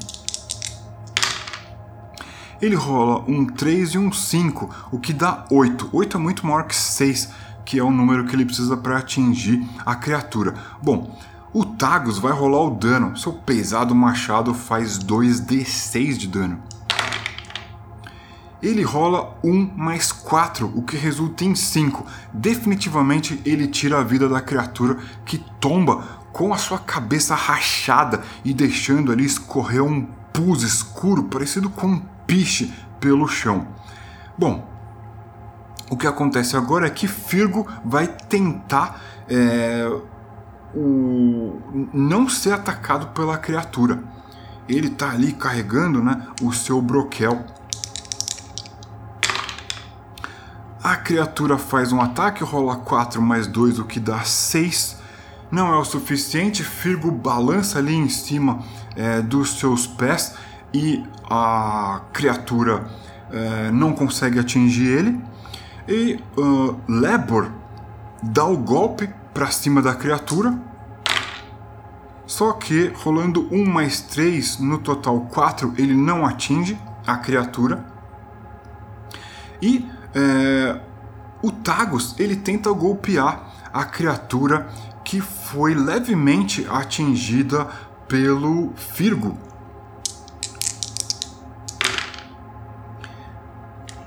Ele 2.62 2.76
rola 2.76 3.24
um 3.28 3.46
3 3.46 3.92
e 3.92 3.98
um 3.98 4.12
5, 4.12 4.88
o 4.92 5.00
que 5.00 5.14
dá 5.14 5.46
8. 5.52 5.90
8 5.94 6.18
é 6.18 6.20
muito 6.20 6.48
maior 6.48 6.64
que 6.64 6.76
6, 6.76 7.30
que 7.64 7.78
é 7.78 7.84
o 7.84 7.92
número 7.92 8.26
que 8.26 8.36
ele 8.36 8.46
precisa 8.46 8.76
para 8.76 8.98
atingir 8.98 9.64
a 9.86 9.94
criatura. 9.94 10.56
Bom, 10.82 11.16
o 11.54 11.64
Tagus 11.64 12.18
vai 12.18 12.32
rolar 12.32 12.64
o 12.64 12.72
dano. 12.72 13.16
Seu 13.16 13.34
pesado 13.34 13.94
machado 13.94 14.54
faz 14.54 14.98
2d6 14.98 16.18
de 16.18 16.28
dano. 16.28 16.60
Ele 18.66 18.82
rola 18.82 19.38
1 19.44 19.74
mais 19.78 20.12
4, 20.12 20.72
o 20.76 20.82
que 20.82 20.98
resulta 20.98 21.46
em 21.46 21.54
5. 21.54 22.04
Definitivamente 22.34 23.40
ele 23.46 23.68
tira 23.68 24.00
a 24.00 24.04
vida 24.04 24.28
da 24.28 24.42
criatura 24.42 24.98
que 25.24 25.38
tomba 25.60 26.04
com 26.34 26.52
a 26.52 26.58
sua 26.58 26.80
cabeça 26.80 27.36
rachada 27.36 28.24
e 28.44 28.56
deixando 28.56 29.12
ali 29.12 29.24
escorrer 29.24 29.84
um 29.84 30.08
pus 30.34 30.64
escuro 30.64 31.26
parecido 31.26 31.70
com 31.70 31.86
um 31.86 32.02
piche 32.26 32.74
pelo 33.00 33.28
chão. 33.28 33.68
Bom, 34.36 34.68
o 35.92 35.96
que 35.96 36.08
acontece 36.08 36.58
agora 36.58 36.88
é 36.88 36.90
que 36.90 37.08
Firgo 37.08 37.68
vai 37.86 38.08
tentar 38.08 39.00
é, 39.30 39.88
o 40.74 41.62
não 41.94 42.28
ser 42.28 42.54
atacado 42.54 43.10
pela 43.14 43.38
criatura. 43.38 44.04
Ele 44.68 44.88
está 44.88 45.12
ali 45.12 45.34
carregando 45.34 46.04
né, 46.04 46.28
o 46.42 46.52
seu 46.52 46.82
broquel. 46.82 47.46
A 50.86 50.96
criatura 50.98 51.58
faz 51.58 51.92
um 51.92 52.00
ataque, 52.00 52.44
rola 52.44 52.76
4 52.76 53.20
mais 53.20 53.48
2, 53.48 53.80
o 53.80 53.86
que 53.86 54.00
dá 54.00 54.20
6. 54.20 54.98
Não 55.50 55.74
é 55.74 55.78
o 55.80 55.84
suficiente, 55.84 56.64
Firgo 56.64 57.10
balança 57.10 57.80
ali 57.80 57.96
em 57.96 58.08
cima 58.08 58.60
é, 58.96 59.20
dos 59.20 59.58
seus 59.58 59.88
pés 59.88 60.36
e 60.72 61.04
a 61.28 62.02
criatura 62.14 62.86
é, 63.32 63.72
não 63.72 63.94
consegue 63.94 64.38
atingir 64.38 64.86
ele. 64.86 65.20
E 65.88 66.20
uh, 66.38 66.80
Lebor 66.88 67.50
dá 68.22 68.46
o 68.46 68.56
golpe 68.56 69.10
para 69.34 69.50
cima 69.50 69.82
da 69.82 69.96
criatura. 69.96 70.56
Só 72.28 72.54
que 72.54 72.94
rolando 72.98 73.48
1 73.52 73.66
mais 73.66 74.02
3, 74.02 74.60
no 74.60 74.78
total 74.78 75.22
4, 75.22 75.74
ele 75.80 75.96
não 75.96 76.24
atinge 76.24 76.78
a 77.08 77.18
criatura. 77.18 77.84
E 79.60 79.95
é, 80.16 80.80
o 81.44 81.52
Tagus 81.52 82.16
ele 82.18 82.36
tenta 82.36 82.72
golpear 82.72 83.52
a 83.72 83.84
criatura 83.84 84.68
que 85.04 85.22
foi 85.22 85.76
levemente 85.76 86.66
atingida 86.70 87.68
pelo 88.08 88.74
Firgo. 88.76 89.38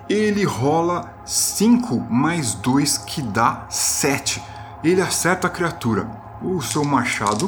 Ele 0.09 0.43
rola 0.45 1.15
5 1.27 2.01
mais 2.11 2.55
2 2.55 2.99
que 2.99 3.21
dá 3.21 3.67
7 3.69 4.43
ele 4.83 5.01
acerta 5.01 5.47
a 5.47 5.51
criatura. 5.51 6.09
O 6.41 6.61
seu 6.63 6.85
machado 6.85 7.47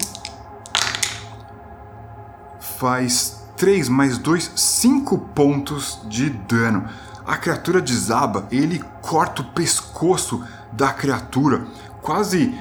faz 2.58 3.42
3 3.56 3.88
mais 3.88 4.18
2, 4.18 4.52
5 4.56 5.18
pontos 5.18 6.00
de 6.06 6.30
dano. 6.30 6.88
A 7.30 7.36
criatura 7.36 7.80
desaba, 7.80 8.48
ele 8.50 8.82
corta 9.00 9.40
o 9.40 9.44
pescoço 9.44 10.44
da 10.72 10.92
criatura, 10.92 11.64
quase 12.02 12.52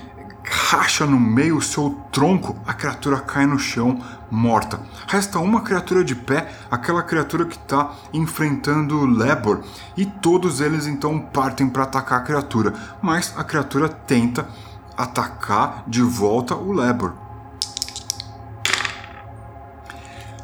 racha 0.48 1.08
no 1.08 1.20
meio 1.20 1.58
o 1.58 1.62
seu 1.62 2.00
tronco, 2.12 2.56
a 2.68 2.74
criatura 2.76 3.20
cai 3.20 3.48
no 3.48 3.58
chão 3.58 4.00
morta. 4.30 4.80
Resta 5.08 5.40
uma 5.40 5.62
criatura 5.62 6.04
de 6.04 6.14
pé, 6.14 6.54
aquela 6.70 7.02
criatura 7.02 7.46
que 7.46 7.56
está 7.56 7.96
enfrentando 8.14 9.08
Lebor, 9.08 9.64
e 9.98 10.06
todos 10.06 10.62
eles 10.62 10.86
então 10.86 11.18
partem 11.18 11.68
para 11.68 11.82
atacar 11.82 12.20
a 12.20 12.24
criatura, 12.24 12.72
mas 13.02 13.34
a 13.36 13.44
criatura 13.44 13.90
tenta 13.90 14.48
atacar 14.96 15.84
de 15.88 16.04
volta 16.04 16.54
o 16.54 16.72
Lebor. 16.72 17.14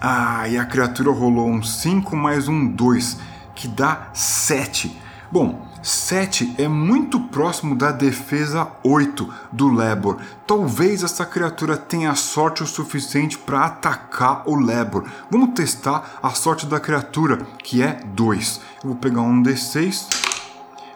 Ah, 0.01 0.47
e 0.47 0.57
a 0.57 0.65
criatura 0.65 1.11
rolou 1.11 1.47
um 1.47 1.61
5 1.61 2.15
mais 2.15 2.47
um 2.47 2.67
2, 2.67 3.34
que 3.55 3.67
dá 3.67 4.09
7. 4.13 5.01
Bom, 5.31 5.67
7 5.81 6.55
é 6.57 6.67
muito 6.67 7.19
próximo 7.19 7.75
da 7.75 7.91
defesa 7.91 8.67
8 8.83 9.33
do 9.51 9.69
Lebor. 9.71 10.17
Talvez 10.45 11.03
essa 11.03 11.25
criatura 11.25 11.77
tenha 11.77 12.13
sorte 12.15 12.63
o 12.63 12.67
suficiente 12.67 13.37
para 13.37 13.65
atacar 13.65 14.43
o 14.45 14.55
Lebor. 14.55 15.05
Vamos 15.29 15.55
testar 15.55 16.19
a 16.21 16.29
sorte 16.31 16.65
da 16.65 16.79
criatura, 16.79 17.39
que 17.63 17.81
é 17.81 17.99
2. 18.05 18.61
Eu 18.83 18.89
vou 18.89 18.95
pegar 18.95 19.21
um 19.21 19.41
D6. 19.41 20.07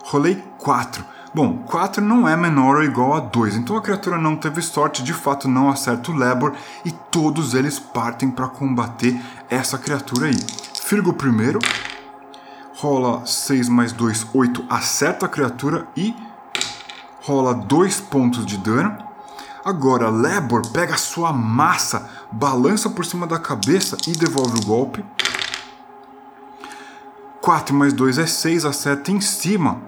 Rolei 0.03 0.43
4. 0.57 1.03
Bom, 1.33 1.59
4 1.67 2.03
não 2.03 2.27
é 2.27 2.35
menor 2.35 2.77
ou 2.77 2.83
igual 2.83 3.13
a 3.13 3.19
2, 3.19 3.55
então 3.55 3.77
a 3.77 3.81
criatura 3.81 4.17
não 4.17 4.35
teve 4.35 4.63
sorte, 4.63 5.03
de 5.03 5.13
fato 5.13 5.47
não 5.47 5.69
acerta 5.69 6.11
o 6.11 6.15
Lebor 6.15 6.53
e 6.83 6.91
todos 6.91 7.53
eles 7.53 7.77
partem 7.77 8.31
para 8.31 8.47
combater 8.47 9.21
essa 9.47 9.77
criatura 9.77 10.25
aí. 10.25 10.37
Firgo 10.83 11.13
primeiro, 11.13 11.59
rola 12.79 13.25
6 13.25 13.67
mais 13.67 13.91
2, 13.91 14.27
8, 14.33 14.65
acerta 14.69 15.25
a 15.25 15.29
criatura 15.29 15.85
e 15.97 16.15
rola 17.21 17.53
2 17.53 17.99
pontos 17.99 18.45
de 18.45 18.57
dano. 18.57 18.97
Agora, 19.65 20.09
Lebor 20.09 20.61
pega 20.71 20.93
a 20.93 20.97
sua 20.97 21.33
massa, 21.33 22.09
balança 22.31 22.89
por 22.89 23.05
cima 23.05 23.27
da 23.27 23.37
cabeça 23.37 23.97
e 24.07 24.13
devolve 24.13 24.59
o 24.59 24.65
golpe. 24.65 25.03
4 27.41 27.75
mais 27.75 27.91
2 27.91 28.17
é 28.17 28.25
6, 28.25 28.63
acerta 28.63 29.11
em 29.11 29.19
cima. 29.19 29.81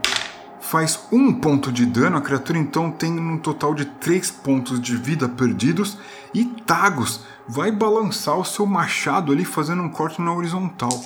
Faz 0.59 0.99
um 1.13 1.33
ponto 1.33 1.71
de 1.71 1.85
dano, 1.85 2.17
a 2.17 2.21
criatura 2.21 2.59
então 2.59 2.91
tem 2.91 3.17
um 3.17 3.37
total 3.37 3.73
de 3.73 3.85
3 3.85 4.31
pontos 4.31 4.81
de 4.81 4.97
vida 4.97 5.29
perdidos. 5.29 5.97
E 6.33 6.43
Tagus 6.43 7.21
vai 7.47 7.71
balançar 7.71 8.37
o 8.37 8.43
seu 8.43 8.65
machado 8.65 9.31
ali, 9.31 9.45
fazendo 9.45 9.81
um 9.81 9.89
corte 9.89 10.21
na 10.21 10.33
horizontal. 10.33 11.01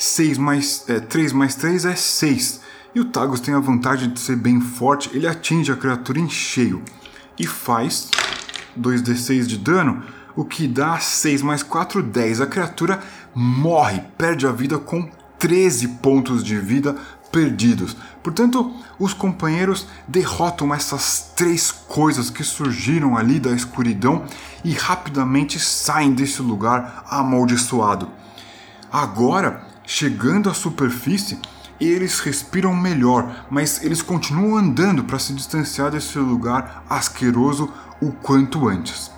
6 0.00 0.38
mais, 0.38 0.84
é, 0.88 0.98
3 0.98 1.30
mais 1.34 1.54
3 1.54 1.84
é 1.84 1.94
6. 1.94 2.62
E 2.94 3.00
o 3.00 3.04
Tagus 3.04 3.38
tem 3.38 3.52
a 3.52 3.60
vantagem 3.60 4.08
de 4.08 4.18
ser 4.18 4.34
bem 4.34 4.58
forte, 4.58 5.10
ele 5.12 5.28
atinge 5.28 5.70
a 5.70 5.76
criatura 5.76 6.18
em 6.18 6.28
cheio 6.28 6.82
e 7.38 7.46
faz 7.46 8.10
2d6 8.78 9.44
de 9.44 9.58
dano, 9.58 10.02
o 10.34 10.42
que 10.42 10.66
dá 10.66 10.98
6 10.98 11.42
mais 11.42 11.62
4, 11.62 12.02
10. 12.02 12.40
A 12.40 12.46
criatura 12.46 13.02
morre, 13.34 14.00
perde 14.16 14.46
a 14.46 14.52
vida 14.52 14.78
com 14.78 15.06
13 15.38 15.88
pontos 15.88 16.42
de 16.42 16.58
vida 16.58 16.96
perdidos. 17.30 17.94
Portanto, 18.22 18.74
os 18.98 19.12
companheiros 19.12 19.86
derrotam 20.08 20.72
essas 20.72 21.30
três 21.36 21.70
coisas 21.70 22.30
que 22.30 22.42
surgiram 22.42 23.18
ali 23.18 23.38
da 23.38 23.50
escuridão 23.50 24.24
e 24.64 24.72
rapidamente 24.72 25.60
saem 25.60 26.12
desse 26.14 26.40
lugar 26.40 27.04
amaldiçoado. 27.10 28.08
Agora, 28.90 29.69
Chegando 29.92 30.48
à 30.48 30.54
superfície, 30.54 31.36
eles 31.80 32.20
respiram 32.20 32.76
melhor, 32.76 33.44
mas 33.50 33.82
eles 33.82 34.00
continuam 34.00 34.56
andando 34.56 35.02
para 35.02 35.18
se 35.18 35.32
distanciar 35.32 35.90
desse 35.90 36.16
lugar 36.16 36.84
asqueroso 36.88 37.68
o 38.00 38.12
quanto 38.12 38.68
antes. 38.68 39.10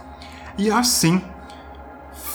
E 0.56 0.70
assim, 0.70 1.22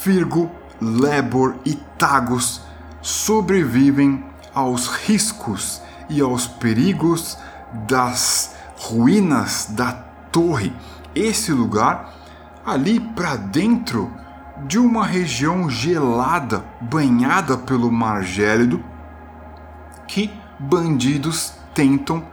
Firgo, 0.03 0.51
Lebor 0.79 1.55
e 1.65 1.73
Tagus 1.97 2.61
sobrevivem 3.01 4.23
aos 4.53 4.85
riscos 4.85 5.81
e 6.07 6.21
aos 6.21 6.45
perigos 6.45 7.39
das 7.87 8.53
ruínas 8.77 9.69
da 9.71 9.93
torre. 10.31 10.71
Esse 11.15 11.51
lugar 11.51 12.13
ali 12.63 12.99
para 12.99 13.35
dentro 13.35 14.13
de 14.65 14.79
uma 14.79 15.05
região 15.05 15.69
gelada, 15.69 16.63
banhada 16.81 17.57
pelo 17.57 17.91
mar 17.91 18.23
gélido, 18.23 18.83
que 20.07 20.31
bandidos 20.57 21.53
tentam, 21.73 22.23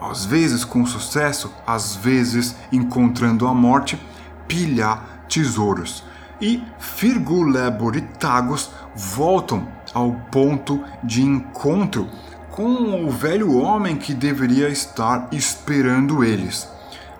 às 0.00 0.24
vezes 0.24 0.64
com 0.64 0.84
sucesso, 0.84 1.52
às 1.66 1.94
vezes 1.94 2.56
encontrando 2.72 3.46
a 3.46 3.54
morte, 3.54 4.00
pilhar 4.48 5.24
tesouros. 5.28 6.02
E 6.40 6.64
Firgulebor 6.78 7.96
e 7.96 8.00
Tagos 8.00 8.70
voltam 8.96 9.68
ao 9.94 10.12
ponto 10.32 10.82
de 11.04 11.22
encontro 11.22 12.08
com 12.50 13.06
o 13.06 13.10
velho 13.10 13.56
homem 13.56 13.96
que 13.96 14.12
deveria 14.12 14.68
estar 14.68 15.28
esperando 15.30 16.24
eles. 16.24 16.68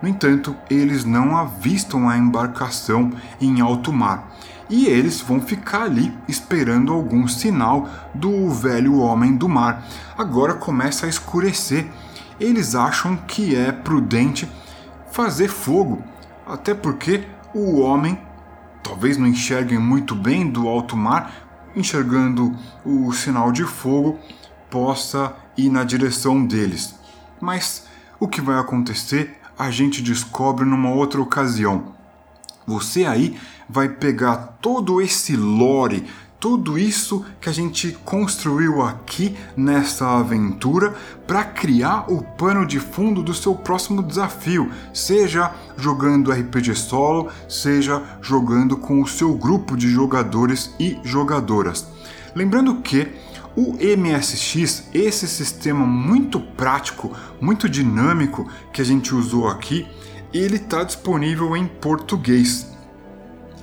No 0.02 0.08
entanto, 0.08 0.56
eles 0.68 1.04
não 1.04 1.36
avistam 1.36 2.08
a 2.08 2.18
embarcação 2.18 3.12
em 3.40 3.60
alto 3.60 3.92
mar 3.92 4.31
e 4.72 4.86
eles 4.86 5.20
vão 5.20 5.38
ficar 5.38 5.82
ali 5.82 6.16
esperando 6.26 6.94
algum 6.94 7.28
sinal 7.28 7.86
do 8.14 8.48
velho 8.48 8.96
homem 8.96 9.36
do 9.36 9.46
mar. 9.46 9.86
Agora 10.16 10.54
começa 10.54 11.04
a 11.04 11.10
escurecer. 11.10 11.86
Eles 12.40 12.74
acham 12.74 13.14
que 13.14 13.54
é 13.54 13.70
prudente 13.70 14.50
fazer 15.12 15.48
fogo, 15.48 16.02
até 16.46 16.72
porque 16.72 17.22
o 17.54 17.80
homem 17.80 18.18
talvez 18.82 19.18
não 19.18 19.26
enxerguem 19.26 19.78
muito 19.78 20.14
bem 20.14 20.50
do 20.50 20.66
alto 20.66 20.96
mar, 20.96 21.70
enxergando 21.76 22.56
o 22.82 23.12
sinal 23.12 23.52
de 23.52 23.64
fogo, 23.64 24.18
possa 24.70 25.36
ir 25.54 25.68
na 25.68 25.84
direção 25.84 26.46
deles. 26.46 26.94
Mas 27.38 27.86
o 28.18 28.26
que 28.26 28.40
vai 28.40 28.58
acontecer 28.58 29.38
a 29.58 29.70
gente 29.70 30.00
descobre 30.00 30.64
numa 30.64 30.88
outra 30.88 31.20
ocasião. 31.20 31.92
Você 32.66 33.04
aí 33.04 33.36
vai 33.68 33.88
pegar 33.88 34.58
todo 34.60 35.00
esse 35.00 35.36
lore, 35.36 36.04
tudo 36.42 36.76
isso 36.76 37.24
que 37.40 37.48
a 37.48 37.52
gente 37.52 37.92
construiu 38.04 38.82
aqui 38.82 39.36
nessa 39.56 40.18
aventura 40.18 40.92
para 41.24 41.44
criar 41.44 42.10
o 42.10 42.20
pano 42.20 42.66
de 42.66 42.80
fundo 42.80 43.22
do 43.22 43.32
seu 43.32 43.54
próximo 43.54 44.02
desafio, 44.02 44.68
seja 44.92 45.52
jogando 45.76 46.32
RPG 46.32 46.74
solo, 46.74 47.30
seja 47.48 48.02
jogando 48.20 48.76
com 48.76 49.00
o 49.00 49.06
seu 49.06 49.34
grupo 49.34 49.76
de 49.76 49.88
jogadores 49.88 50.74
e 50.80 50.98
jogadoras. 51.04 51.86
Lembrando 52.34 52.74
que 52.76 53.08
o 53.54 53.74
MSX, 53.74 54.88
esse 54.92 55.28
sistema 55.28 55.86
muito 55.86 56.40
prático, 56.40 57.14
muito 57.40 57.68
dinâmico 57.68 58.50
que 58.72 58.80
a 58.80 58.84
gente 58.84 59.14
usou 59.14 59.46
aqui, 59.46 59.86
ele 60.38 60.56
está 60.56 60.84
disponível 60.84 61.56
em 61.56 61.66
português 61.66 62.70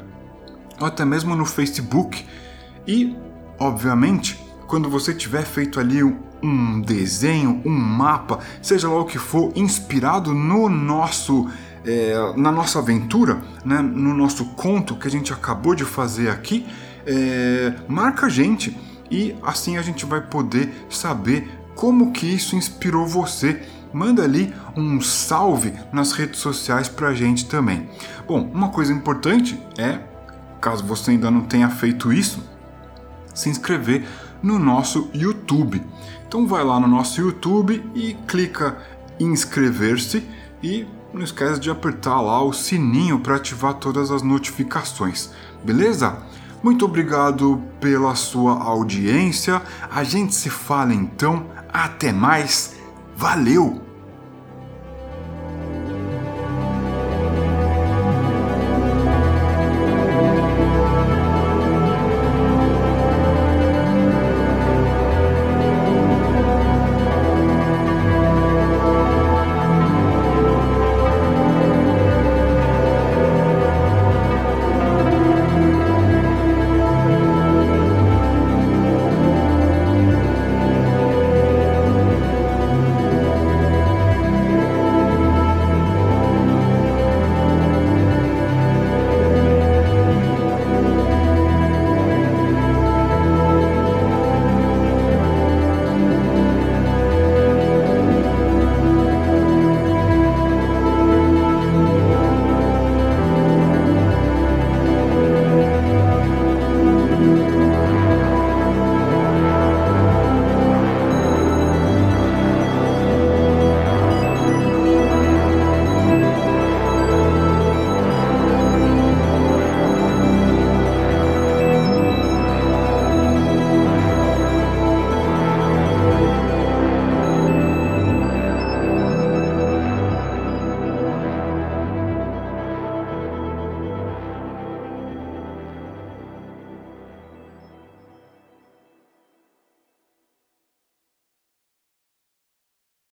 ou 0.79 0.87
até 0.87 1.05
mesmo 1.05 1.35
no 1.35 1.45
Facebook. 1.45 2.25
E, 2.87 3.15
obviamente, 3.59 4.39
quando 4.67 4.89
você 4.89 5.13
tiver 5.13 5.43
feito 5.43 5.79
ali 5.79 6.03
um 6.41 6.81
desenho, 6.81 7.61
um 7.65 7.71
mapa, 7.71 8.39
seja 8.61 8.87
lá 8.87 8.99
o 8.99 9.05
que 9.05 9.17
for, 9.17 9.51
inspirado 9.55 10.33
no 10.33 10.69
nosso 10.69 11.49
é, 11.85 12.33
na 12.35 12.51
nossa 12.51 12.79
aventura, 12.79 13.41
né, 13.63 13.81
no 13.81 14.13
nosso 14.13 14.45
conto 14.53 14.95
que 14.95 15.07
a 15.07 15.11
gente 15.11 15.31
acabou 15.31 15.73
de 15.73 15.85
fazer 15.85 16.29
aqui, 16.29 16.67
é, 17.05 17.73
marca 17.87 18.27
a 18.27 18.29
gente 18.29 18.77
e 19.09 19.35
assim 19.41 19.77
a 19.77 19.81
gente 19.81 20.05
vai 20.05 20.21
poder 20.21 20.85
saber 20.89 21.49
como 21.75 22.11
que 22.11 22.27
isso 22.27 22.55
inspirou 22.55 23.07
você. 23.07 23.61
Manda 23.91 24.23
ali 24.23 24.53
um 24.77 25.01
salve 25.01 25.73
nas 25.91 26.11
redes 26.11 26.39
sociais 26.39 26.87
pra 26.87 27.13
gente 27.13 27.47
também. 27.47 27.89
Bom, 28.27 28.51
uma 28.53 28.69
coisa 28.69 28.93
importante 28.93 29.59
é, 29.77 29.99
caso 30.61 30.85
você 30.85 31.11
ainda 31.11 31.31
não 31.31 31.41
tenha 31.41 31.69
feito 31.69 32.13
isso, 32.13 32.43
se 33.39 33.49
inscrever 33.49 34.05
no 34.41 34.59
nosso 34.59 35.09
YouTube. 35.13 35.81
Então 36.27 36.47
vai 36.47 36.63
lá 36.63 36.79
no 36.79 36.87
nosso 36.87 37.19
YouTube 37.21 37.83
e 37.95 38.13
clica 38.27 38.77
em 39.19 39.31
inscrever-se 39.31 40.23
e 40.61 40.87
não 41.13 41.23
esquece 41.23 41.59
de 41.59 41.69
apertar 41.69 42.21
lá 42.21 42.43
o 42.43 42.53
sininho 42.53 43.19
para 43.19 43.35
ativar 43.35 43.73
todas 43.73 44.11
as 44.11 44.21
notificações, 44.21 45.31
beleza? 45.63 46.17
Muito 46.61 46.83
obrigado 46.85 47.63
pela 47.79 48.15
sua 48.15 48.61
audiência. 48.61 49.61
A 49.89 50.03
gente 50.03 50.35
se 50.35 50.49
fala 50.49 50.93
então. 50.93 51.45
Até 51.71 52.11
mais. 52.11 52.75
Valeu! 53.15 53.88